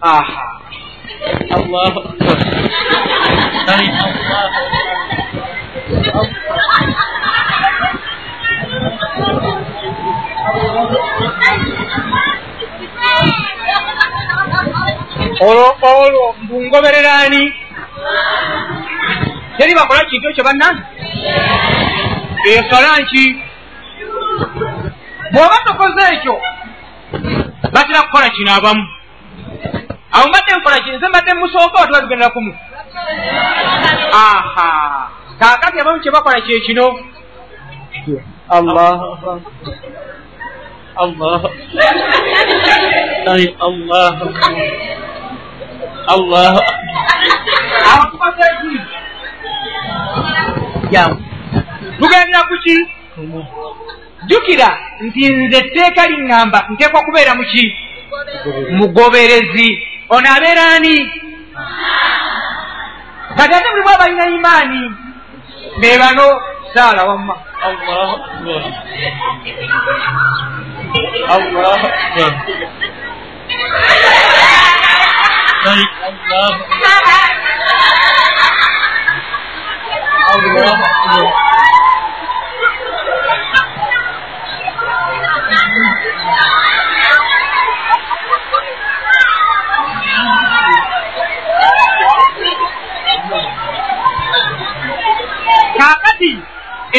aha. 0.00 0.42
Allahu 1.56 2.00
olwo 15.40 15.66
olwo 15.82 16.34
mbungobereraani 16.42 17.42
teri 19.56 19.74
bakola 19.74 20.04
kintu 20.10 20.28
ekyo 20.28 20.44
bannange 20.44 20.82
esola 22.52 22.90
nki 23.02 23.24
bw'oba 25.32 25.56
tokoze 25.66 26.02
ekyo 26.14 26.34
batera 27.72 28.02
kukola 28.02 28.28
kino 28.30 28.50
abamu. 28.54 28.84
Awo 30.14 30.24
mbadde 30.28 30.52
nkola 30.56 30.78
kino 30.84 30.96
nze 30.96 31.08
mbadde 31.08 31.32
musooka 31.34 31.82
otuba 31.82 32.00
tugendera 32.00 32.30
kumu 32.30 32.52
aha. 34.12 34.70
Kaakati 35.38 35.80
abamu 35.80 36.00
kye 36.00 36.10
bakola 36.14 36.40
kyekino 36.40 36.86
allah. 38.48 39.00
Allah. 40.96 41.40
Allah. 43.60 44.14
Allah. 46.06 46.54
Tugendera 51.98 52.42
kuki 52.48 52.74
jjukira 54.26 54.68
nti 55.04 55.22
nze 55.28 55.58
etteeka 55.62 56.02
liŋŋamba 56.10 56.58
nteekwa 56.72 57.00
kubeera 57.06 57.32
muki 57.38 57.64
mugoberezi 58.76 59.68
ono 60.14 60.28
abeera 60.36 60.64
ani? 60.76 60.96
Kati 63.36 63.54
ate 63.54 63.68
mulimu 63.70 63.90
abalina 63.94 64.24
imaani 64.36 64.82
be 65.80 65.90
bano 66.00 66.26
saala 66.74 67.02
wamma. 67.08 67.34
Kaakati 80.44 81.43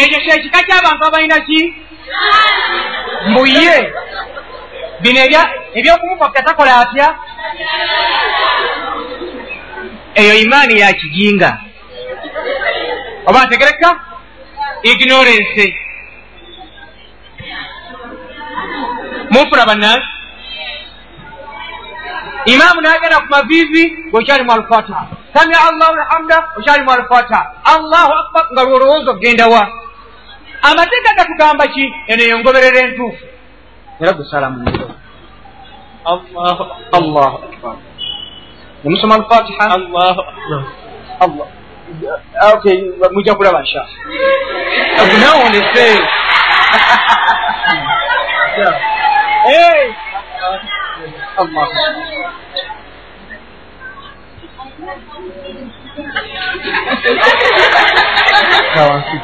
ekyo 0.02 0.18
kyekika 0.24 0.60
ky'abantu 0.68 1.04
abalina 1.08 1.40
ki? 1.48 1.60
Mbuye. 3.30 3.76
Bino 5.02 5.20
ebyokumukwapya 5.78 6.42
takola 6.44 6.72
atya? 6.82 7.08
Eyo 10.16 10.34
imaani 10.44 10.80
ya 10.80 10.94
kijinga 10.94 11.52
oba 13.28 13.46
ntegereka 13.46 13.90
ignorance. 14.84 15.66
Mufuna 19.30 19.66
bannansi 19.66 20.16
imaamu 22.46 22.82
nagenda 22.82 23.20
ku 23.20 23.28
maviivi 23.30 23.84
ngaokyali 24.10 24.44
mu 24.44 24.52
alfata 24.54 24.98
samia 25.34 25.60
allahu 25.70 25.94
lhamda 25.98 26.38
okyali 26.58 26.84
mu 26.86 26.92
alfata 26.92 27.40
allahu 27.74 28.12
akbar 28.22 28.44
nga 28.54 28.62
lwolowooza 28.64 29.12
okgenda 29.12 29.48
wa 29.48 29.64
amateeka 30.70 31.18
gatugamba 31.18 31.64
ki? 31.74 31.86
Eno 32.08 32.24
yongoberera 32.24 32.80
entuufu. 32.86 33.26
Era 34.02 34.12
gusala 34.14 34.50
mu 34.50 34.60
nzo 34.70 34.86
allahu 36.06 37.38
akbar. 37.50 37.76
Nemusoma 38.84 39.16
alfatiha? 39.16 39.66
Okay 42.54 42.78
mujja 43.14 43.36
kulaba 43.36 43.62
nsha. 43.62 43.82
Gunawondese 45.10 45.86
allah 51.42 51.68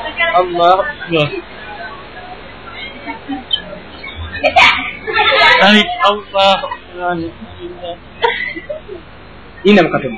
allah. 0.35 0.77
Allah. 6.03 6.59
Ina 9.63 9.83
mukatono 9.83 10.17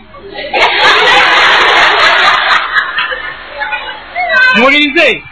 mulirize 4.59 5.23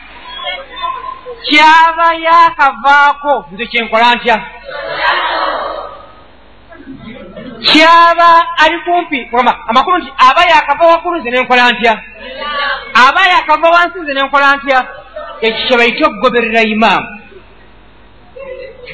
kyaba 1.46 2.08
yakavaako 2.26 3.34
nze 3.52 3.66
kyenkola 3.66 4.16
ntya 4.16 4.38
kyaba 7.68 8.30
ali 8.58 8.80
kumpi 8.80 9.30
amakulu 9.68 9.98
nti 9.98 10.12
aba 10.18 10.42
yakava 10.52 10.88
waggulu 10.88 11.20
nze 11.20 11.30
nenkola 11.30 11.72
ntya? 11.72 11.94
Aba 12.94 13.22
yakava 13.34 13.70
wansi 13.70 14.00
nze 14.00 14.14
nenkola 14.14 14.56
ntya? 14.56 14.80
Ekyo 15.42 15.68
kyebaite 15.68 16.06
okugoberera 16.06 16.62
imaamu. 16.64 17.08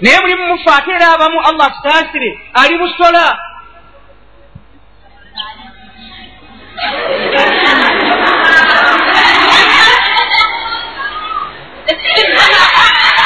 Naye 0.01 0.19
mulimu 0.21 0.47
mufe 0.47 0.69
ate 0.69 0.91
era 0.91 1.13
abamu 1.13 1.39
allah 1.39 1.71
tutaasire 1.75 2.39
ali 2.53 2.77
busola 2.77 3.37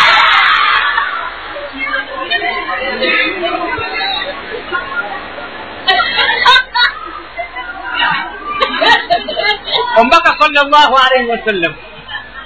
omubaka 10.00 10.30
salllahu 10.40 10.94
alaihi 11.04 11.30
wasallam 11.34 11.74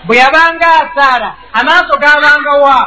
bwe 0.06 0.18
yabanga 0.18 0.68
asaara 0.84 1.30
amaaso 1.54 1.94
gabanga 1.98 2.54
wa? 2.64 2.78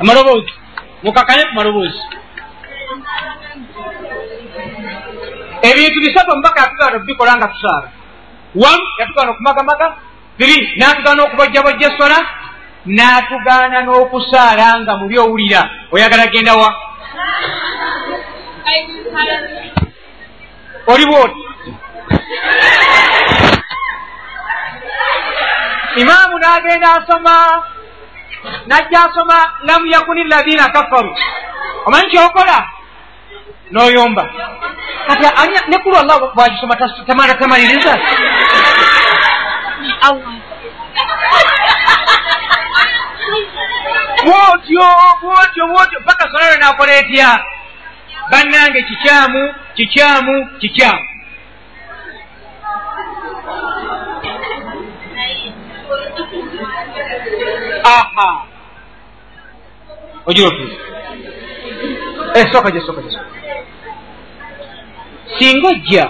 Amaloboozi. 0.00 0.52
Mukakanye 1.02 1.42
ku 1.48 1.54
maloboozi. 1.54 2.00
Ebintu 5.62 5.98
bisatu 6.00 6.30
omubaka 6.32 6.60
yatugaana 6.60 6.96
okubikola 6.96 7.32
nga 7.36 7.48
tusaala. 7.48 7.88
Wamu 8.54 8.84
yatugaana 9.00 9.30
okumagamaga 9.32 9.86
biri 10.38 10.56
n'atugaana 10.78 11.22
okubojjabojja 11.26 11.86
esola 11.92 12.18
n'atugaana 12.86 13.78
n'okusaala 13.82 14.66
nga 14.82 14.92
muli 15.00 15.16
owulira 15.18 15.60
oyagala 15.92 16.26
genda 16.32 16.54
wa 16.54 16.70
oli 20.92 21.04
bwoti 21.06 21.40
imaamu 25.96 26.38
n'agenda 26.38 26.88
asoma 26.98 27.34
najja 28.66 28.98
asoma 29.04 29.38
lam 29.64 29.86
yakuni 29.86 30.24
ladina 30.24 30.68
kafaru. 30.68 31.16
Omanyi 31.86 32.10
kyokola? 32.10 32.58
N'oyomba. 33.70 34.24
Kati 35.06 35.70
nekulu 35.70 35.96
allah 35.96 36.34
bwagisoma 36.34 36.76
tamala 37.06 37.34
tamaliriza? 37.34 37.98
Bwotyo 44.24 44.88
bwotyo 45.20 45.66
bwotyo 45.66 46.00
paka 46.06 46.30
solalo 46.30 46.56
nakola 46.60 46.92
etya? 46.92 47.40
Bannange 48.30 48.82
kikyamu 48.82 49.54
kikyamu 49.78 50.34
kikyamu 50.60 51.04
aha. 57.84 58.30
Ogira 60.26 60.48
otuuza 60.48 60.76
soka 62.52 62.70
gye 62.70 62.80
soka 62.86 63.00
gye 63.02 63.18
singa 65.38 65.68
ojja 65.68 66.04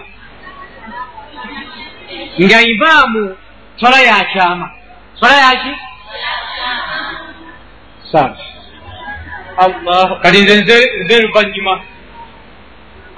nga 2.42 2.58
imaamu 2.62 3.36
sola 3.80 3.98
yakyama 4.08 4.66
sola 5.20 5.36
yaki 5.44 5.72
saa 8.12 8.34
allah 9.64 10.20
kati 10.22 10.38
nze 10.42 10.54
nze 11.04 11.16
luvanyuma 11.22 11.74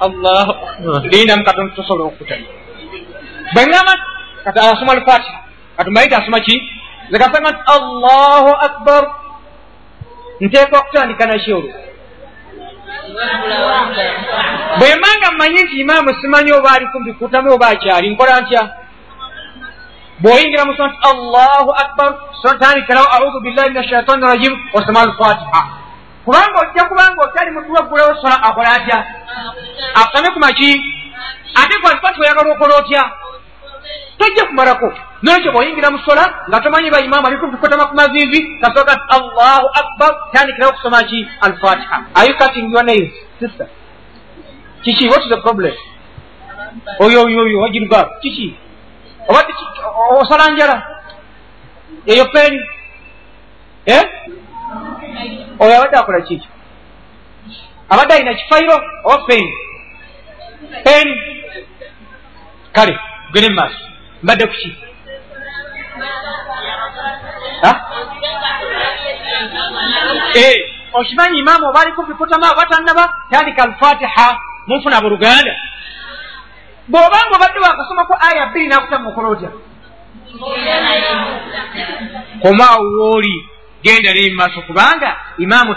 allah 0.07 0.47
lindamu 1.13 1.45
katonda 1.45 1.75
tosobola 1.77 2.09
okutana 2.11 2.47
bweŋama 3.55 3.95
kati 4.45 4.59
asoma 4.59 4.93
alfatiha 4.93 5.39
katumaite 5.77 6.15
asoma 6.17 6.41
ki 6.41 6.57
zekasanga 7.11 7.51
nti 7.51 7.63
allahu 7.77 8.51
akbar. 8.69 9.03
Nteeka 10.41 10.79
okutandika 10.79 11.27
naki 11.27 11.53
olwo 11.53 11.73
bwemanga 14.79 15.29
mmanyi 15.33 15.63
nti 15.63 15.75
imaamu 15.81 16.11
simanyi 16.21 16.53
oba 16.53 16.71
ali 16.73 16.87
kumbikutamu 16.93 17.53
oba 17.53 17.67
akyali 17.69 18.11
nkola 18.11 18.41
ntya 18.41 18.63
bw'oyingira 20.23 20.65
mu 20.65 20.73
nti 20.73 20.99
allahu 21.11 21.71
akbar. 21.85 22.11
Tandikirawo 22.61 23.09
audu 23.17 23.41
billahi 23.45 23.69
min 23.71 23.83
ashaitani 23.83 24.23
rajim 24.23 24.55
osoma 24.73 25.01
alfatiha 25.01 25.80
kubanga 26.31 26.61
ojja 26.61 26.85
kubanga 26.85 27.25
okyali 27.25 27.51
mutuwaggulawo 27.51 28.15
sola 28.23 28.43
akola 28.43 28.73
atya? 28.73 28.99
Asome 29.95 30.31
ku 30.31 30.39
maki. 30.39 30.71
Ate 31.55 31.75
gwalfatiha 31.83 32.23
oyagala 32.23 32.53
okola 32.55 32.77
otya? 32.77 33.03
Tojja 34.19 34.47
kumalako. 34.47 34.95
Nolwekyo 35.23 35.53
bw'oyingira 35.53 35.91
mu 35.91 35.99
sola 36.07 36.25
nga 36.49 36.61
tomanyi 36.61 36.91
baimaamu 36.91 37.27
ali 37.27 37.37
kubikutama 37.37 37.87
ku 37.91 37.95
mavivi 37.95 38.61
kasooka 38.63 38.95
ti 38.95 39.05
allahu 39.11 39.67
akbar 39.75 40.11
tandikirawo 40.33 40.71
okusoma 40.73 41.03
ki? 41.03 41.27
Alfatiha. 41.41 41.97
Are 42.15 42.27
you 42.31 42.35
cutting 42.39 42.71
your 42.71 42.85
nails 42.85 43.11
sister? 43.41 43.67
Kiki 44.85 45.09
what 45.11 45.23
is 45.27 45.31
the 45.35 45.41
problem? 45.43 45.75
Oyo 47.01 47.27
oyo 47.27 47.43
oyo 47.43 47.59
wajiruga 47.61 48.07
kiki? 48.23 48.55
Obadde 49.29 49.53
osala 50.23 50.51
njala? 50.51 50.77
Eyo 52.07 52.25
peni 52.31 52.61
eh? 53.87 54.05
Oyo 55.59 55.77
abadde 55.77 55.97
akola 55.99 56.21
kiki? 56.21 56.49
Abadde 57.89 58.15
alina 58.15 58.35
kifairo 58.35 58.77
oba 59.05 59.19
peni 59.27 59.53
peni 60.85 61.15
kale 62.73 62.99
gene 63.33 63.49
mumaaso 63.49 63.79
mbadde 64.23 64.47
kuki 64.47 64.77
Eh, 70.35 70.57
okimanyi 70.93 71.39
imaamu 71.39 71.67
oba 71.69 71.81
aliko 71.81 72.03
bikutama 72.03 72.55
batannaba 72.55 73.15
tandika 73.31 73.63
alfatiha 73.63 74.39
munfuna 74.67 75.01
buluganda 75.01 75.55
bw'obanga 76.89 77.35
obadde 77.37 77.59
wakasomako 77.61 78.15
aya 78.21 78.47
bbiri 78.47 78.67
nakutamu 78.69 79.09
okola 79.11 79.29
otya 79.29 79.51
komaawo 82.43 82.85
wooli 82.99 83.50
genda 83.83 84.15
naye 84.15 84.31
mumaaso 84.31 84.63
kubanga 84.63 85.17
imaamu 85.39 85.75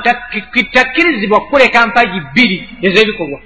takkirizibwa 0.73 1.41
kukuleka 1.41 1.87
mpagi 1.87 2.19
bbiri 2.19 2.57
ez'ebikolwa. 2.81 3.39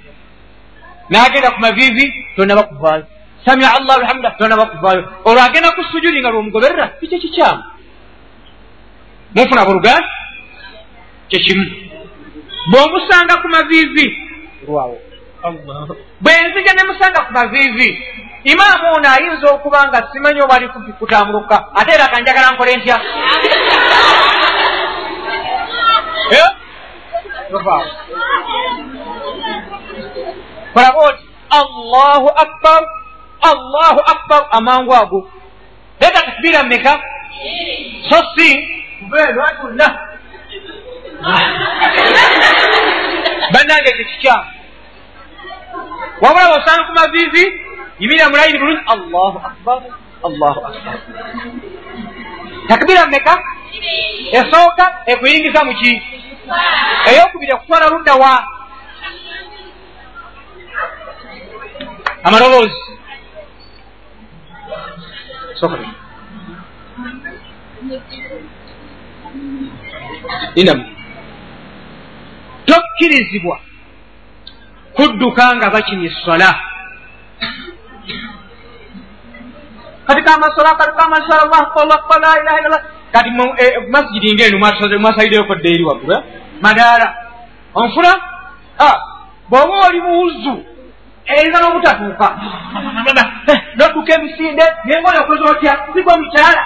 N'agenda 1.10 1.50
ku 1.50 1.60
maviivi 1.60 2.04
tonaba 2.36 2.62
kuvaayo 2.62 3.04
samia 3.44 3.74
allahu 3.78 4.00
lhamda 4.00 4.30
tonaba 4.30 4.66
kuvaayo 4.66 5.02
olwo 5.24 5.40
agenda 5.42 5.70
ku 5.72 5.82
sujudi 5.90 6.20
nga 6.20 6.30
lwomugoberera 6.30 6.86
kikyo 7.00 7.18
kikyamu 7.18 7.62
munfuna 9.34 9.64
buluganda 9.64 10.08
kyekimu. 11.28 11.66
Bw'omusanga 12.70 13.34
ku 13.42 13.48
maviivi 13.48 14.06
lwawo 14.66 14.98
bwe 16.20 16.32
nzija 16.48 16.72
ne 16.74 16.82
musanga 16.84 17.20
ku 17.26 17.32
maviivi 17.32 17.88
imaamu 18.44 18.86
ono 18.96 19.08
ayinza 19.08 19.46
okuba 19.54 19.88
nga 19.88 20.08
simanyi 20.12 20.40
oba 20.42 20.54
ali 20.54 20.68
kutambuluka 20.98 21.56
ate 21.74 21.92
era 21.94 22.08
kanjagala 22.08 22.52
nkole 22.52 22.76
ntya 22.76 22.96
kolaba 30.74 30.98
oti 31.08 31.24
allahu 31.50 32.28
akbar. 32.44 32.82
Allahu 33.42 34.00
akbar. 34.12 34.40
Amangu 34.50 34.92
ago 34.94 35.20
leeta 36.00 36.20
takbiira 36.22 36.62
mmeka 36.62 37.00
so 38.10 38.18
si 38.36 38.48
kubeerwatula 39.00 39.88
bannange 43.52 43.90
tekikyamu 43.98 44.46
wabula 46.22 46.46
bosanga 46.54 46.82
ku 46.86 46.92
maviivi 46.98 47.44
yimirira 47.98 48.28
mulayini 48.30 48.58
bulungi 48.58 48.82
allahu 48.86 49.38
akbar. 49.38 49.78
Allahu 50.18 50.60
akbar. 50.66 50.94
Takbira 52.68 53.06
mmeka 53.06 53.34
esooka 54.32 54.86
ekuyingiza 55.06 55.64
muki 55.64 55.92
eyokubiri 57.10 57.52
ekutwala 57.52 57.86
ludda 57.88 58.14
wa? 58.14 58.32
Amaloboozi. 62.24 62.80
Inamu 70.54 70.84
tokkirizibwa 72.66 73.60
kudduka 74.96 75.56
nga 75.56 75.70
bakinya 75.70 76.10
essola 76.10 76.50
kati 80.06 80.22
kamasola 80.22 80.74
kati 80.74 80.94
kamasola 80.98 81.42
allahu 81.42 82.20
la 82.20 82.40
ilaha 82.40 82.58
illallah 82.58 82.84
kati 83.12 83.30
masjidi 83.88 84.34
ngaeno 84.34 84.58
mwasalideyoko 84.98 85.54
ddeeri 85.54 85.84
waggulu 85.84 86.22
madaala. 86.60 87.14
Onfuna? 87.74 88.20
Bw'oba 89.50 89.86
oli 89.86 90.00
muwuzu 90.00 90.64
eyinza 91.26 91.60
n'obutatuuka. 91.60 92.28
Nodduka 93.76 94.14
emisinde 94.14 94.64
nengoyo 94.84 95.20
okoze 95.22 95.44
otya? 95.50 95.78
Sigwa 95.94 96.18
mukyala. 96.18 96.62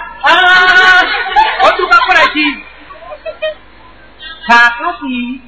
Odduka 1.67 1.97
kukola 1.97 2.27
ki? 2.33 2.45
Kaakati 4.47 5.41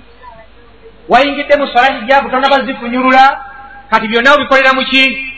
wayingidde 1.10 1.56
mu 1.56 1.68
swala 1.68 2.00
hijaabu 2.00 2.30
tonaba 2.30 2.66
zifunyulula. 2.66 3.46
Kati 3.90 4.08
byonna 4.08 4.34
obikolera 4.34 4.74
mu 4.74 4.84
ki? 4.86 5.32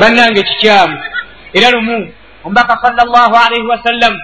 Bannange 0.00 0.42
kikyamu 0.42 0.98
era 1.52 1.70
lumu. 1.70 2.12
Omubaka 2.44 2.78
salllahu 2.82 3.34
alaihi 3.36 3.66
wasallam. 3.66 4.14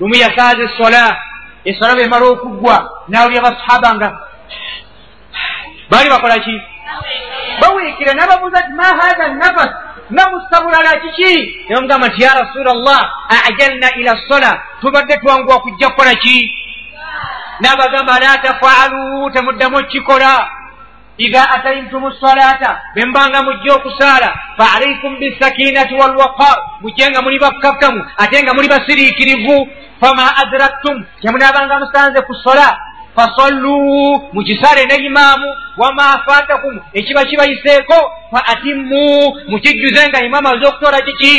Lumu 0.00 0.14
yasaaza 0.14 0.62
esola 0.62 1.16
esola 1.64 1.94
bemala 1.94 2.26
okuggwa 2.26 3.04
nawulya 3.08 3.42
basahaba 3.42 3.94
nga. 3.94 4.08
Baali 5.90 6.10
bakola 6.10 6.38
ki 6.38 6.56
bawiikira 7.60 8.14
nababuuza 8.14 8.62
ti 8.62 8.72
ma 8.72 8.84
hatha 8.84 9.28
nafas 9.28 9.70
namusabulala 10.10 11.00
kiki 11.00 11.66
nebamugamba 11.68 12.08
nti 12.08 12.22
ya 12.22 12.34
rasula 12.34 12.74
llah 12.74 13.02
ajalna 13.48 13.94
ila 13.96 14.16
sola. 14.28 14.62
Tubadde 14.80 15.16
twanguwa 15.16 15.60
kujja 15.60 15.90
kukola 15.90 16.14
ki 16.14 16.54
nabagamba 17.60 18.20
la 18.20 18.38
tafaalu 18.38 19.30
temuddamu 19.30 19.76
okikola 19.76 20.50
idha 21.18 21.50
ataimtum 21.50 22.12
salata 22.20 22.80
bembanga 22.94 23.42
mujja 23.42 23.74
okusaala 23.74 24.28
fa 24.56 24.66
alaikum 24.76 25.18
bisakinati 25.18 25.94
walwaqar 25.94 26.56
mujje 26.80 27.10
nga 27.10 27.22
muli 27.22 27.38
bakkakkamu 27.38 28.04
ate 28.16 28.42
nga 28.42 28.54
muli 28.54 28.68
basiriikirivu 28.68 29.68
fama 30.00 30.36
adraktum 30.36 31.04
kyemunabanga 31.20 31.78
musanze 31.78 32.20
ku 32.22 32.34
sola 32.34 32.78
fasallu 33.16 34.30
mukisaale 34.32 34.86
ne 34.86 34.96
imaamu 35.06 35.48
wama 35.76 36.22
fatakum 36.26 36.80
ekiba 36.92 37.24
kibayiseeko 37.24 37.98
fa 38.30 38.46
atimmu 38.46 39.36
mukijjuze 39.48 40.08
nga 40.08 40.24
imaamu 40.24 40.48
aze 40.48 40.66
okutola 40.66 41.00
kiki 41.00 41.34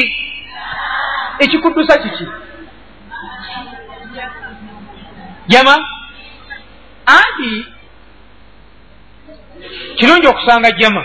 ekikuddusa 1.40 1.98
kiki 1.98 2.28
jama 5.48 5.76
anti 7.06 7.79
kirungi 9.98 10.28
okusanga 10.28 10.72
jama 10.72 11.04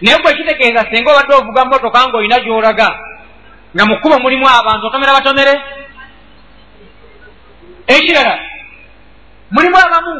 naye 0.00 0.18
gwe 0.18 0.34
kitegeeza 0.34 0.86
singa 0.90 1.12
obadde 1.12 1.34
ovuga 1.34 1.64
motoka 1.64 2.08
ngaolina 2.08 2.40
gyolaga 2.40 2.88
nga 3.74 3.84
mukubo 3.86 4.18
mulimu 4.18 4.46
abantu 4.48 4.86
otomera 4.86 5.16
batomere? 5.18 5.54
Ekirala 7.86 8.36
mulimu 9.50 9.76
abamu 9.76 10.14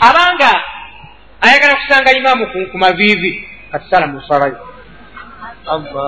abanga 0.00 0.52
ayagala 1.40 1.74
kusanga 1.76 2.12
imaamu 2.12 2.46
ku 2.70 2.78
maviivi. 2.78 3.48
Katisala 3.72 4.06
musalayo 4.06 4.58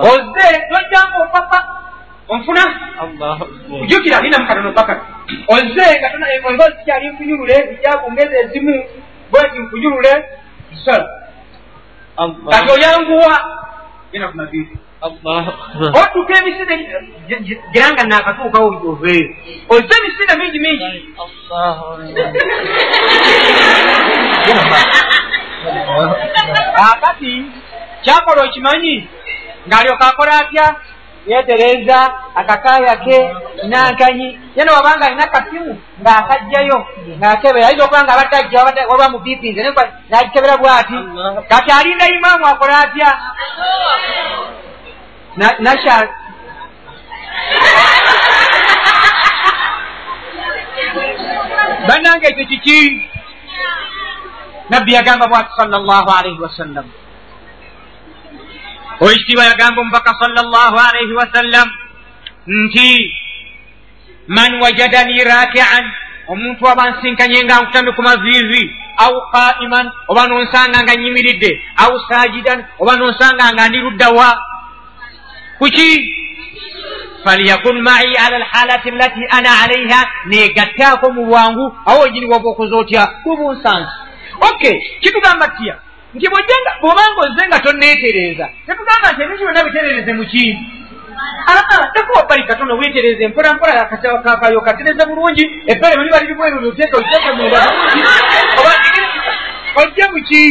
oze 0.09 0.47
tojjanga 0.69 1.17
opapa 1.23 1.59
onfuna? 2.29 2.63
Jukira 3.87 4.17
alina 4.17 4.39
mukatono 4.39 4.71
paka 4.73 5.01
oze 5.47 5.85
nga 5.99 6.33
engozi 6.33 6.83
kyali 6.85 7.07
nkunyulule 7.09 7.55
ejabu 7.73 8.11
ngezi 8.11 8.35
ezimu 8.43 8.75
bweti 9.31 9.59
nkunyulule 9.59 10.13
sala 10.85 11.05
kati 12.51 12.71
oyanguwa 12.71 13.35
genda 14.11 14.27
ku 14.27 14.37
maviivi 14.37 14.77
odduka 15.99 16.33
emisinde 16.39 16.75
geranga 17.73 18.03
nakatuukawo 18.03 18.67
oveeyo 18.89 19.29
ozze 19.69 19.93
emisinde 19.99 20.33
mingi 20.39 20.59
mingi. 20.59 20.89
Akati 26.75 27.45
kyakola 28.03 28.41
okimanyi 28.43 28.95
ng'alyoka 29.67 30.05
akola 30.07 30.33
atya 30.39 30.75
yeetereza 31.27 31.99
akakaaya 32.35 32.95
ke 33.05 33.17
nankanyi. 33.67 34.39
Yena 34.55 34.73
wabanga 34.73 35.05
alina 35.05 35.27
kasimu 35.27 35.73
ng'akajjayo 36.01 36.77
ng'akebera. 37.19 37.67
Ayinza 37.67 37.85
okuba 37.85 38.03
nga 38.03 38.13
abadde 38.13 38.35
ajja 38.35 38.63
waba 38.89 39.05
mu 39.09 39.19
bipinze 39.19 39.61
n'agikebera 40.09 40.55
bw'ati? 40.57 40.97
Kati 41.49 41.69
alinda 41.71 42.05
imaamu 42.07 42.45
akola 42.47 42.75
atya? 42.85 43.09
Nasha 45.59 45.95
bannange 51.87 52.27
ekyo 52.27 52.45
kiki? 52.47 52.79
Nabbi 54.69 54.93
yagamba 54.93 55.27
bwati 55.27 55.51
sala 55.57 55.77
llahu 55.77 56.09
alaihi 56.09 56.41
wasallam 56.41 56.85
oekitiibwa 59.01 59.45
yagamba 59.45 59.81
omubaka 59.81 60.11
sala 60.19 60.41
llahu 60.43 60.77
alaihi 60.79 61.13
wasallam. 61.13 61.67
Nti 62.47 63.13
man 64.27 64.61
wajadani 64.61 65.23
rakian 65.23 65.85
omuntu 66.27 66.67
aba 66.69 66.89
nsinkanye 66.89 67.43
nga 67.43 67.61
nkutambe 67.61 67.91
ku 67.91 68.01
maviivi 68.01 68.63
au 68.97 69.13
qaiman 69.31 69.91
oba 70.07 70.27
nonsanga 70.27 70.83
nga 70.83 70.95
nyimiridde 70.95 71.61
au 71.77 71.99
sajidan 72.09 72.65
oba 72.79 72.95
nonsanga 72.95 73.53
nga 73.53 73.69
ndi 73.69 73.77
luddawa. 73.77 74.37
Kuki? 75.59 75.89
Falyakun 77.23 77.81
mai 77.81 78.13
ala 78.17 78.37
lhalati 78.39 78.91
lati 78.91 79.21
ana 79.31 79.49
alaiha 79.63 80.01
negattaako 80.25 81.09
mu 81.13 81.25
bwangu 81.25 81.65
awo 81.85 82.01
wegiri 82.03 82.27
waba 82.27 82.49
okoze 82.49 82.75
otya 82.75 83.07
bubunsansi 83.23 83.91
ok 84.41 84.61
kitugamba 85.01 85.47
tya 85.57 85.75
nti 86.15 86.25
bwojjanga 86.29 86.71
bwobanga 86.81 87.19
ozze 87.25 87.43
nga 87.47 87.59
toneetereeza 87.59 88.45
tetugamba 88.65 89.07
nti 89.11 89.21
ebintu 89.23 89.43
byonna 89.43 89.67
bitereereze 89.67 90.13
muki 90.19 90.45
aa 91.51 91.91
tekuba 91.93 92.21
bali 92.29 92.43
katono 92.43 92.77
weetereeze 92.77 93.27
mpola 93.27 93.53
mpola 93.53 93.85
kakayo 94.25 94.61
katereze 94.61 95.05
bulungi 95.05 95.43
ebbere 95.71 95.95
bali 95.97 96.09
bali 96.09 96.27
libweru 96.27 96.61
lyoteeka 96.61 96.97
oteeka 96.97 97.33
munda 97.37 97.59
bulungi 97.73 98.01
oba 98.59 98.73
ojja 99.81 100.05
muki 100.11 100.43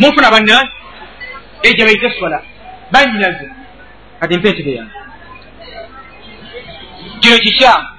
munfuna 0.00 0.30
banna 0.30 0.56
ejo 1.62 1.84
baite 1.86 2.10
sola 2.18 2.42
banyinaze 2.92 3.46
kati 4.20 4.38
mpeetere 4.38 4.72
yange 4.78 4.92
kino 7.20 7.38
kikyamu 7.38 7.97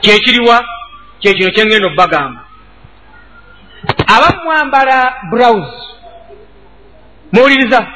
kyekiriwa? 0.00 0.64
Kyekino 1.20 1.50
kyengenda 1.50 1.86
obbagamba 1.88 2.40
abamu 4.06 4.44
mwambala 4.44 5.14
browse 5.30 5.76
muwuliriza? 7.32 7.86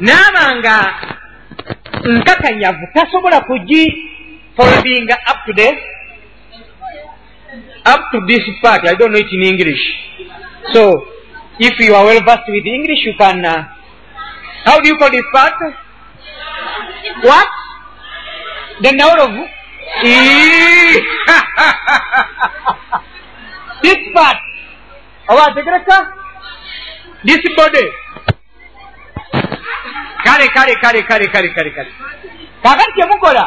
Naaba 0.00 0.56
nga 0.56 0.76
nkakanyavu 2.04 2.86
tasobola 2.94 3.40
kugi 3.40 3.84
followinga 4.56 5.16
up 5.30 5.38
to 5.46 5.52
the 5.52 5.68
up 7.92 8.00
to 8.12 8.20
this 8.26 8.40
part 8.62 8.84
i 8.86 8.94
don't 8.96 9.10
know 9.12 9.20
it 9.20 9.32
in 9.32 9.42
english. 9.42 9.82
So 10.72 11.06
if 11.58 11.78
you 11.80 11.94
are 11.94 12.04
well 12.06 12.22
versed 12.24 12.48
with 12.48 12.66
english 12.66 13.04
you 13.06 13.14
can 13.18 13.44
uh, 13.44 13.64
how 14.64 14.80
do 14.80 14.88
you 14.88 14.96
call 14.96 15.10
this 15.10 15.28
part? 15.32 15.54
What? 17.22 17.48
The 18.82 18.92
noun 18.92 19.20
of 19.20 19.30
this 23.82 24.00
part 24.14 24.38
oba 25.28 25.54
tegereka 25.54 25.96
this 27.24 27.44
body 27.56 27.84
kale 30.24 30.48
kale 30.48 30.74
kale 30.82 31.02
kale 31.02 31.26
kale 31.28 31.48
kale 31.54 31.70
kale 31.70 31.90
kakati 32.62 32.92
kyemukola 32.92 33.44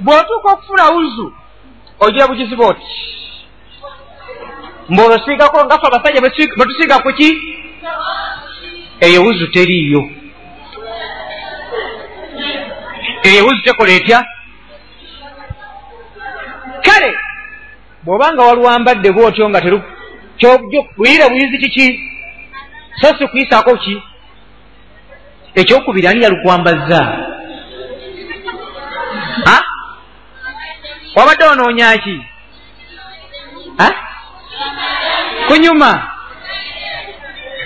bw'otuuka 0.00 0.48
okufuna 0.52 0.90
wuzu 0.90 1.26
ogira 2.00 2.26
bugiziba 2.28 2.66
oti 2.66 2.86
mbaolosiigako 4.88 5.64
ngafe 5.64 5.86
abasajja 5.86 6.20
bwetusiiga 6.56 6.98
ku 6.98 7.12
ki 7.12 7.28
eyo 9.00 9.22
wuzu 9.24 9.46
teriiyo 9.46 10.02
eyo 13.22 13.44
wuzu 13.44 13.62
tekola 13.62 13.92
etya 13.92 14.26
kale 16.86 17.10
bw'obanga 18.04 18.42
waluwambadde 18.42 19.12
bwotyo 19.12 19.48
nga 19.50 19.60
buyire 20.96 21.28
buyizi 21.28 21.58
kiki? 21.58 21.86
So 23.00 23.08
si 23.18 23.26
kuyisaako 23.26 23.76
ki? 23.76 24.02
Ekyokubiri 25.54 26.06
ani 26.06 26.22
yalukwambazza? 26.24 27.00
Wabadde 31.16 31.44
onoonya 31.44 31.98
ki? 31.98 32.16
Kunyuma? 35.48 35.90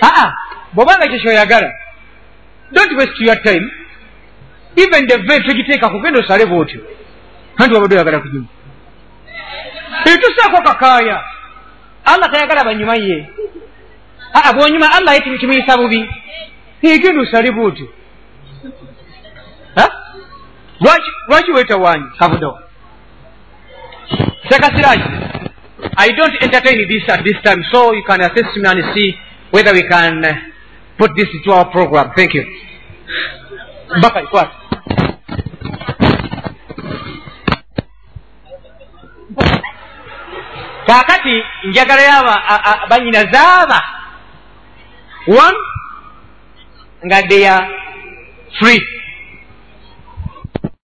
Aa 0.01 0.33
bw'obanga 0.73 1.05
ekyo 1.05 1.19
kyoyagala 1.19 1.71
don't 2.71 2.97
waste 2.97 3.19
your 3.19 3.41
time. 3.43 3.71
Even 4.75 5.07
the 5.07 5.17
ve 5.17 5.39
togiteeka 5.39 5.89
kugenda 5.89 6.19
osale 6.19 6.45
bwotyo. 6.45 6.81
Anti 7.57 7.73
wabadde 7.73 7.95
oyagala 7.95 8.19
kunyuma 8.19 8.47
etusaako 10.05 10.61
kakaaya 10.63 11.23
allah 12.05 12.31
tayagala 12.31 12.63
banyuma 12.63 12.95
ye. 12.95 13.29
Aa 14.33 14.53
bwonyuma 14.53 14.91
allah 14.91 15.13
ye 15.13 15.37
kimuyisa 15.37 15.77
bubi. 15.77 16.09
Egenda 16.81 17.21
osale 17.21 17.51
bwotyo 17.51 17.87
lwaki 21.27 21.51
wetawanyi 21.51 22.05
kavudo. 22.19 22.59
Sekasiraki 24.49 25.09
i 25.97 26.11
don't 26.13 26.43
entertain 26.43 26.87
this 26.87 27.09
at 27.09 27.23
this 27.23 27.41
time 27.43 27.63
so 27.71 27.93
you 27.93 28.03
can 28.03 28.21
assist 28.21 28.55
me 28.57 28.69
and 28.69 28.93
see 28.93 29.15
whether 29.51 29.73
we 29.73 29.83
can 29.83 30.23
put 30.97 31.15
this 31.15 31.27
into 31.33 31.51
our 31.51 31.65
program. 31.71 32.11
Thank 32.15 32.33
you. 32.33 32.45
Mbaka 33.97 34.21
kwata 34.21 34.51
kaakati 40.87 41.43
njagalayo 41.69 42.09
banyina 42.89 43.23
zaaba. 43.31 43.79
One 45.27 45.57
nga 47.05 47.19
are 47.45 47.67
free 48.59 48.96